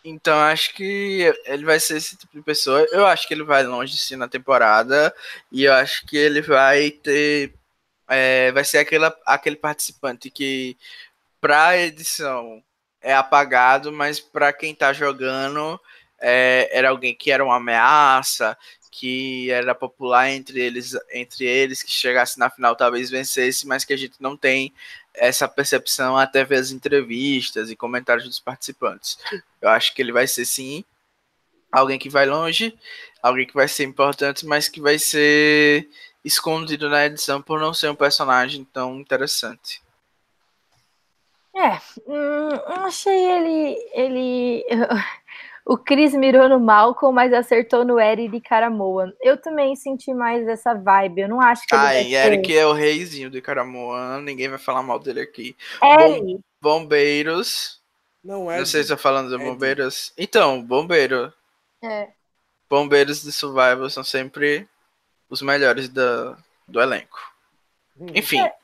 [0.04, 2.86] Então acho que ele vai ser esse tipo de pessoa.
[2.92, 5.14] Eu acho que ele vai longe sim na temporada.
[5.52, 7.54] E eu acho que ele vai ter.
[8.08, 10.76] É, vai ser aquele, aquele participante que
[11.40, 12.62] pra edição
[13.02, 15.80] é apagado, mas para quem tá jogando
[16.20, 18.56] é, era alguém que era uma ameaça,
[18.90, 23.92] que era popular entre eles, entre eles, que chegasse na final talvez vencesse, mas que
[23.92, 24.72] a gente não tem
[25.14, 29.18] essa percepção até ver as entrevistas e comentários dos participantes.
[29.60, 30.84] Eu acho que ele vai ser sim
[31.70, 32.76] alguém que vai longe,
[33.22, 35.88] alguém que vai ser importante, mas que vai ser
[36.24, 39.82] escondido na edição por não ser um personagem tão interessante.
[41.54, 42.50] É, hum,
[42.84, 44.64] achei ele, ele
[45.68, 49.12] o Chris mirou no Malcolm, mas acertou no Eric de Caramoa.
[49.20, 51.20] Eu também senti mais essa vibe.
[51.20, 54.18] Eu não acho que ele Ah, e Eric é o reizinho de Caramoa.
[54.22, 55.54] Ninguém vai falar mal dele aqui.
[55.82, 56.40] Eric.
[56.58, 57.82] Bom, bombeiros.
[58.24, 58.56] Não é.
[58.56, 60.10] Não sei se eu falando de bombeiros.
[60.16, 61.30] Então, bombeiro.
[61.84, 62.08] É.
[62.66, 64.66] Bombeiros de Survival são sempre
[65.28, 66.34] os melhores do,
[66.66, 67.18] do elenco.
[68.00, 68.06] Hum.
[68.14, 68.40] Enfim.
[68.40, 68.54] É.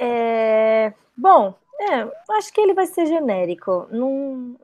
[0.00, 0.94] é...
[1.16, 3.86] Bom, é, acho que ele vai ser genérico.
[3.90, 4.56] Não,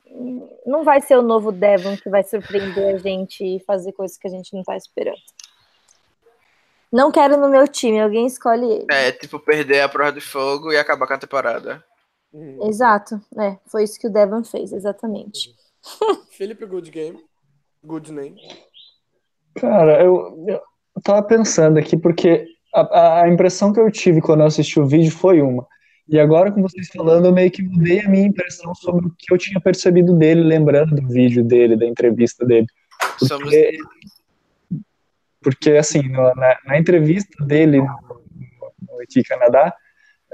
[0.65, 4.27] não vai ser o novo Devon que vai surpreender a gente e fazer coisas que
[4.27, 5.21] a gente não tá esperando.
[6.91, 8.87] Não quero no meu time, alguém escolhe ele.
[8.91, 11.83] É, tipo, perder a prova de fogo e acabar com a temporada.
[12.31, 12.67] Uhum.
[12.67, 15.55] Exato, é, foi isso que o Devon fez, exatamente.
[16.31, 17.23] Felipe Good Game,
[17.83, 18.39] Good Name.
[19.55, 20.61] Cara, eu, eu
[21.03, 25.11] tava pensando aqui, porque a, a impressão que eu tive quando eu assisti o vídeo
[25.11, 25.67] foi uma.
[26.07, 29.33] E agora, com vocês falando, eu meio que mudei a minha impressão sobre o que
[29.33, 32.67] eu tinha percebido dele, lembrando do vídeo dele, da entrevista dele.
[33.17, 33.77] Porque,
[35.41, 39.73] porque assim, na, na, entrevista dele no, no Canadá,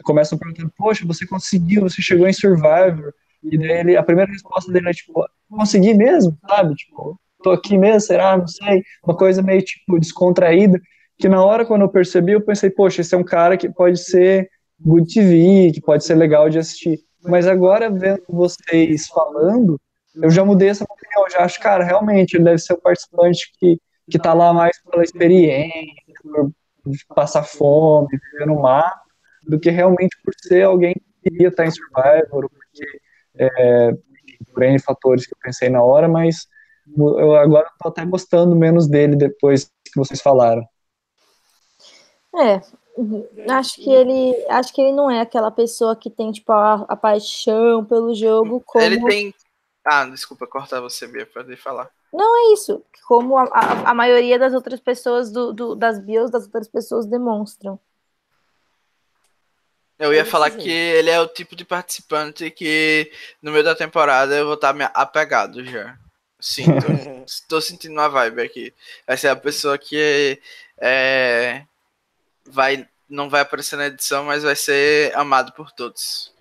[0.04, 3.14] começam perguntando, poxa, você conseguiu, você chegou em Survivor,
[3.44, 6.74] e daí ele, a primeira resposta dele é tipo, consegui mesmo, sabe?
[6.76, 8.38] Tipo, tô aqui mesmo, será?
[8.38, 8.84] Não sei.
[9.04, 10.80] Uma coisa meio, tipo, descontraída,
[11.18, 14.00] que na hora, quando eu percebi, eu pensei, poxa, esse é um cara que pode
[14.00, 14.50] ser
[14.81, 16.99] Good TV, que pode ser legal de assistir.
[17.23, 19.80] Mas agora, vendo vocês falando,
[20.15, 21.30] eu já mudei essa opinião.
[21.30, 23.77] Já acho, cara, realmente, ele deve ser o participante que
[24.10, 25.93] que tá lá mais pela experiência,
[26.23, 26.51] por
[27.15, 29.01] passar fome, viver no mar,
[29.47, 33.01] do que realmente por ser alguém que queria estar em Survivor, porque
[33.35, 33.91] é,
[34.53, 36.47] por N fatores que eu pensei na hora, mas
[36.97, 40.64] eu agora estou até gostando menos dele depois que vocês falaram.
[42.35, 42.61] É,
[43.49, 46.95] acho que ele acho que ele não é aquela pessoa que tem tipo a, a
[46.95, 49.34] paixão pelo jogo como ele tem
[49.85, 54.38] ah desculpa cortar você Bia para falar não é isso como a, a, a maioria
[54.38, 57.80] das outras pessoas do, do, das bios das outras pessoas demonstram
[59.99, 63.11] eu ia falar que ele é o tipo de participante que
[63.41, 65.97] no meio da temporada eu vou estar me apegado já.
[66.39, 66.88] Sinto.
[67.27, 68.73] Estou sentindo uma vibe aqui.
[69.05, 70.41] Essa é a pessoa que
[70.80, 71.65] é,
[72.49, 76.34] vai, não vai aparecer na edição, mas vai ser amado por todos.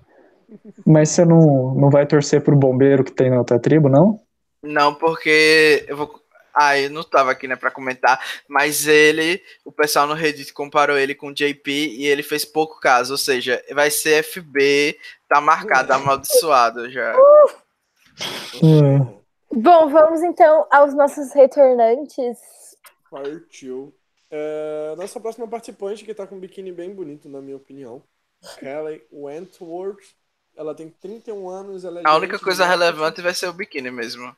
[0.87, 4.21] Mas você não, não vai torcer pro bombeiro que tem na outra tribo, não?
[4.63, 6.23] Não, porque eu vou.
[6.55, 10.99] Ah, eu não tava aqui, né, pra comentar, mas ele, o pessoal no Reddit comparou
[10.99, 14.99] ele com o JP e ele fez pouco caso, ou seja, vai ser FB,
[15.29, 17.15] tá marcado, amaldiçoado já.
[18.61, 19.19] Uh.
[19.53, 22.39] Bom, vamos então aos nossos retornantes.
[23.09, 23.95] Partiu.
[24.31, 28.03] É, nossa próxima participante, que tá com um biquíni bem bonito, na minha opinião,
[28.59, 30.15] Kelly Wentworth.
[30.57, 31.85] Ela tem 31 anos.
[31.85, 34.37] Ela é A única coisa relevante vai ser o biquíni mesmo.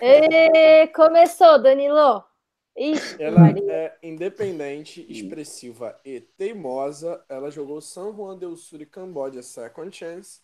[0.00, 2.24] E começou, Danilo.
[2.76, 3.72] Ixi, ela Maria.
[3.72, 7.24] é independente, expressiva e teimosa.
[7.28, 10.40] Ela jogou San Juan del Sur e Camboja Second Chance.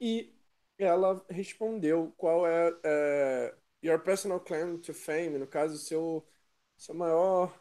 [0.00, 0.32] E
[0.78, 6.26] ela respondeu qual é, é your personal claim to fame, no caso, seu,
[6.76, 7.52] seu maior,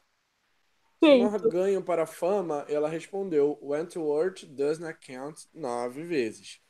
[1.04, 2.66] maior ganho para a fama.
[2.68, 6.62] Ela respondeu Wentworth does not count nove vezes.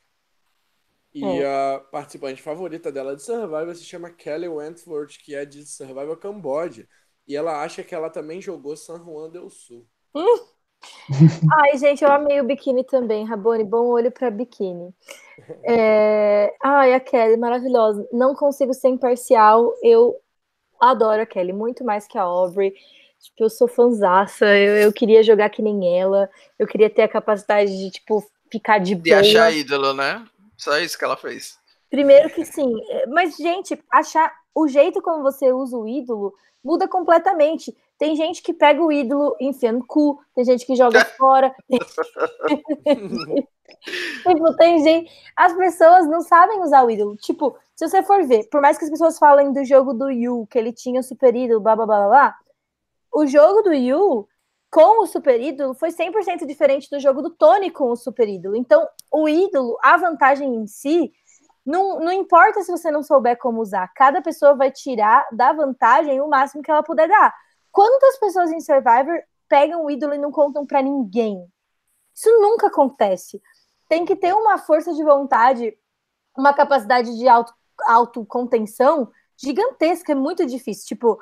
[1.14, 1.46] E é.
[1.46, 6.88] a participante favorita dela de Survival se chama Kelly Wentworth, que é de Survival Camboja.
[7.26, 9.86] E ela acha que ela também jogou San Juan del Sul.
[10.14, 10.54] Hum.
[11.62, 13.64] Ai, gente, eu amei o biquíni também, Rabone.
[13.64, 14.92] Bom olho para biquíni.
[15.62, 16.54] É...
[16.62, 18.06] Ai, a Kelly, maravilhosa.
[18.12, 19.72] Não consigo ser imparcial.
[19.82, 20.20] Eu
[20.80, 22.74] adoro a Kelly, muito mais que a Aubrey.
[23.24, 24.44] Tipo, eu sou fanzaça.
[24.46, 26.28] Eu, eu queria jogar que nem ela.
[26.58, 28.22] Eu queria ter a capacidade de, tipo,
[28.52, 29.02] ficar de boa.
[29.02, 30.22] De achar ídolo, né?
[30.58, 31.58] Só isso que ela fez.
[31.88, 32.70] Primeiro que sim.
[33.08, 37.74] Mas, gente, achar o jeito como você usa o ídolo muda completamente.
[37.98, 41.54] Tem gente que pega o ídolo e enfia no cu, tem gente que joga fora.
[44.22, 45.10] tipo, tem gente.
[45.34, 47.16] As pessoas não sabem usar o ídolo.
[47.16, 50.46] Tipo, se você for ver, por mais que as pessoas falem do jogo do Yu,
[50.50, 52.34] que ele tinha super ídolo, blá blá blá blá,
[53.14, 54.28] o jogo do Yu
[54.70, 58.56] com o super ídolo foi 100% diferente do jogo do Tony com o super ídolo.
[58.56, 61.12] Então, o ídolo, a vantagem em si,
[61.64, 66.20] não, não importa se você não souber como usar, cada pessoa vai tirar da vantagem
[66.20, 67.32] o máximo que ela puder dar.
[67.70, 71.46] Quantas pessoas em Survivor pegam o ídolo e não contam para ninguém?
[72.12, 73.40] Isso nunca acontece.
[73.88, 75.78] Tem que ter uma força de vontade,
[76.36, 77.54] uma capacidade de auto,
[77.86, 80.86] autocontenção gigantesca, é muito difícil.
[80.86, 81.18] Tipo,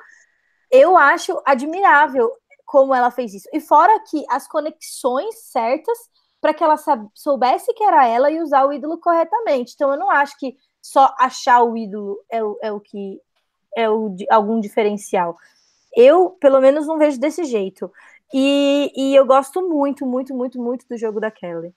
[0.73, 2.31] eu acho admirável
[2.65, 3.47] como ela fez isso.
[3.53, 5.97] E fora que as conexões certas
[6.41, 6.75] para que ela
[7.13, 9.73] soubesse que era ela e usar o ídolo corretamente.
[9.75, 13.21] Então eu não acho que só achar o ídolo é o, é o que
[13.77, 15.37] é o, algum diferencial.
[15.95, 17.91] Eu, pelo menos, não vejo desse jeito.
[18.33, 21.73] E, e eu gosto muito, muito, muito, muito do jogo da Kelly.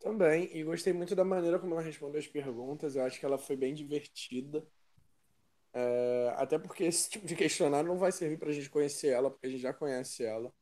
[0.00, 2.96] Também, e gostei muito da maneira como ela respondeu as perguntas.
[2.96, 4.66] Eu acho que ela foi bem divertida.
[5.78, 9.30] É, até porque esse tipo de questionário não vai servir para a gente conhecer ela,
[9.30, 10.52] porque a gente já conhece ela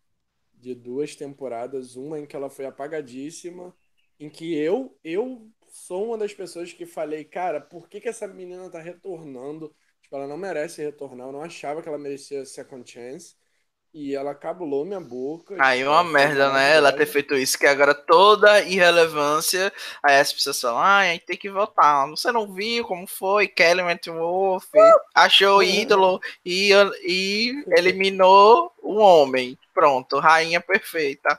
[0.55, 3.77] de duas temporadas, uma em que ela foi apagadíssima,
[4.20, 8.27] em que eu eu sou uma das pessoas que falei, cara, por que, que essa
[8.28, 9.74] menina tá retornando?
[10.03, 13.36] Tipo, ela não merece retornar, eu não achava que ela merecia second chance.
[13.95, 15.55] E ela cabulou minha boca.
[15.61, 16.75] Aí uma merda, né?
[16.75, 19.73] Ela ter feito isso, que agora toda irrelevância,
[20.03, 22.11] aí as pessoas falam, ah, aí tem que votar.
[22.11, 23.47] Você não viu como foi?
[23.47, 24.66] Kelly Wolf
[25.15, 26.73] achou ídolo e,
[27.07, 29.57] e eliminou o homem.
[29.73, 31.39] Pronto, rainha perfeita.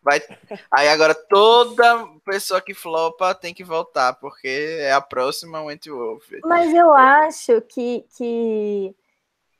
[0.00, 0.22] Vai...
[0.70, 6.72] Aí agora toda pessoa que flopa tem que voltar, porque é a próxima Wolf Mas
[6.72, 8.94] eu acho que, que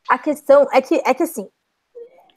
[0.08, 1.50] a questão é que, é que assim,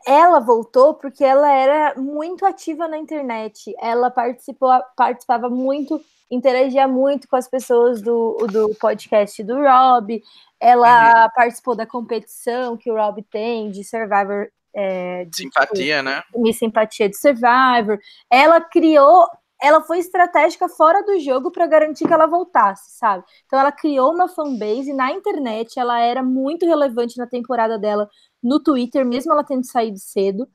[0.06, 3.74] ela voltou porque ela era muito ativa na internet.
[3.80, 10.22] Ela participou, participava muito, interagia muito com as pessoas do, do podcast do Rob.
[10.60, 11.30] Ela uhum.
[11.36, 14.48] participou da competição que o Rob tem de Survivor.
[14.74, 16.24] É, de, simpatia, né?
[16.36, 18.00] De simpatia de Survivor.
[18.30, 19.28] Ela criou
[19.62, 23.24] ela foi estratégica fora do jogo para garantir que ela voltasse, sabe?
[23.46, 28.10] Então ela criou uma fanbase na internet, ela era muito relevante na temporada dela
[28.42, 30.48] no Twitter, mesmo ela tendo saído cedo.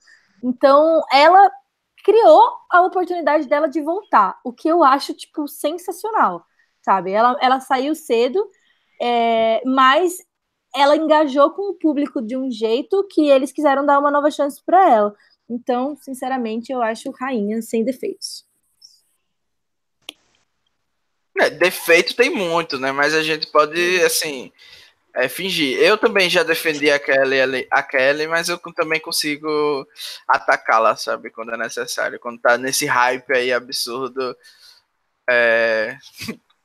[0.42, 1.50] Então ela
[2.04, 6.46] criou a oportunidade dela de voltar, o que eu acho tipo sensacional,
[6.80, 7.10] sabe?
[7.10, 8.48] Ela, ela saiu cedo,
[9.02, 10.18] é, mas
[10.74, 14.62] ela engajou com o público de um jeito que eles quiseram dar uma nova chance
[14.64, 15.16] para ela.
[15.48, 18.44] Então, sinceramente, eu acho rainha sem defeitos.
[21.38, 22.92] É, defeito tem muito, né?
[22.92, 24.52] Mas a gente pode, assim,
[25.16, 25.78] é, fingir.
[25.78, 29.88] Eu também já defendi a Kelly, a Kelly, mas eu também consigo
[30.28, 31.30] atacá-la, sabe?
[31.30, 32.20] Quando é necessário.
[32.20, 34.36] Quando tá nesse hype aí absurdo.
[35.28, 35.96] É...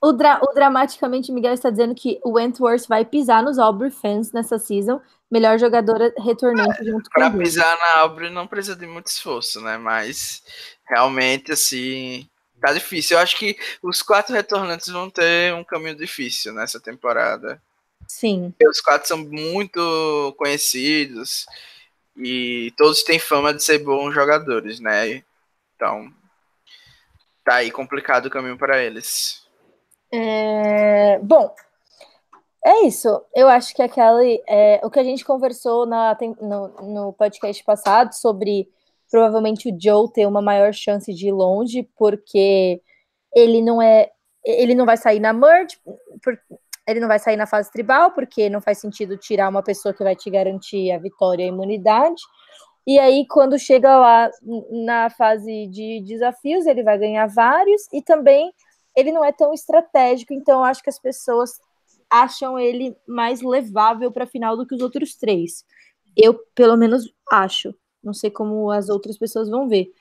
[0.04, 4.32] O, dra o Dramaticamente Miguel está dizendo que o Wentworth vai pisar nos Aubrey fans
[4.32, 5.00] nessa season.
[5.30, 9.62] Melhor jogadora retornante é, junto com Para pisar na Aubrey não precisa de muito esforço,
[9.62, 9.78] né?
[9.78, 10.44] Mas
[10.86, 12.28] realmente, assim,
[12.60, 13.18] Tá difícil.
[13.18, 17.60] Eu acho que os quatro retornantes vão ter um caminho difícil nessa temporada.
[18.12, 18.54] Sim.
[18.68, 21.46] Os quatro são muito conhecidos
[22.18, 25.24] e todos têm fama de ser bons jogadores, né?
[25.76, 26.12] Então,
[27.46, 29.48] tá aí complicado o caminho para eles.
[30.12, 31.20] É...
[31.20, 31.56] Bom,
[32.66, 33.08] é isso.
[33.34, 34.22] Eu acho que aquela.
[34.48, 38.68] É, o que a gente conversou na, no, no podcast passado sobre
[39.10, 42.82] provavelmente o Joe ter uma maior chance de ir longe, porque
[43.34, 44.12] ele não é.
[44.46, 45.80] Ele não vai sair na merge,
[46.22, 46.38] por,
[46.88, 50.04] ele não vai sair na fase tribal, porque não faz sentido tirar uma pessoa que
[50.04, 52.22] vai te garantir a vitória e a imunidade.
[52.86, 54.30] E aí, quando chega lá
[54.72, 58.52] na fase de desafios, ele vai ganhar vários, e também
[58.96, 61.60] ele não é tão estratégico, então acho que as pessoas
[62.10, 65.64] acham ele mais levável para a final do que os outros três.
[66.18, 67.74] Eu, pelo menos, acho.
[68.04, 69.92] Não sei como as outras pessoas vão ver.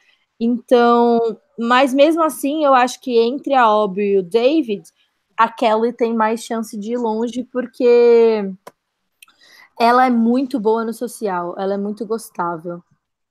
[0.40, 1.20] Então,
[1.59, 4.82] mas mesmo assim, eu acho que entre a Aubrey e o David,
[5.40, 8.52] a Kelly tem mais chance de ir longe, porque
[9.80, 12.84] ela é muito boa no social, ela é muito gostável.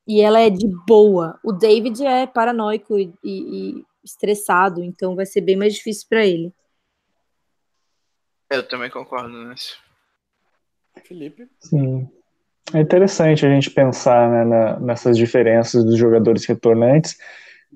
[0.08, 1.40] E ela é de boa.
[1.44, 6.26] O David é paranoico e, e, e estressado, então vai ser bem mais difícil para
[6.26, 6.52] ele.
[8.50, 9.78] Eu também concordo nisso.
[11.06, 11.48] Felipe?
[11.60, 12.10] Sim.
[12.74, 17.20] É interessante a gente pensar né, na, nessas diferenças dos jogadores retornantes.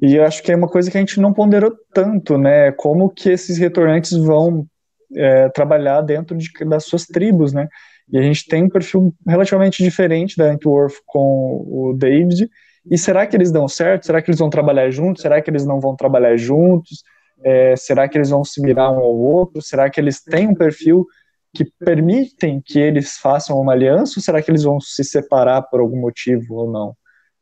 [0.02, 2.72] E eu acho que é uma coisa que a gente não ponderou tanto, né?
[2.72, 4.68] Como que esses retornantes vão
[5.16, 7.68] é, trabalhar dentro de, das suas tribos, né?
[8.12, 12.50] E a gente tem um perfil relativamente diferente da Antwerp com o David.
[12.90, 14.06] E será que eles dão certo?
[14.06, 15.22] Será que eles vão trabalhar juntos?
[15.22, 17.04] Será que eles não vão trabalhar juntos?
[17.44, 19.62] É, será que eles vão se mirar um ao outro?
[19.62, 21.06] Será que eles têm um perfil
[21.54, 25.80] que permitem que eles façam uma aliança ou será que eles vão se separar por
[25.80, 26.90] algum motivo ou não?
[26.90, 26.96] O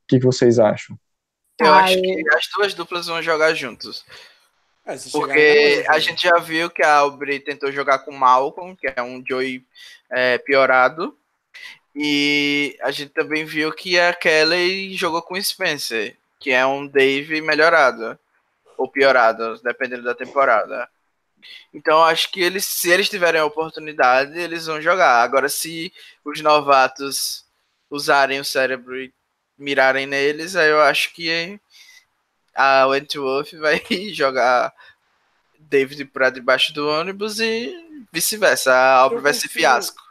[0.08, 0.98] que, que vocês acham?
[1.66, 1.84] Eu Ai.
[1.84, 4.04] acho que as duas duplas vão jogar juntos.
[4.86, 9.02] É, Porque a gente já viu que a Aubrey tentou jogar com Malcolm, que é
[9.02, 9.64] um Joey
[10.10, 11.18] é, piorado.
[11.96, 17.42] E a gente também viu que a Kelly jogou com Spencer, que é um Dave
[17.42, 18.18] melhorado.
[18.78, 20.90] Ou piorado, dependendo da temporada.
[21.74, 25.22] Então acho que eles, se eles tiverem a oportunidade, eles vão jogar.
[25.22, 25.94] Agora, se
[26.26, 27.46] os novatos
[27.90, 29.14] usarem o cérebro e
[29.62, 31.60] mirarem neles, aí eu acho que
[32.54, 33.82] a Wentworth vai
[34.12, 34.74] jogar
[35.60, 37.74] David para debaixo do ônibus e
[38.12, 38.74] vice-versa.
[38.74, 40.02] A obra vai ser fiasco.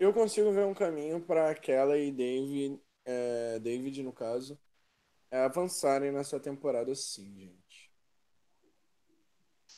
[0.00, 4.58] Eu consigo ver um caminho para aquela e David, é, David no caso,
[5.30, 7.90] é avançarem nessa temporada sim, gente.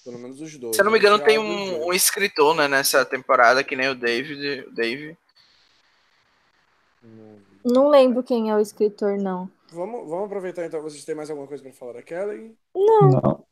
[0.04, 0.76] Pelo menos os dois.
[0.76, 3.94] Se eu não me engano, tem um, um, escritor né, nessa temporada, que nem o
[3.94, 4.60] David.
[4.68, 5.18] O Dave.
[7.02, 7.45] Não
[7.88, 9.50] lembro quem é o escritor, não.
[9.72, 10.80] Vamos, vamos aproveitar então.
[10.80, 12.56] Vocês têm mais alguma coisa para falar da Kelly?
[12.74, 13.10] Não.
[13.10, 13.44] não.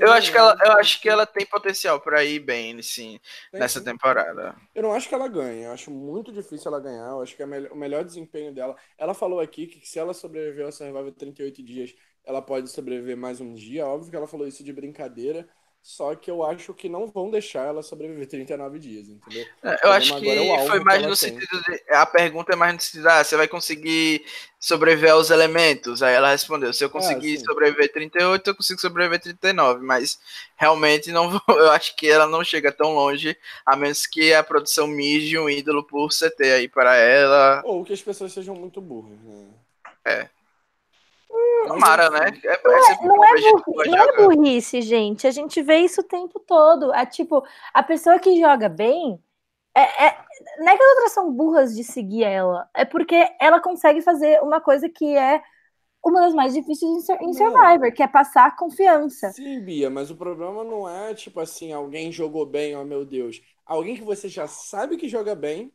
[0.00, 3.20] eu acho que ela, eu acho que ela tem potencial para ir bem, sim,
[3.50, 3.84] tem nessa sim.
[3.84, 4.56] temporada.
[4.74, 5.62] Eu não acho que ela ganhe.
[5.62, 7.10] Eu acho muito difícil ela ganhar.
[7.10, 8.76] Eu acho que é o melhor desempenho dela.
[8.98, 11.94] Ela falou aqui que se ela sobreviver ao Survival 38 dias,
[12.24, 13.86] ela pode sobreviver mais um dia.
[13.86, 15.48] Óbvio que ela falou isso de brincadeira.
[15.82, 19.44] Só que eu acho que não vão deixar ela sobreviver 39 dias, entendeu?
[19.64, 21.82] É, eu acho que é foi mais no sentido de.
[21.90, 24.24] A pergunta é mais no sentido ah, você vai conseguir
[24.60, 26.00] sobreviver aos elementos?
[26.00, 29.84] Aí ela respondeu: se eu conseguir ah, sobreviver 38, eu consigo sobreviver 39.
[29.84, 30.20] Mas
[30.56, 33.36] realmente não vou, eu acho que ela não chega tão longe,
[33.66, 37.60] a menos que a produção mije um ídolo por CT aí para ela.
[37.64, 39.48] Ou que as pessoas sejam muito burras, né?
[40.04, 40.28] É.
[41.66, 42.32] Tomara, né?
[42.44, 45.26] É, não, é, não, é burrice, não é burrice, gente.
[45.26, 46.92] A gente vê isso o tempo todo.
[46.92, 47.42] É tipo,
[47.72, 49.22] a pessoa que joga bem.
[49.74, 50.18] É, é,
[50.58, 54.42] não é que as outras são burras de seguir ela, é porque ela consegue fazer
[54.42, 55.42] uma coisa que é
[56.04, 57.92] uma das mais difíceis em Survivor, não.
[57.92, 59.30] que é passar confiança.
[59.30, 63.40] Sim, Bia, mas o problema não é, tipo assim, alguém jogou bem, oh meu Deus.
[63.64, 65.72] Alguém que você já sabe que joga bem,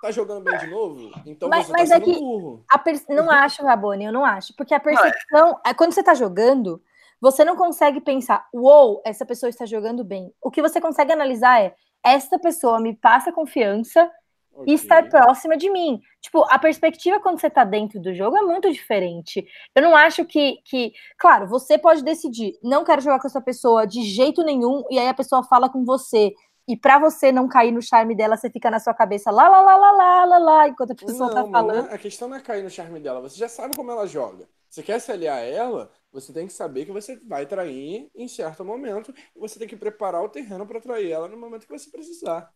[0.00, 2.64] tá jogando bem de novo, então mas, você tá mas tá é burro.
[2.84, 3.02] Per...
[3.10, 4.54] Não acho, Rabone, eu não acho.
[4.56, 5.74] Porque a percepção, é.
[5.74, 6.82] quando você tá jogando,
[7.20, 10.32] você não consegue pensar, uou, wow, essa pessoa está jogando bem.
[10.40, 14.08] O que você consegue analisar é, esta pessoa me passa confiança
[14.52, 14.72] okay.
[14.72, 16.00] e está próxima de mim.
[16.20, 19.46] Tipo, a perspectiva quando você está dentro do jogo é muito diferente.
[19.74, 20.92] Eu não acho que, que.
[21.18, 25.08] Claro, você pode decidir, não quero jogar com essa pessoa de jeito nenhum, e aí
[25.08, 26.32] a pessoa fala com você.
[26.68, 29.62] E para você não cair no charme dela, você fica na sua cabeça lá, lá,
[29.62, 31.90] lá, lá, lá, lá, lá, enquanto a pessoa tá não, tá falando.
[31.90, 34.46] a questão não é cair no charme dela, você já sabe como ela joga.
[34.68, 38.28] Você quer se aliar a ela, você tem que saber que você vai trair em
[38.28, 41.72] certo momento e você tem que preparar o terreno para trair ela no momento que
[41.72, 42.52] você precisar.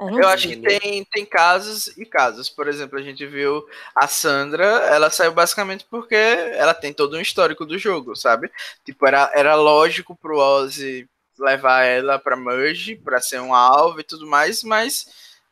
[0.00, 2.48] Eu acho que tem, tem casos e casos.
[2.48, 3.64] Por exemplo, a gente viu
[3.94, 8.50] a Sandra, ela saiu basicamente porque ela tem todo um histórico do jogo, sabe?
[8.84, 11.06] Tipo, era, era lógico pro Ozzy
[11.40, 15.06] levar ela pra Merge, pra ser um alvo e tudo mais, mas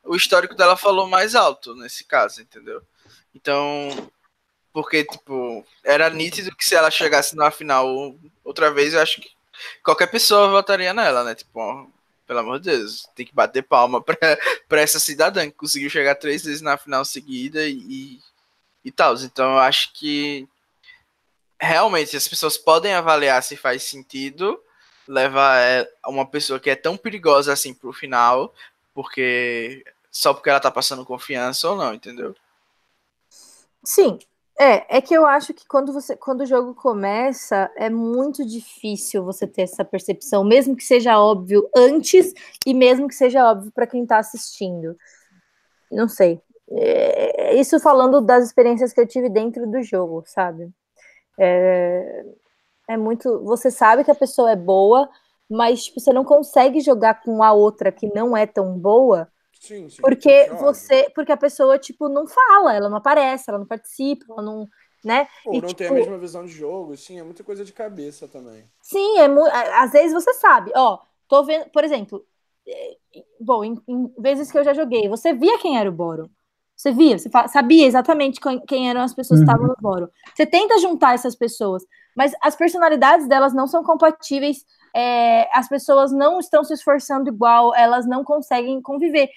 [0.04, 2.82] o histórico dela falou mais alto nesse caso, entendeu?
[3.34, 4.10] Então,
[4.72, 9.30] porque, tipo, era nítido que se ela chegasse na final outra vez, eu acho que
[9.82, 11.34] qualquer pessoa votaria nela, né?
[11.34, 11.90] Tipo,
[12.26, 14.16] pelo amor de Deus, tem que bater palma pra,
[14.68, 18.20] pra essa cidadã que conseguiu chegar três vezes na final seguida e,
[18.84, 19.14] e tal.
[19.16, 20.48] Então eu acho que
[21.60, 24.62] realmente as pessoas podem avaliar se faz sentido
[25.08, 28.52] levar é, uma pessoa que é tão perigosa assim pro final,
[28.94, 32.34] porque só porque ela tá passando confiança ou não, entendeu?
[33.82, 34.18] Sim,
[34.58, 39.24] é, é que eu acho que quando você, quando o jogo começa, é muito difícil
[39.24, 42.34] você ter essa percepção, mesmo que seja óbvio antes
[42.66, 44.96] e mesmo que seja óbvio para quem está assistindo.
[45.90, 46.40] Não sei.
[46.70, 50.68] É, isso falando das experiências que eu tive dentro do jogo, sabe?
[51.38, 52.24] É,
[52.88, 53.44] é muito.
[53.44, 55.08] Você sabe que a pessoa é boa,
[55.48, 59.88] mas tipo, você não consegue jogar com a outra que não é tão boa Sim,
[59.88, 60.00] sim.
[60.00, 64.42] Porque você, porque a pessoa tipo não fala, ela não aparece, ela não participa, ela
[64.42, 64.68] não,
[65.04, 65.26] né?
[65.44, 67.64] Ou e, não tipo, tem a tipo mesma visão de jogo, sim, é muita coisa
[67.64, 68.64] de cabeça também.
[68.80, 69.26] Sim, é
[69.74, 70.98] às vezes você sabe, ó,
[71.28, 72.24] tô vendo, por exemplo,
[72.66, 72.96] é,
[73.40, 76.30] bom, em, em vezes que eu já joguei, você via quem era o Boro.
[76.78, 79.74] Você via, você sabia exatamente quem eram as pessoas que estavam uhum.
[79.76, 80.10] no Boro.
[80.34, 81.82] Você tenta juntar essas pessoas,
[82.16, 84.64] mas as personalidades delas não são compatíveis
[84.94, 89.28] é, as pessoas não estão se esforçando igual, elas não conseguem conviver.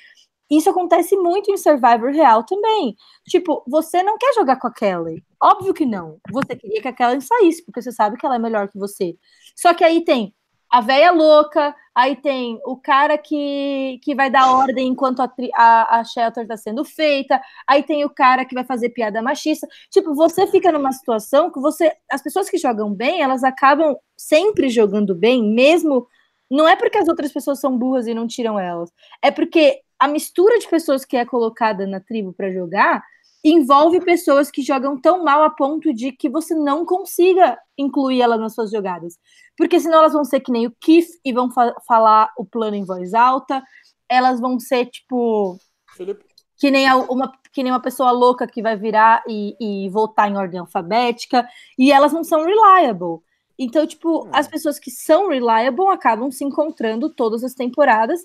[0.50, 2.96] Isso acontece muito em Survivor real também.
[3.28, 5.24] Tipo, você não quer jogar com a Kelly.
[5.42, 6.20] Óbvio que não.
[6.32, 9.16] Você queria que a Kelly saísse, porque você sabe que ela é melhor que você.
[9.56, 10.34] Só que aí tem
[10.72, 16.00] a véia louca, aí tem o cara que, que vai dar ordem enquanto a, a,
[16.00, 19.68] a shelter está sendo feita, aí tem o cara que vai fazer piada machista.
[19.90, 21.92] Tipo, você fica numa situação que você.
[22.10, 26.08] As pessoas que jogam bem, elas acabam sempre jogando bem, mesmo.
[26.50, 28.90] Não é porque as outras pessoas são burras e não tiram elas.
[29.22, 33.04] É porque a mistura de pessoas que é colocada na tribo para jogar
[33.44, 38.38] envolve pessoas que jogam tão mal a ponto de que você não consiga incluir ela
[38.38, 39.18] nas suas jogadas.
[39.58, 42.76] Porque senão elas vão ser que nem o Keith e vão fa falar o plano
[42.76, 43.64] em voz alta.
[44.08, 45.58] Elas vão ser, tipo.
[45.96, 46.24] Felipe.
[46.58, 50.38] Que nem, uma, que nem uma pessoa louca que vai virar e, e voltar em
[50.38, 51.48] ordem alfabética.
[51.78, 53.24] E elas não são reliable.
[53.58, 54.30] Então, tipo, hum.
[54.32, 58.22] as pessoas que são reliable acabam se encontrando todas as temporadas.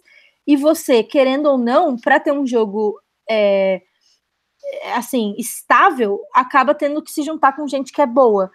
[0.46, 3.00] E você, querendo ou não, para ter um jogo.
[3.28, 3.82] É,
[4.94, 8.50] assim, estável, acaba tendo que se juntar com gente que é boa.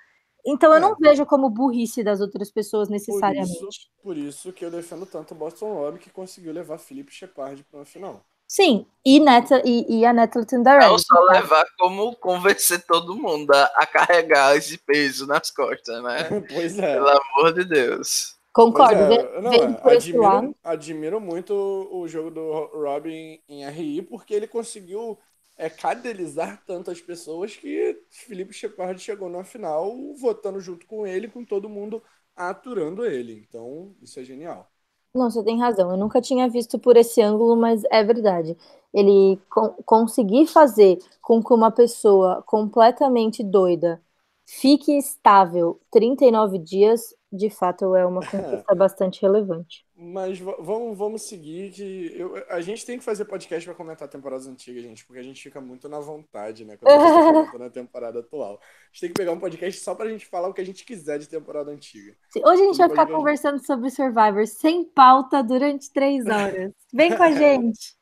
[0.46, 0.80] Então eu é.
[0.80, 3.60] não vejo como burrice das outras pessoas necessariamente.
[3.60, 7.14] Por isso, por isso que eu defendo tanto o Boston Lobby que conseguiu levar Felipe
[7.14, 8.26] Shepard para a final.
[8.48, 10.90] Sim, e, Neta, e, e a Natalie Tinderell.
[10.90, 16.28] Não só levar, como convencer todo mundo a, a, carregar esse peso nas costas, né?
[16.54, 16.96] pois é.
[16.96, 18.36] Pelo amor de Deus.
[18.52, 19.14] Concordo.
[19.14, 25.18] É, não, é, admiro, admiro, muito o jogo do Robin em RI, porque ele conseguiu
[25.62, 31.46] é cadelizar tantas pessoas que Felipe Shepard chegou na final votando junto com ele, com
[31.46, 32.02] todo mundo
[32.36, 33.46] aturando ele.
[33.48, 34.68] Então, isso é genial.
[35.14, 35.92] Não, você tem razão.
[35.92, 38.58] Eu nunca tinha visto por esse ângulo, mas é verdade.
[38.92, 44.02] Ele co conseguir fazer com que uma pessoa completamente doida
[44.48, 49.86] fique estável 39 dias, de fato, é uma conquista bastante relevante.
[49.96, 54.48] Mas vamos, vamos seguir que eu, a gente tem que fazer podcast para comentar temporadas
[54.48, 56.76] antigas, gente, porque a gente fica muito na vontade, né?
[56.76, 58.60] Quando a gente tá na temporada atual.
[58.62, 60.84] A gente tem que pegar um podcast só pra gente falar o que a gente
[60.84, 62.16] quiser de temporada antiga.
[62.36, 66.74] Hoje a gente vai ficar conversando sobre Survivor sem pauta durante três horas.
[66.94, 67.96] Vem com a gente!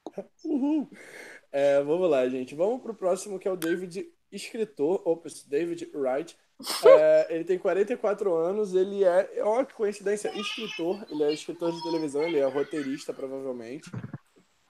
[1.51, 2.56] É, vamos lá, gente.
[2.56, 6.38] Vamos pro próximo que é o David escritor, ops, David Wright.
[6.86, 11.81] É, ele tem 44 anos, ele é, olha que coincidência, escritor, ele é escritor de
[11.84, 13.90] televisão, ele é roteirista, provavelmente.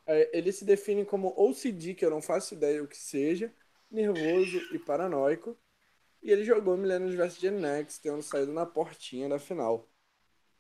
[0.05, 3.51] É, ele se define como OCD, que eu não faço ideia o que seja,
[3.89, 5.57] nervoso e paranoico.
[6.21, 9.87] E ele jogou Millennium vs Gen X, tendo saído na portinha da final.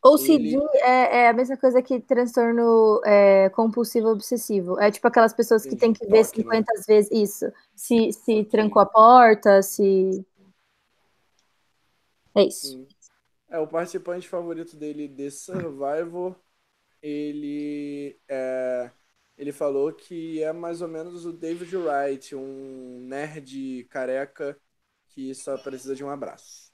[0.01, 0.57] OCD ele...
[0.75, 4.79] é, é, a mesma coisa que transtorno é, compulsivo obsessivo.
[4.79, 6.83] É tipo aquelas pessoas que têm que ver 50 né?
[6.87, 7.51] vezes isso.
[7.75, 10.25] Se, se trancou a porta, se.
[12.35, 12.67] É isso.
[12.67, 12.87] Sim.
[13.49, 16.35] É, o participante favorito dele de Survivor,
[17.01, 18.91] ele é,
[19.37, 24.59] ele falou que é mais ou menos o David Wright, um nerd careca
[25.09, 26.71] que só precisa de um abraço.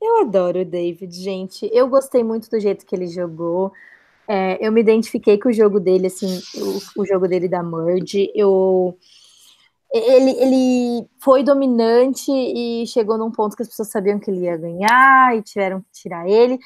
[0.00, 1.68] Eu adoro o David, gente.
[1.72, 3.72] Eu gostei muito do jeito que ele jogou.
[4.28, 6.40] É, eu me identifiquei com o jogo dele, assim,
[6.96, 8.32] o, o jogo dele da Merge.
[8.34, 8.98] Eu,
[9.92, 14.56] ele, ele foi dominante e chegou num ponto que as pessoas sabiam que ele ia
[14.56, 16.58] ganhar e tiveram que tirar ele.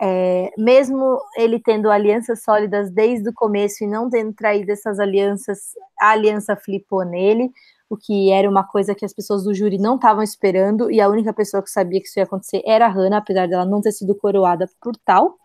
[0.00, 5.72] É, mesmo ele tendo alianças sólidas desde o começo e não tendo traído essas alianças,
[5.98, 7.50] a aliança flipou nele,
[7.88, 11.08] o que era uma coisa que as pessoas do júri não estavam esperando, e a
[11.08, 13.92] única pessoa que sabia que isso ia acontecer era a Hannah, apesar dela não ter
[13.92, 15.36] sido coroada por tal.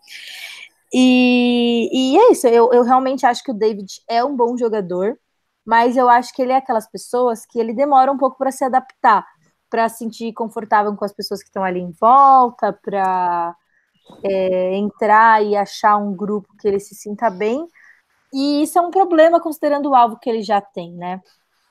[0.92, 5.18] E, e é isso, eu, eu realmente acho que o David é um bom jogador,
[5.64, 8.64] mas eu acho que ele é aquelas pessoas que ele demora um pouco para se
[8.64, 9.26] adaptar,
[9.70, 13.56] para se sentir confortável com as pessoas que estão ali em volta, para
[14.24, 17.66] é, entrar e achar um grupo que ele se sinta bem.
[18.32, 21.20] E isso é um problema considerando o alvo que ele já tem, né?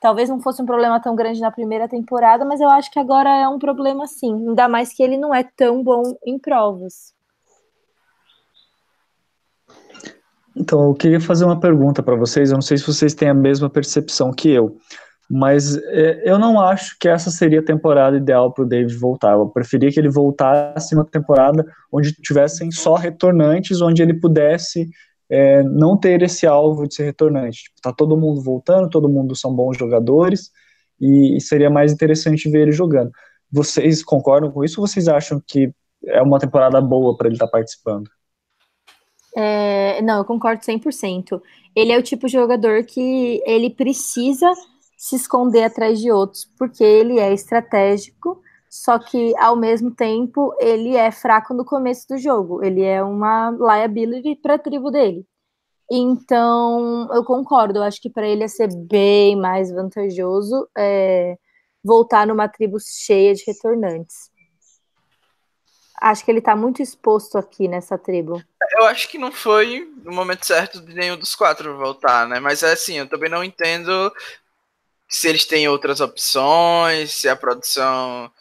[0.02, 3.30] Talvez não fosse um problema tão grande na primeira temporada, mas eu acho que agora
[3.30, 4.34] é um problema sim.
[4.50, 7.14] Ainda mais que ele não é tão bom em provas.
[10.56, 12.50] Então, eu queria fazer uma pergunta para vocês.
[12.50, 14.78] Eu não sei se vocês têm a mesma percepção que eu.
[15.30, 19.32] Mas é, eu não acho que essa seria a temporada ideal para o David voltar.
[19.32, 24.90] Eu preferia que ele voltasse uma temporada onde tivessem só retornantes, onde ele pudesse
[25.30, 27.64] é, não ter esse alvo de ser retornante.
[27.64, 30.52] Tipo, tá todo mundo voltando, todo mundo são bons jogadores,
[31.00, 33.12] e, e seria mais interessante ver ele jogando.
[33.50, 35.74] Vocês concordam com isso ou vocês acham que
[36.06, 38.10] é uma temporada boa para ele estar tá participando?
[39.36, 41.42] É, não, eu concordo 100%.
[41.76, 44.52] Ele é o tipo de jogador que ele precisa
[44.98, 50.96] se esconder atrás de outros, porque ele é estratégico, só que ao mesmo tempo ele
[50.96, 52.64] é fraco no começo do jogo.
[52.64, 55.26] Ele é uma liability para a tribo dele.
[55.92, 57.80] Então, eu concordo.
[57.80, 61.38] Eu acho que para ele ia ser bem mais vantajoso é,
[61.84, 64.31] voltar numa tribo cheia de retornantes.
[66.02, 68.44] Acho que ele está muito exposto aqui nessa tribo.
[68.80, 72.40] Eu acho que não foi no momento certo de nenhum dos quatro voltar, né?
[72.40, 74.12] Mas é assim, eu também não entendo
[75.08, 78.32] se eles têm outras opções, se a produção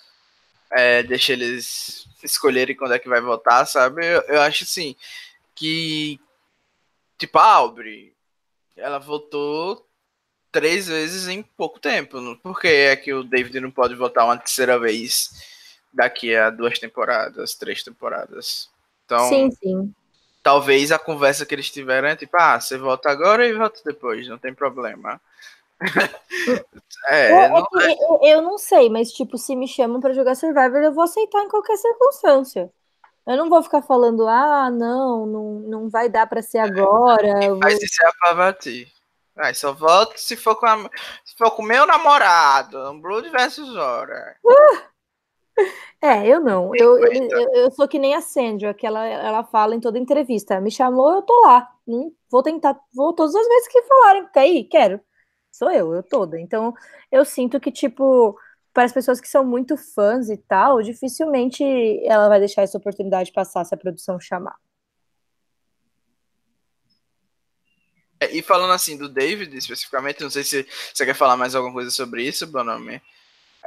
[0.72, 4.06] é, deixa eles escolherem quando é que vai votar, sabe?
[4.06, 4.96] Eu, eu acho assim
[5.54, 6.18] que
[7.18, 8.14] tipo a Aubrey,
[8.74, 9.86] ela votou
[10.50, 12.36] três vezes em pouco tempo.
[12.36, 15.28] Por que é que o David não pode votar uma terceira vez
[15.92, 18.68] daqui a duas temporadas, três temporadas?
[19.04, 19.94] Então, sim, sim.
[20.42, 24.26] Talvez a conversa que eles tiveram é tipo, ah, você vota agora e vota depois,
[24.28, 25.20] não tem problema.
[27.08, 27.92] é, não é...
[27.92, 31.42] Eu, eu, não sei, mas tipo, se me chamam para jogar Survivor, eu vou aceitar
[31.42, 32.70] em qualquer circunstância.
[33.26, 37.48] Eu não vou ficar falando, ah, não, não, não vai dar para ser agora.
[37.48, 37.58] Vou...
[37.58, 38.88] Mas isso é pra bater.
[39.36, 40.90] Ah, só volto se for com a,
[41.24, 44.36] se for com meu namorado, um Blood versus Hora.
[46.02, 46.74] É, eu não.
[46.74, 50.58] Eu, eu, eu, sou que nem a Sandra, que ela, ela fala em toda entrevista.
[50.58, 51.68] Me chamou, eu tô lá.
[52.30, 54.26] Vou tentar, vou todas as vezes que falarem.
[54.32, 54.64] Quer ir?
[54.64, 54.98] Quero
[55.50, 56.40] sou eu, eu toda.
[56.40, 56.74] Então,
[57.10, 58.38] eu sinto que, tipo,
[58.72, 61.62] para as pessoas que são muito fãs e tal, dificilmente
[62.04, 64.56] ela vai deixar essa oportunidade passar se a produção chamar.
[68.18, 71.72] É, e falando assim do David especificamente, não sei se você quer falar mais alguma
[71.72, 73.00] coisa sobre isso, Bonami.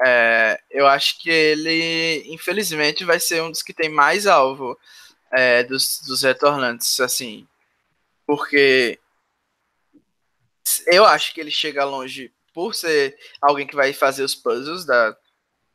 [0.05, 4.77] É, eu acho que ele, infelizmente, vai ser um dos que tem mais alvo
[5.31, 7.47] é, dos, dos retornantes, assim,
[8.25, 8.99] porque
[10.87, 15.15] eu acho que ele chega longe por ser alguém que vai fazer os puzzles da,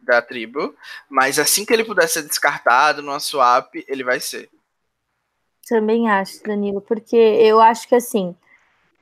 [0.00, 0.74] da tribo,
[1.08, 4.48] mas assim que ele puder ser descartado numa swap, ele vai ser.
[5.68, 8.34] Também acho, Danilo, porque eu acho que assim,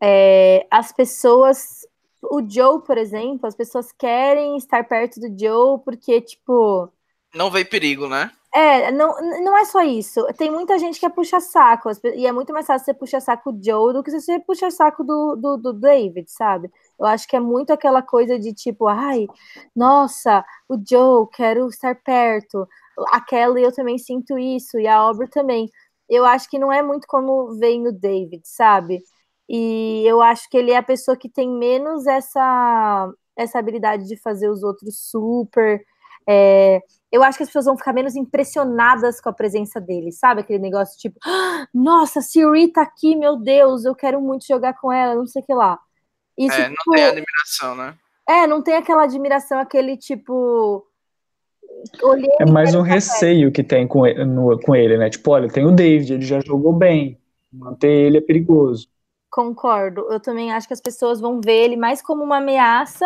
[0.00, 1.86] é, as pessoas.
[2.22, 6.90] O Joe, por exemplo, as pessoas querem estar perto do Joe porque, tipo.
[7.34, 8.30] Não vê perigo, né?
[8.56, 10.26] É, não, não é só isso.
[10.38, 11.90] Tem muita gente que é puxa-saco.
[12.14, 15.04] E é muito mais fácil você puxar saco do Joe do que você puxa saco
[15.04, 16.70] do, do, do, David, sabe?
[16.98, 19.26] Eu acho que é muito aquela coisa de tipo, ai,
[19.74, 22.66] nossa, o Joe, quero estar perto.
[23.10, 25.70] A Kelly, eu também sinto isso, e a Aubrey também.
[26.08, 29.02] Eu acho que não é muito como vem no David, sabe?
[29.48, 34.16] E eu acho que ele é a pessoa que tem menos essa, essa habilidade de
[34.16, 35.80] fazer os outros super.
[36.28, 36.80] É,
[37.12, 40.40] eu acho que as pessoas vão ficar menos impressionadas com a presença dele, sabe?
[40.40, 44.92] Aquele negócio tipo, ah, nossa, Siri tá aqui, meu Deus, eu quero muito jogar com
[44.92, 45.78] ela, não sei o que lá.
[46.36, 47.94] Isso, é, não tipo, tem admiração, né?
[48.28, 50.84] É, não tem aquela admiração, aquele tipo.
[52.02, 55.08] Olhei é mais um receio que tem com ele, no, com ele, né?
[55.08, 57.20] Tipo, olha, tem o David, ele já jogou bem.
[57.52, 58.88] Manter ele é perigoso.
[59.36, 60.10] Concordo.
[60.10, 63.04] Eu também acho que as pessoas vão ver ele mais como uma ameaça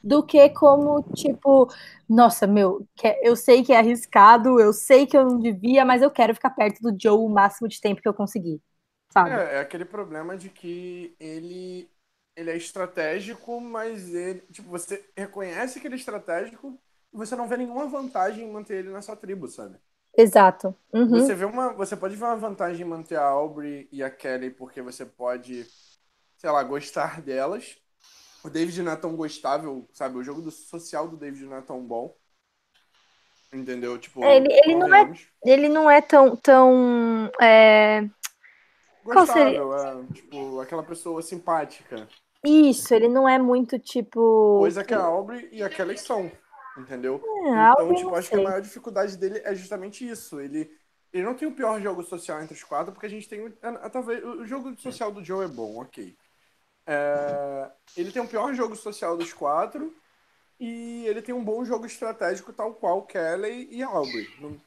[0.00, 1.68] do que como, tipo,
[2.08, 2.86] nossa, meu,
[3.20, 6.50] eu sei que é arriscado, eu sei que eu não devia, mas eu quero ficar
[6.50, 8.62] perto do Joe o máximo de tempo que eu conseguir.
[9.10, 9.30] Sabe?
[9.30, 11.90] É, é aquele problema de que ele
[12.36, 16.78] ele é estratégico, mas ele, tipo, você reconhece que ele é estratégico
[17.12, 19.78] e você não vê nenhuma vantagem em manter ele nessa tribo, sabe?
[20.16, 20.74] Exato.
[20.92, 21.08] Uhum.
[21.08, 24.50] Você vê uma, você pode ver uma vantagem em manter a Aubrey e a Kelly
[24.50, 25.66] porque você pode,
[26.36, 27.76] sei lá, gostar delas.
[28.44, 30.18] O David não é tão gostável, sabe?
[30.18, 32.14] O jogo do social do David não é tão bom.
[33.52, 33.98] Entendeu?
[33.98, 35.12] Tipo, ele, ele não é,
[35.44, 38.08] ele não é tão tão é...
[39.04, 42.08] gostável, é, tipo, aquela pessoa simpática.
[42.42, 44.58] Isso, ele não é muito tipo.
[44.58, 46.32] Coisa que a Aubrey e a Kelly são,
[46.76, 47.22] entendeu?
[47.24, 48.38] É, então, tipo, acho sei.
[48.38, 50.40] que a maior dificuldade dele é justamente isso.
[50.40, 50.70] Ele,
[51.12, 53.50] ele não tem o pior jogo social entre os quatro, porque a gente tem.
[53.92, 56.16] Talvez o jogo social do Joe é bom, ok.
[56.86, 59.94] É, ele tem o pior jogo social dos quatro
[60.58, 64.28] e ele tem um bom jogo estratégico, tal qual Kelly e Aubrey.
[64.40, 64.60] Não,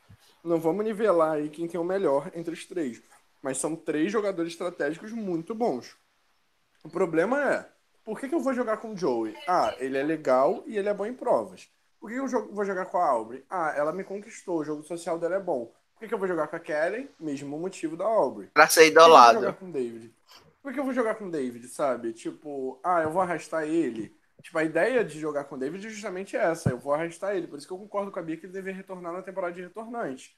[0.44, 3.02] não vamos nivelar aí quem tem o melhor entre os três.
[3.42, 5.96] Mas são três jogadores estratégicos muito bons.
[6.84, 7.70] O problema é,
[8.04, 9.36] por que, que eu vou jogar com o Joey?
[9.48, 11.68] Ah, ele é legal e ele é bom em provas.
[12.06, 13.44] Por que eu vou jogar com a Aubrey?
[13.50, 15.74] Ah, ela me conquistou, o jogo social dela é bom.
[15.96, 17.10] Por que, que eu vou jogar com a Kelly?
[17.20, 18.48] Mesmo motivo da Aubrey.
[18.54, 19.40] Pra ser idolado.
[19.40, 20.14] Por que eu vou jogar com o David?
[20.62, 22.14] Por que eu vou jogar com o David, sabe?
[22.14, 24.16] Tipo, ah, eu vou arrastar ele.
[24.40, 26.70] Tipo, a ideia de jogar com o David é justamente essa.
[26.70, 27.48] Eu vou arrastar ele.
[27.48, 29.64] Por isso que eu concordo com a Bia que ele deveria retornar na temporada de
[29.64, 30.38] retornante.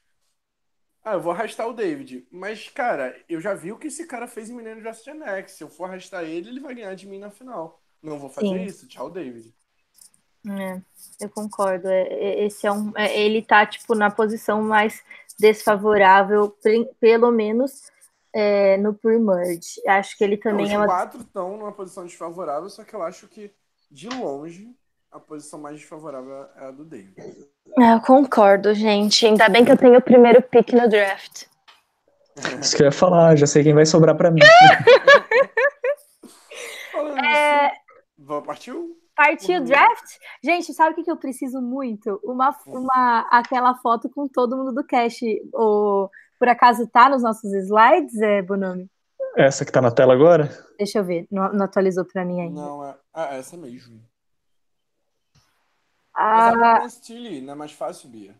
[1.04, 2.26] Ah, eu vou arrastar o David.
[2.30, 5.52] Mas, cara, eu já vi o que esse cara fez em Menino Gen X.
[5.52, 7.78] Se eu for arrastar ele, ele vai ganhar de mim na final.
[8.02, 8.62] Não vou fazer Sim.
[8.62, 8.88] isso.
[8.88, 9.54] Tchau, David.
[10.48, 10.80] É,
[11.20, 11.88] eu concordo.
[11.88, 15.02] É, é, esse é um, é, ele tá, tipo, na posição mais
[15.38, 16.54] desfavorável,
[17.00, 17.90] pelo menos
[18.32, 19.80] é, no pre-merge.
[19.86, 20.86] Acho que ele também os é uma...
[20.86, 23.50] quatro estão numa posição desfavorável, só que eu acho que,
[23.90, 24.74] de longe,
[25.10, 27.14] a posição mais desfavorável é a do David.
[27.78, 29.26] É, eu concordo, gente.
[29.26, 31.44] Ainda bem que eu tenho o primeiro pick no draft.
[32.60, 34.42] Isso que eu ia falar, já sei quem vai sobrar para mim.
[37.24, 37.70] é...
[38.44, 38.96] Partiu?
[39.18, 40.16] Partiu o draft?
[40.44, 42.20] Gente, sabe o que, eu preciso muito?
[42.22, 45.26] Uma, uma, aquela foto com todo mundo do cast.
[45.52, 46.08] O,
[46.38, 48.88] por acaso tá nos nossos slides, é, Bonami?
[49.36, 50.48] Essa que tá na tela agora?
[50.78, 52.60] Deixa eu ver, não, não atualizou para mim ainda.
[52.60, 54.00] Não, é, ah, essa mesmo.
[56.14, 58.36] Ah, Mas abre não é mais fácil, Bia.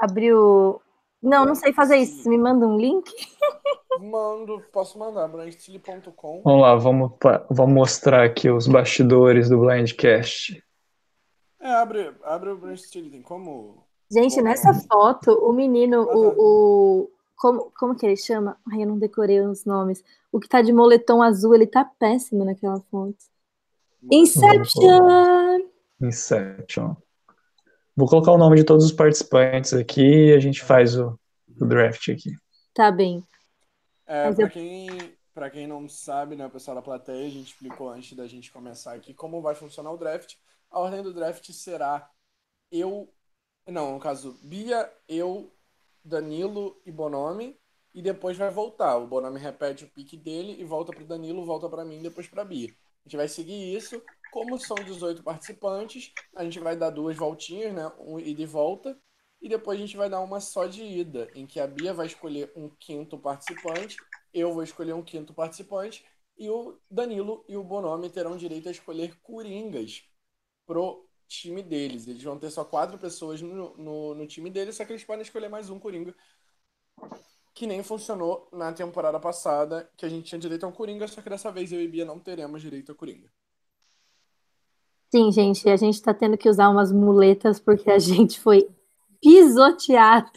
[0.00, 0.82] Abriu.
[1.22, 2.28] Não, não sei fazer isso.
[2.28, 3.08] Me manda um link?
[3.98, 6.42] Mando, posso mandar, blindstile.com.
[6.44, 7.12] Vamos lá, vamos,
[7.50, 10.62] vamos mostrar aqui os bastidores do Blindcast.
[11.60, 13.84] É, abre, abre o Blindstile, tem como.
[14.10, 14.44] Gente, como...
[14.44, 17.10] nessa foto, o menino, o, o.
[17.36, 18.56] como, como que ele chama?
[18.72, 20.02] Ai, eu não decorei os nomes.
[20.32, 23.16] O que tá de moletom azul, ele tá péssimo naquela foto.
[24.10, 25.60] Inception!
[26.00, 26.94] Inception.
[27.94, 31.18] Vou colocar o nome de todos os participantes aqui e a gente faz o,
[31.60, 32.30] o draft aqui.
[32.72, 33.22] Tá bem.
[34.10, 34.50] É, para eu...
[34.50, 34.88] quem,
[35.32, 38.50] pra quem não sabe, né, o pessoal da plateia, a gente explicou antes da gente
[38.50, 40.34] começar aqui como vai funcionar o draft.
[40.68, 42.10] A ordem do draft será
[42.72, 43.08] eu.
[43.68, 45.54] Não, no caso, Bia, eu,
[46.04, 47.56] Danilo e Bonome.
[47.94, 48.96] E depois vai voltar.
[48.96, 52.44] O Bonome repete o pique dele e volta pro Danilo, volta para mim, depois pra
[52.44, 52.68] Bia.
[52.68, 54.02] A gente vai seguir isso.
[54.32, 57.92] Como são 18 participantes, a gente vai dar duas voltinhas, né?
[58.00, 58.98] Um ida e volta.
[59.40, 62.06] E depois a gente vai dar uma só de ida, em que a Bia vai
[62.06, 63.96] escolher um quinto participante,
[64.34, 66.04] eu vou escolher um quinto participante,
[66.36, 70.04] e o Danilo e o Bonome terão direito a escolher coringas
[70.66, 72.06] pro time deles.
[72.06, 75.22] Eles vão ter só quatro pessoas no, no, no time deles, só que eles podem
[75.22, 76.14] escolher mais um coringa.
[77.54, 81.20] Que nem funcionou na temporada passada, que a gente tinha direito a um coringa, só
[81.20, 83.30] que dessa vez eu e Bia não teremos direito a coringa.
[85.12, 88.68] Sim, gente, a gente tá tendo que usar umas muletas porque a gente foi
[89.20, 90.30] pisoteado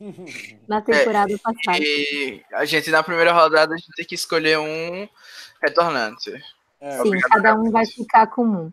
[0.68, 1.78] na temporada é, passada.
[1.78, 5.08] E a gente, na primeira rodada, a gente tem que escolher um
[5.62, 6.32] retornante.
[6.80, 8.72] É, Sim, cada um vai ficar com um.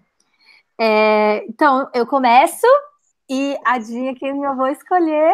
[0.80, 2.68] É, então, eu começo
[3.30, 5.34] e adivinha quem eu vou escolher?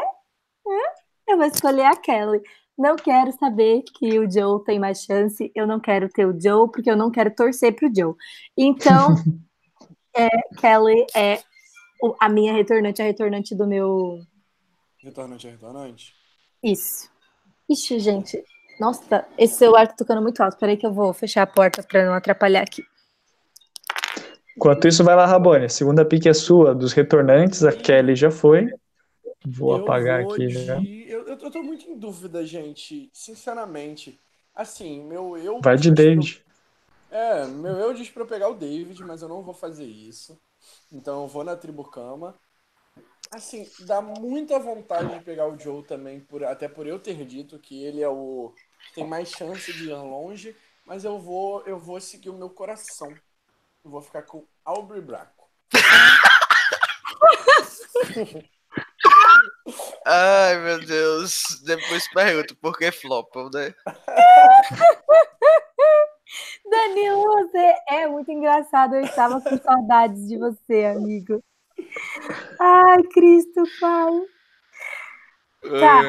[0.68, 0.80] Hã?
[1.28, 2.42] Eu vou escolher a Kelly.
[2.78, 5.52] Não quero saber que o Joe tem mais chance.
[5.54, 8.16] Eu não quero ter o Joe, porque eu não quero torcer pro Joe.
[8.56, 9.16] Então,
[10.16, 10.28] é,
[10.60, 11.49] Kelly é o-
[12.20, 14.20] a minha retornante, a retornante do meu.
[15.02, 16.14] Retornante é retornante.
[16.64, 17.10] Isso.
[17.70, 18.44] Ixi, gente.
[18.80, 20.58] Nossa, esse celular tá tocando muito alto.
[20.58, 22.84] Peraí que eu vou fechar a porta pra não atrapalhar aqui.
[24.56, 25.66] Enquanto isso, vai lá, Rabone.
[25.66, 27.64] A segunda pick é sua, dos retornantes.
[27.64, 28.68] A Kelly já foi.
[29.46, 30.82] Vou Eu apagar vou aqui de- já.
[31.08, 33.10] Eu, eu, tô muito em dúvida, gente.
[33.14, 34.20] Sinceramente.
[34.54, 35.62] Assim, meu eu.
[35.62, 36.44] Vai de David.
[37.12, 40.40] É, meu eu diz pra eu pegar o David, mas eu não vou fazer isso.
[40.92, 42.36] Então eu vou na Tribucama.
[43.32, 47.60] Assim, dá muita vontade de pegar o Joe também, por, até por eu ter dito
[47.60, 48.54] que ele é o.
[48.96, 50.56] tem mais chance de ir longe,
[50.86, 53.14] mas eu vou, eu vou seguir o meu coração.
[53.84, 55.48] Eu vou ficar com Aubrey Braco.
[60.06, 61.62] Ai, meu Deus.
[61.64, 63.74] Depois pergunto por que flopam, né?
[66.70, 68.96] Danilo, você é muito engraçado.
[68.96, 71.44] Eu estava com saudades de você, amigo.
[72.60, 74.12] Ai, Cristo, Pai.
[75.80, 76.02] Tá.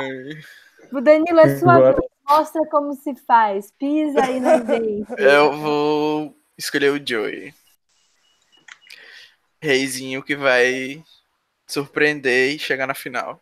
[0.93, 2.11] O Danilo, é sua Agora- vez.
[2.29, 3.73] Mostra como se faz.
[3.73, 5.05] Pisa aí na vez.
[5.19, 7.53] Eu vou escolher o Joey.
[9.61, 11.03] Reizinho que vai
[11.67, 13.41] surpreender e chegar na final.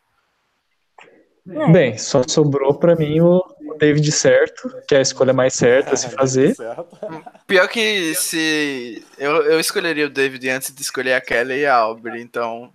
[1.51, 1.71] É.
[1.71, 3.43] Bem, só sobrou pra mim o
[3.79, 6.55] o David certo, que é a escolha mais certa a se fazer.
[6.55, 6.99] Certo.
[7.47, 9.05] Pior que se.
[9.17, 12.73] Eu, eu escolheria o David antes de escolher a Kelly e a Aubrey, então.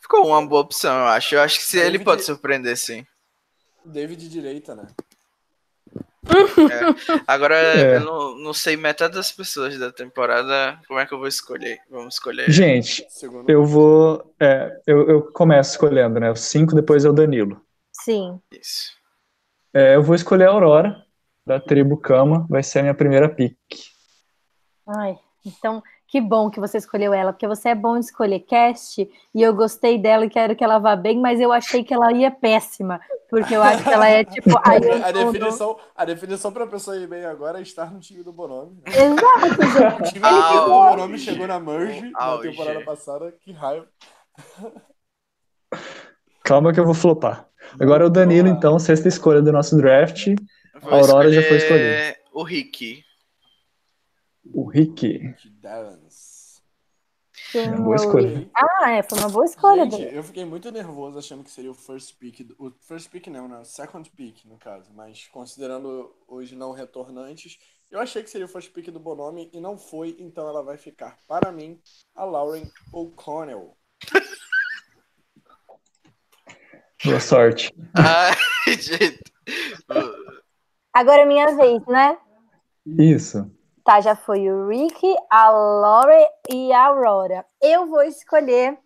[0.00, 1.34] Ficou uma boa opção, eu acho.
[1.34, 3.04] Eu acho que se ele David- pode surpreender, sim.
[3.84, 4.86] David direita, né?
[7.26, 7.96] Agora, É.
[7.96, 10.78] eu não, não sei metade das pessoas da temporada.
[10.86, 11.78] Como é que eu vou escolher?
[11.90, 12.50] Vamos escolher.
[12.50, 13.48] Gente, Segundo.
[13.48, 14.34] eu vou.
[14.40, 16.30] é, eu, eu começo escolhendo, né?
[16.30, 17.60] Os cinco, depois é o Danilo.
[17.92, 18.40] Sim.
[18.52, 18.92] Isso.
[19.72, 21.04] É, eu vou escolher a Aurora,
[21.46, 23.56] da tribo Kama, vai ser a minha primeira pick.
[24.86, 25.16] Ai,
[25.46, 29.42] então, que bom que você escolheu ela, porque você é bom de escolher cast e
[29.42, 32.32] eu gostei dela e quero que ela vá bem, mas eu achei que ela ia
[32.32, 34.50] péssima, porque eu acho que ela é tipo.
[34.58, 38.82] a definição, a definição pra pessoa ir bem agora é estar no time do Bonome.
[38.84, 38.92] Né?
[38.92, 40.00] Exato, gente.
[40.10, 40.90] O time do Au.
[40.90, 43.32] Bonome chegou na Merge na temporada passada.
[43.40, 43.86] Que raiva.
[46.42, 47.49] Calma que eu vou flopar.
[47.80, 50.28] Agora o Danilo, então, sexta escolha do nosso draft.
[50.80, 53.04] Vou A Aurora já foi escolher O Rick.
[54.52, 55.34] O Rick.
[57.54, 58.50] É uma boa escolha.
[58.54, 59.82] Ah, é, foi uma boa escolha.
[59.84, 60.10] Gente, Danilo.
[60.12, 62.40] eu fiquei muito nervoso achando que seria o first pick.
[62.44, 63.58] do- O first pick não, né?
[63.58, 64.90] O second pick, no caso.
[64.94, 67.58] Mas considerando os não retornantes,
[67.90, 70.16] eu achei que seria o first pick do Bonome e não foi.
[70.18, 71.80] Então ela vai ficar, para mim,
[72.14, 73.76] a Lauren O'Connell.
[77.04, 77.72] Boa sorte.
[77.94, 78.34] Ai,
[78.78, 79.20] gente.
[80.92, 82.18] Agora é minha vez, né?
[82.86, 83.50] Isso.
[83.84, 85.00] Tá, já foi o Rick,
[85.30, 87.44] a Lore e a Aurora.
[87.62, 88.76] Eu vou escolher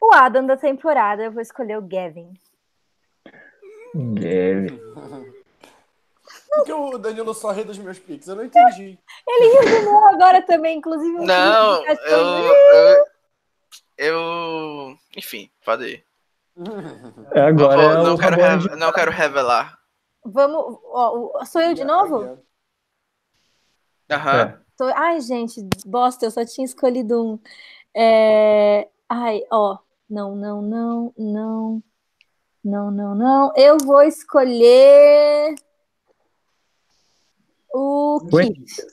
[0.00, 2.34] o Adam da temporada, eu vou escolher o Gavin.
[3.94, 4.78] Gavin.
[6.54, 8.28] Por que o Danilo só ri dos meus picks?
[8.28, 8.96] Eu não entendi.
[9.26, 11.18] Ele resumiu agora também, inclusive.
[11.24, 13.06] Não, eu, eu.
[13.98, 16.04] eu- Enfim, pode ir.
[17.32, 19.78] É, agora Não vou- é não, o quero Rabone re- não quero revelar.
[20.24, 20.78] Vamos.
[20.84, 22.38] ó, sou eu de novo?
[24.10, 24.40] Aham.
[24.40, 24.58] É.
[24.76, 27.38] Tô- Ai, gente, bosta, eu só tinha escolhido um.
[27.94, 28.88] É...
[29.08, 29.78] Ai, ó.
[30.08, 31.82] Não, não, não, não.
[32.62, 33.52] Não, não, não.
[33.56, 35.54] Eu vou escolher.
[37.72, 38.20] O?
[38.30, 38.86] Keith.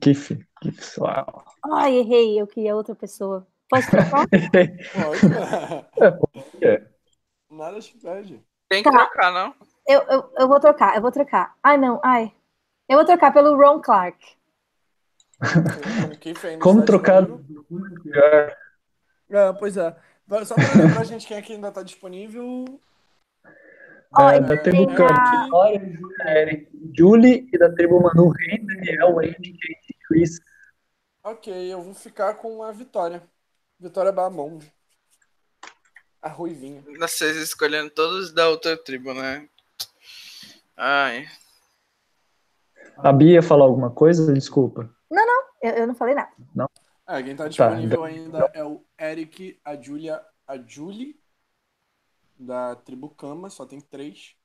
[0.00, 0.46] Kiff.
[0.62, 1.00] Kiff.
[1.00, 1.44] Uau.
[1.72, 3.46] Ai, errei, eu queria outra pessoa.
[3.70, 4.26] Posso trocar?
[4.92, 6.64] Pode.
[6.64, 6.82] É.
[7.48, 8.44] Nada te pede.
[8.68, 8.98] Tem que Tá.
[9.06, 9.54] trocar, não?
[9.88, 11.54] eu, eu, eu vou trocar, eu vou trocar.
[11.62, 12.32] Ai, não, ai.
[12.88, 14.18] Eu vou trocar pelo Ron Clark.
[16.60, 17.24] Como, trocar.
[19.30, 19.96] É, pois é.
[20.44, 22.64] Só pra lembrar, gente, quem aqui ainda tá disponível.
[24.18, 29.52] É, e da tribo a- Júlia, Eric, Julie e da tribo Manu, Rei, Daniel, Andy,
[29.52, 30.40] Kate, Chris.
[31.22, 33.22] Ok, eu vou ficar com a Vitória.
[33.80, 34.58] Vitória Bamon.
[36.20, 36.84] A Ruivinha.
[36.98, 39.48] Vocês escolhendo todos da outra tribo, né?
[40.76, 41.26] Ai.
[42.98, 44.32] A Bia ia falar alguma coisa?
[44.32, 44.94] Desculpa.
[45.62, 46.30] Eu, eu não falei nada.
[47.06, 51.20] Ah, quem tá disponível então- ainda é o Eric, a Julia, a Julie,
[52.38, 54.36] da tribo Kama, só tem três.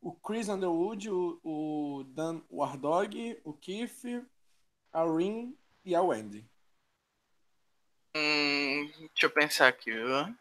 [0.00, 4.24] o Chris Underwood, o, o Dan Wardog, o Keith,
[4.92, 6.48] a Rin e a Wendy.
[8.16, 10.34] Hum, deixa eu pensar aqui, viu?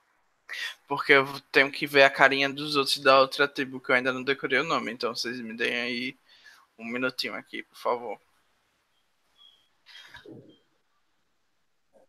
[0.88, 4.12] Porque eu tenho que ver a carinha dos outros da outra tribo que eu ainda
[4.12, 4.92] não decorei o nome.
[4.92, 6.18] Então vocês me deem aí
[6.78, 8.20] um minutinho aqui, por favor.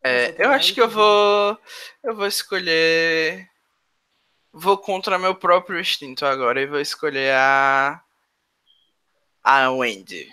[0.02, 1.58] É, eu acho que eu vou.
[2.02, 3.48] Eu vou escolher.
[4.52, 8.02] Vou contra meu próprio instinto agora e vou escolher a.
[9.42, 10.28] A Wendy.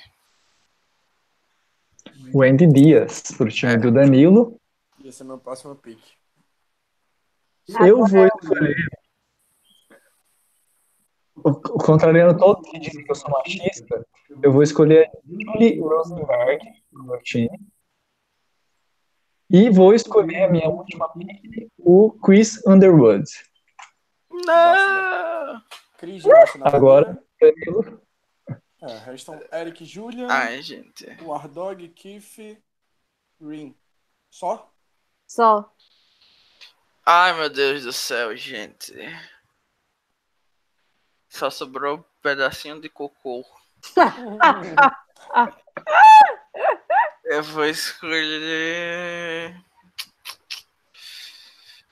[2.33, 3.77] Wendy Dias, pro time é.
[3.77, 4.59] do Danilo.
[5.07, 5.99] Esse é meu próximo pick.
[7.79, 8.75] Eu vou escolher.
[11.85, 14.05] Contrariando todos que dizem que eu sou machista,
[14.41, 16.59] eu vou escolher Julie Rosenberg
[16.91, 17.49] pro meu time.
[19.49, 23.23] E vou escolher a minha última pick, o Chris Underwood.
[24.29, 25.63] Não!
[25.97, 26.23] Chris
[26.63, 28.01] Agora, Danilo.
[28.81, 30.27] É, restam Eric Julian.
[30.29, 31.05] Ai, gente.
[31.23, 32.61] Wardog, Keith,
[33.39, 33.73] Rin.
[34.29, 34.69] Só?
[35.27, 35.69] Só.
[37.05, 38.93] Ai, meu Deus do céu, gente.
[41.27, 43.45] Só sobrou um pedacinho de cocô.
[47.25, 49.55] Eu vou escolher.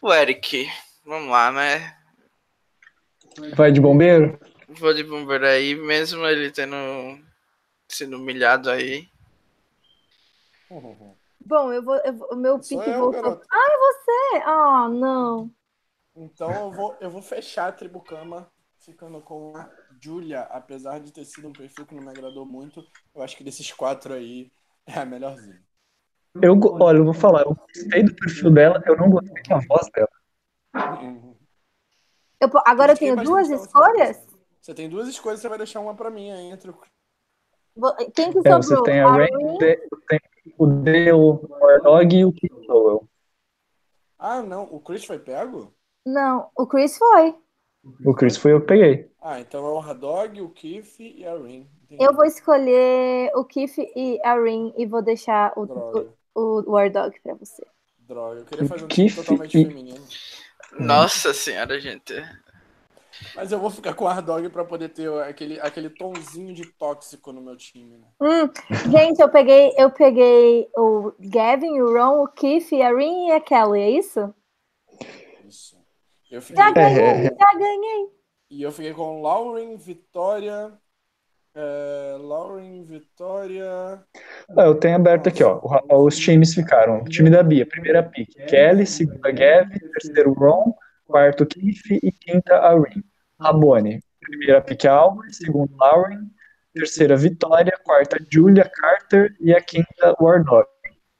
[0.01, 0.71] O Eric.
[1.05, 1.97] Vamos lá, né?
[3.53, 4.39] Vai de bombeiro?
[4.67, 6.75] Vou de bombeiro aí, mesmo ele tendo
[7.87, 9.09] sido humilhado aí.
[11.45, 11.99] Bom, eu vou.
[12.31, 13.41] O meu pique voltou.
[13.51, 14.43] Ah, é você!
[14.45, 15.51] Ah, oh, não.
[16.15, 18.49] Então eu vou, eu vou fechar a Tribucama
[18.79, 19.69] ficando com a
[19.99, 22.83] Julia, apesar de ter sido um perfil que não me agradou muito.
[23.13, 24.51] Eu acho que desses quatro aí
[24.87, 25.61] é a melhorzinha.
[26.41, 29.87] Eu, olha, eu vou falar, eu gostei do perfil dela, eu não gostei da voz
[29.89, 30.09] dela.
[31.01, 31.35] Uhum.
[32.39, 34.25] Eu, agora eu tenho duas escolhas?
[34.61, 36.73] Você tem duas escolhas, você vai deixar uma pra mim aí entre.
[38.13, 38.57] Quem que sobrou?
[38.57, 40.19] É, você tem a, a Rain, tem
[40.57, 42.51] o Dale, o Wardog e o Keith
[44.19, 44.63] Ah, não.
[44.71, 45.73] O Chris foi pego?
[46.05, 47.35] Não, o Chris foi.
[48.05, 49.11] O Chris foi eu que peguei.
[49.21, 51.67] Ah, então é o Hardog, o Keith e a Rin.
[51.91, 55.63] Eu vou escolher o Keith e a Rin e vou deixar o,
[56.33, 57.65] o, o War Dog pra você.
[57.99, 59.65] Droga, eu queria fazer um time totalmente e...
[59.65, 60.05] feminino.
[60.79, 62.13] Nossa senhora, gente.
[63.35, 67.31] Mas eu vou ficar com o Ardog pra poder ter aquele, aquele tonzinho de tóxico
[67.31, 67.97] no meu time.
[67.97, 68.07] Né?
[68.21, 68.49] Hum,
[68.91, 73.39] gente, eu peguei, eu peguei o Gavin, o Ron, o Keith, a Rin e a
[73.39, 74.33] Kelly, é isso?
[75.47, 75.77] Isso.
[76.29, 76.63] Eu fiquei...
[76.63, 78.15] Já ganhei, já ganhei.
[78.49, 80.71] E eu fiquei com Lauren, Vitória,
[81.55, 84.03] é, Lauren, Vitória.
[84.49, 85.61] Ah, eu tenho aberto aqui, ó.
[85.89, 86.99] Os times ficaram.
[87.01, 88.35] O time da Bia, primeira pick.
[88.47, 90.75] Kelly, segunda Gav, terceiro Ron,
[91.05, 93.03] quarto Keith e quinta Arin.
[93.39, 96.29] Rabone, primeira pick Albert, segundo Lauren,
[96.73, 100.69] terceira Vitória, quarta Julia Carter e a quinta Warnock.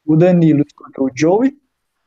[0.05, 1.57] O Danilo escolheu o Joey,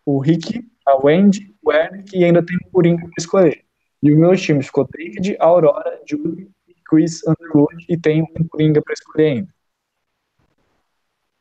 [0.04, 3.64] o Rick, a Wendy, o Eric e ainda tem o Coringa para escolher.
[4.02, 6.50] E o meu time ficou David, Aurora, Julie
[6.88, 9.54] Chris Underwood e tem um Coringa para escolher ainda.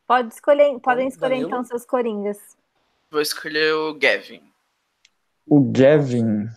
[0.06, 1.50] Pode escolher, podem escolher Danilo?
[1.50, 2.58] então seus Coringas.
[3.10, 4.47] Vou escolher o Gavin.
[5.48, 6.48] O Gavin,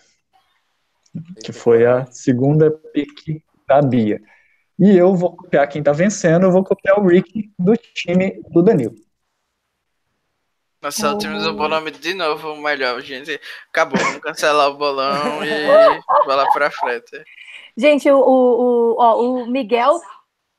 [1.44, 4.20] que foi a segunda pick da Bia.
[4.78, 8.62] E eu vou copiar quem tá vencendo, eu vou copiar o Rick do time do
[8.62, 8.94] Danilo.
[10.82, 13.38] Nossa, o time do bolão de novo melhor, gente.
[13.68, 15.50] Acabou, vamos cancelar o bolão e
[16.24, 17.22] bola pra frente.
[17.76, 20.00] Gente, o, o, o, ó, o Miguel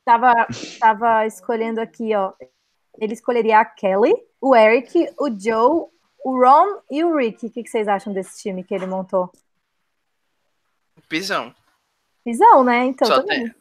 [0.04, 0.32] tava,
[0.78, 2.32] tava escolhendo aqui, ó.
[3.00, 5.86] Ele escolheria a Kelly, o Eric, o Joe,
[6.24, 7.46] o Ron e o Rick.
[7.46, 9.30] O que, que vocês acham desse time que ele montou?
[11.08, 11.54] Pisão.
[12.24, 12.86] Pisão, né?
[12.86, 13.54] Então, só, tem,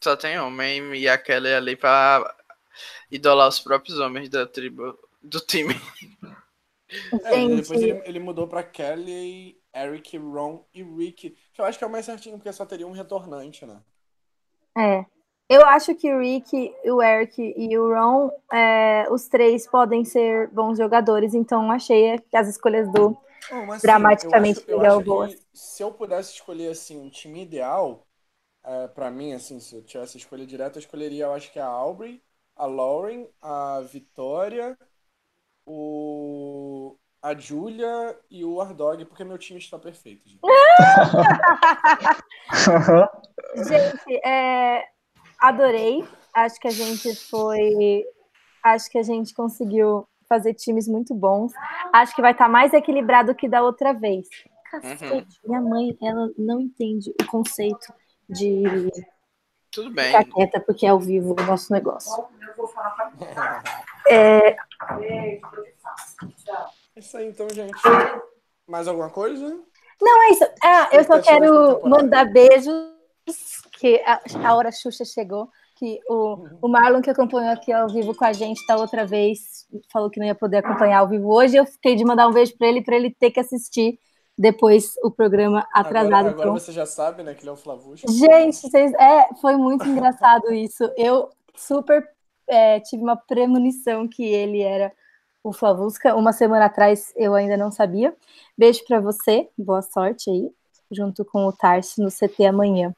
[0.00, 2.34] só tem homem e a Kelly ali pra
[3.10, 5.74] idolar os próprios homens da tribo, do time.
[7.24, 11.30] É, depois ele, ele mudou pra Kelly Eric, Ron e Rick.
[11.52, 13.80] Que eu acho que é o mais certinho, porque só teria um retornante, né?
[14.76, 15.04] É.
[15.48, 20.48] Eu acho que o Rick, o Eric e o Ron, é, os três podem ser
[20.48, 23.16] bons jogadores, então achei que as escolhas do
[23.52, 25.36] oh, assim, dramaticamente eu acho, boas.
[25.52, 28.06] Se eu pudesse escolher assim um time ideal,
[28.64, 31.66] é, para mim, assim, se eu tivesse escolha direta, eu escolheria, eu acho que a
[31.66, 32.22] Aubrey,
[32.56, 34.78] a Lauren, a Vitória,
[35.66, 40.28] o a Júlia e o Ardog, porque meu time está perfeito.
[40.28, 40.40] Gente,
[43.66, 44.86] gente é,
[45.48, 46.04] adorei.
[46.32, 48.04] Acho que a gente foi.
[48.62, 51.52] Acho que a gente conseguiu fazer times muito bons.
[51.92, 54.26] Acho que vai estar mais equilibrado que da outra vez.
[54.70, 55.24] Cacete, uhum.
[55.44, 57.92] minha mãe, ela não entende o conceito
[58.28, 58.90] de
[59.70, 60.06] Tudo bem.
[60.06, 62.26] ficar quieta, porque é ao vivo o nosso negócio.
[64.08, 64.56] É,
[66.96, 67.80] É isso aí, então, gente.
[68.66, 69.58] Mais alguma coisa?
[70.00, 70.44] não é isso.
[70.62, 72.93] Ah, eu só pra quero mandar beijos,
[73.78, 75.48] que a, a hora Xuxa chegou.
[75.76, 79.66] Que o, o Marlon, que acompanhou aqui ao vivo com a gente da outra vez,
[79.92, 81.56] falou que não ia poder acompanhar ao vivo hoje.
[81.56, 83.98] Eu fiquei de mandar um beijo para ele, para ele ter que assistir
[84.38, 86.14] depois o programa atrasado.
[86.14, 86.58] Agora, agora então.
[86.58, 88.06] você já sabe, né, que ele é o Flavucho.
[88.08, 90.84] Gente, vocês, é, foi muito engraçado isso.
[90.96, 92.08] Eu super
[92.48, 94.92] é, tive uma premonição que ele era
[95.42, 96.14] o Flavusca.
[96.14, 98.14] Uma semana atrás eu ainda não sabia.
[98.56, 100.50] Beijo pra você, boa sorte aí,
[100.90, 102.94] junto com o Tarsi no CT amanhã.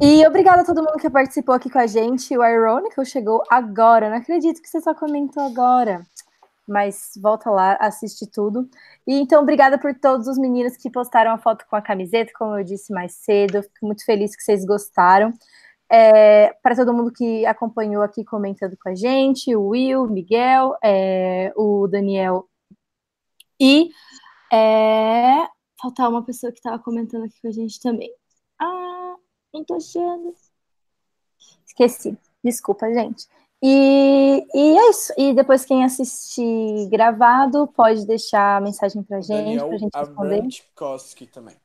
[0.00, 2.36] E obrigada a todo mundo que participou aqui com a gente.
[2.36, 4.08] O Ironical chegou agora.
[4.08, 6.02] Não acredito que você só comentou agora.
[6.66, 8.68] Mas volta lá, assiste tudo.
[9.06, 12.56] E então, obrigada por todos os meninos que postaram a foto com a camiseta, como
[12.58, 13.62] eu disse mais cedo.
[13.62, 15.32] Fico muito feliz que vocês gostaram.
[15.92, 21.52] É, para todo mundo que acompanhou aqui comentando com a gente, o Will, Miguel, é,
[21.56, 22.48] o Daniel
[23.60, 23.90] e
[24.52, 25.46] é,
[25.80, 28.12] faltar uma pessoa que estava comentando aqui com a gente também.
[28.60, 29.14] Ah,
[29.52, 30.34] não tô achando.
[31.66, 32.16] Esqueci.
[32.42, 33.26] Desculpa, gente.
[33.62, 35.12] E, e é isso.
[35.18, 40.34] E depois, quem assistir gravado, pode deixar a mensagem pra gente, Daniel pra gente responder.
[40.36, 41.56] Abramchikoski também.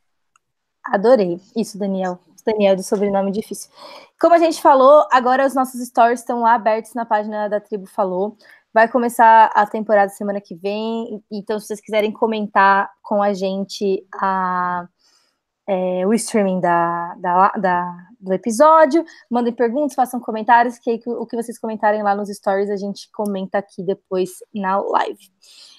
[0.85, 1.39] Adorei.
[1.55, 2.19] Isso, Daniel.
[2.45, 3.71] Daniel, do sobrenome difícil.
[4.19, 7.87] Como a gente falou, agora os nossos stories estão lá abertos na página da Tribo
[7.87, 8.37] Falou.
[8.75, 11.23] Vai começar a temporada semana que vem.
[11.31, 14.85] Então, se vocês quiserem comentar com a gente a,
[15.65, 21.37] é, o streaming da, da, da- do episódio, mandem perguntas, façam comentários, que o que
[21.37, 25.31] vocês comentarem lá nos stories a gente comenta aqui depois na live.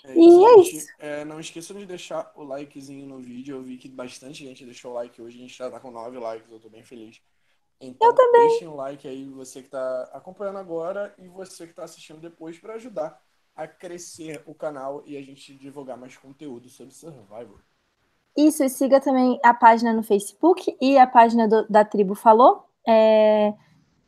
[0.03, 0.77] É E é gente.
[0.79, 0.89] isso.
[0.99, 3.57] É, não esqueçam de deixar o likezinho no vídeo.
[3.57, 5.37] Eu vi que bastante gente deixou o like hoje.
[5.37, 7.21] A gente já tá com 9 likes, eu tô bem feliz.
[7.81, 12.21] Então, deixem o like aí, você que tá acompanhando agora e você que tá assistindo
[12.21, 13.23] depois para ajudar
[13.55, 17.63] a crescer o canal e a gente divulgar mais conteúdo sobre Survivor.
[18.37, 22.65] Isso, e siga também a página no Facebook e a página do- da Tribo Falou,
[22.87, 23.55] é,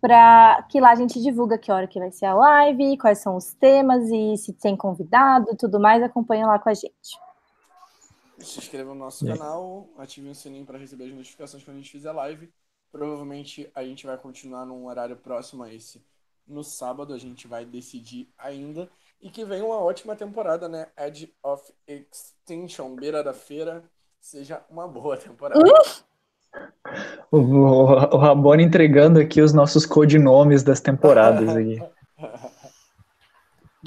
[0.01, 3.37] para que lá a gente divulga que hora que vai ser a live, quais são
[3.37, 7.19] os temas e se tem convidado, tudo mais, acompanha lá com a gente.
[8.39, 9.33] Se inscreva no nosso aí?
[9.33, 12.53] canal, ative o sininho para receber as notificações quando a gente fizer live.
[12.91, 16.03] Provavelmente a gente vai continuar num horário próximo a esse.
[16.47, 18.89] No sábado a gente vai decidir ainda.
[19.21, 20.87] E que vem uma ótima temporada, né?
[20.97, 23.85] Edge of Extinction, Beira da Feira.
[24.21, 25.61] Seja uma boa temporada.
[27.31, 31.79] O, o, o Rabone entregando aqui os nossos codinomes das temporadas aqui.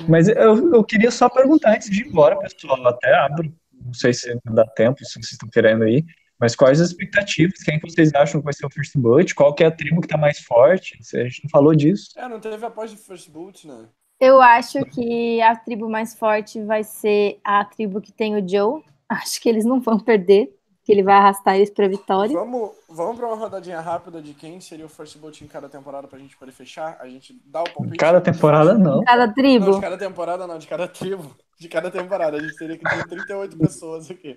[0.07, 4.13] Mas eu, eu queria só perguntar antes de ir embora, pessoal, até abro, não sei
[4.13, 6.05] se dá tempo, se vocês estão querendo aí,
[6.41, 7.61] mas quais as expectativas?
[7.63, 9.35] Quem que vocês acham que vai ser o First Blood?
[9.35, 10.97] Qual que é a tribo que tá mais forte?
[11.13, 12.09] A gente não falou disso.
[12.17, 13.85] É, não teve após de First Boot, né?
[14.19, 18.81] Eu acho que a tribo mais forte vai ser a tribo que tem o Joe.
[19.07, 20.49] Acho que eles não vão perder,
[20.85, 22.33] que ele vai arrastar eles para vitória.
[22.33, 26.07] Vamos, vamos para uma rodadinha rápida de quem seria o First Boot em cada temporada
[26.07, 26.97] pra gente poder fechar?
[27.01, 27.97] A gente dá o palpite.
[27.97, 29.03] Cada temporada não.
[29.03, 29.71] Cada Não, tribo.
[29.73, 31.35] de cada temporada não, de cada tribo.
[31.61, 32.37] De cada temporada.
[32.37, 34.35] A gente teria que ter 38 pessoas aqui.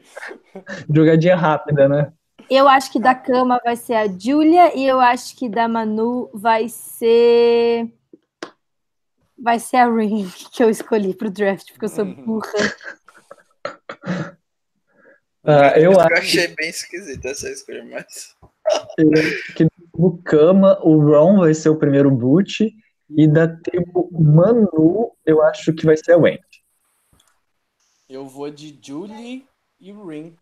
[0.94, 2.12] Jogadinha rápida, né?
[2.50, 6.28] Eu acho que da cama vai ser a Julia e eu acho que da Manu
[6.34, 7.90] vai ser.
[9.38, 12.52] Vai ser a Ring que eu escolhi pro draft, porque eu sou burra.
[15.42, 18.36] Ah, eu eu acho achei bem esquisita essa escolha, mas.
[19.56, 22.70] que do Kama, o Ron vai ser o primeiro boot,
[23.16, 26.53] e da tribo Manu, eu acho que vai ser a Wendy.
[28.14, 29.44] Eu vou de Julie
[29.80, 30.36] e Rin.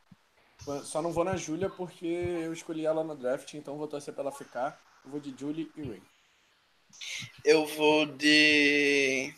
[0.84, 4.22] Só não vou na Julia porque eu escolhi ela no draft, então vou torcer pra
[4.24, 4.78] ela ficar.
[5.04, 6.02] Eu vou de Julie e Rin.
[7.44, 9.32] Eu vou de.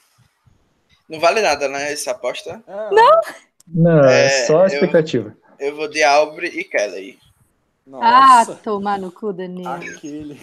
[1.09, 1.93] Não vale nada, né?
[1.93, 2.63] Essa aposta.
[2.67, 3.21] não!
[3.67, 5.37] Não, é, É, só a eu- expectativa.
[5.59, 7.19] Eu vou de Aubrey e Kelly.
[7.87, 8.57] Ah, Nossa!
[8.57, 9.69] tomar no cu, Danilo.
[9.69, 10.41] aquele.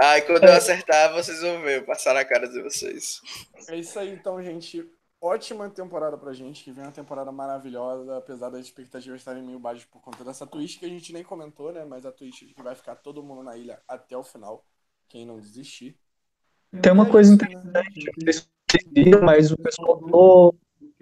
[0.00, 3.20] Ai, quando eu acertar, vocês vão ver, eu passar na cara de vocês.
[3.68, 4.88] É isso aí, então, gente.
[5.22, 9.84] Ótima temporada pra gente, que vem uma temporada maravilhosa, apesar das expectativas estarem meio baixas
[9.86, 11.84] por conta dessa twist que a gente nem comentou, né?
[11.84, 14.66] Mas a twist de que vai ficar todo mundo na ilha até o final,
[15.08, 15.96] quem não desistir.
[16.80, 17.52] Tem uma É coisa isso, né?
[17.52, 20.54] interessante, vocês viram, mas o pessoal do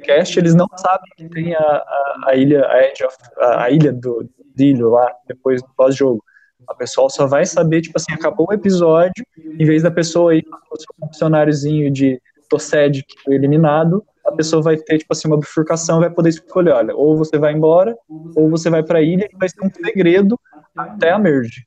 [0.02, 3.70] cast, eles não sabem que tem a, a, a ilha, a, Edge of- a, a
[3.70, 6.24] ilha do Dilho lá, depois do pós-jogo.
[6.68, 10.42] A pessoa só vai saber, tipo assim, acabou o episódio, em vez da pessoa ir
[10.42, 15.28] com o seu funcionáriozinho de Tossed que foi eliminado, a pessoa vai ter, tipo assim,
[15.28, 19.28] uma bifurcação, vai poder escolher, olha, ou você vai embora, ou você vai pra ilha,
[19.32, 20.38] e vai ser um segredo
[20.76, 21.66] até a merge.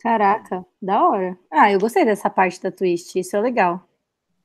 [0.00, 1.38] Caraca, da hora.
[1.50, 3.88] Ah, eu gostei dessa parte da twist, isso é legal.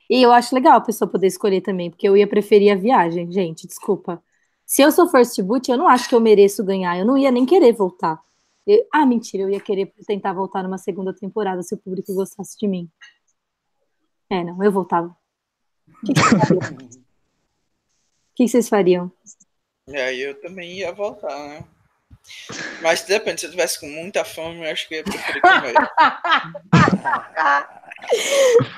[0.07, 3.31] E eu acho legal a pessoa poder escolher também, porque eu ia preferir a viagem,
[3.31, 4.21] gente, desculpa.
[4.63, 7.31] Se eu sou first boot, eu não acho que eu mereço ganhar, eu não ia
[7.31, 8.21] nem querer voltar.
[8.67, 12.55] Eu- ah, mentira, eu ia querer tentar voltar numa segunda temporada se o público gostasse
[12.59, 12.87] de mim.
[14.29, 15.16] É, não, eu voltava.
[16.03, 16.76] O que, que vocês fariam?
[16.76, 16.90] O
[18.36, 19.11] que que vocês fariam?
[19.88, 21.64] E aí eu também ia voltar, né?
[22.82, 25.74] Mas depende, se eu tivesse com muita fome, eu acho que eu ia preferir comer.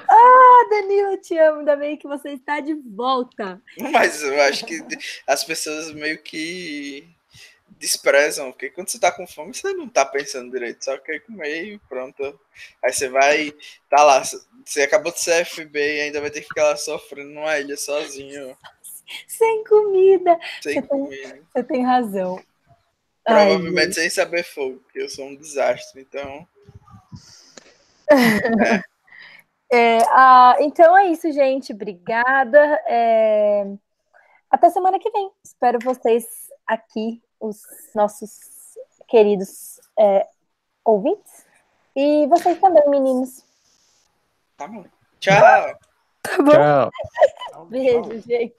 [0.09, 3.61] Ah, Danilo, eu te amo, ainda bem que você está de volta.
[3.77, 4.81] Mas eu acho que
[5.27, 7.05] as pessoas meio que
[7.77, 11.63] desprezam, porque quando você tá com fome, você não tá pensando direito, só quer comer
[11.63, 12.39] e pronto.
[12.83, 13.53] Aí você vai,
[13.89, 14.21] tá lá,
[14.65, 17.75] você acabou de ser FB e ainda vai ter que ficar lá sofrendo numa ilha
[17.77, 18.55] sozinho,
[19.27, 20.39] Sem comida.
[20.61, 21.39] sem Você tem- comida.
[21.53, 22.41] Você tem razão.
[23.25, 26.47] Ai, Provavelmente sem saber fogo, porque eu sou um desastre, então.
[29.71, 31.73] É, ah, então é isso, gente.
[31.73, 32.59] Obrigada.
[32.87, 33.65] É,
[34.49, 35.29] Até semana que vem.
[35.45, 36.25] Espero vocês
[36.65, 37.61] aqui, os
[37.93, 38.31] nossos
[39.07, 40.25] queridos é,
[40.83, 41.45] ouvintes.
[41.95, 43.45] E vocês também, meninos.
[44.59, 44.83] Tá bom.
[45.21, 45.79] Tchau!
[46.21, 46.51] Tá bom?
[46.51, 46.91] Tchau.
[47.71, 48.53] Beijo, gente.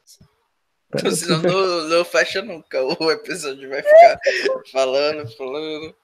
[1.14, 2.82] Senão não, não fecha nunca.
[2.82, 4.18] O episódio vai ficar
[4.72, 5.94] falando, falando.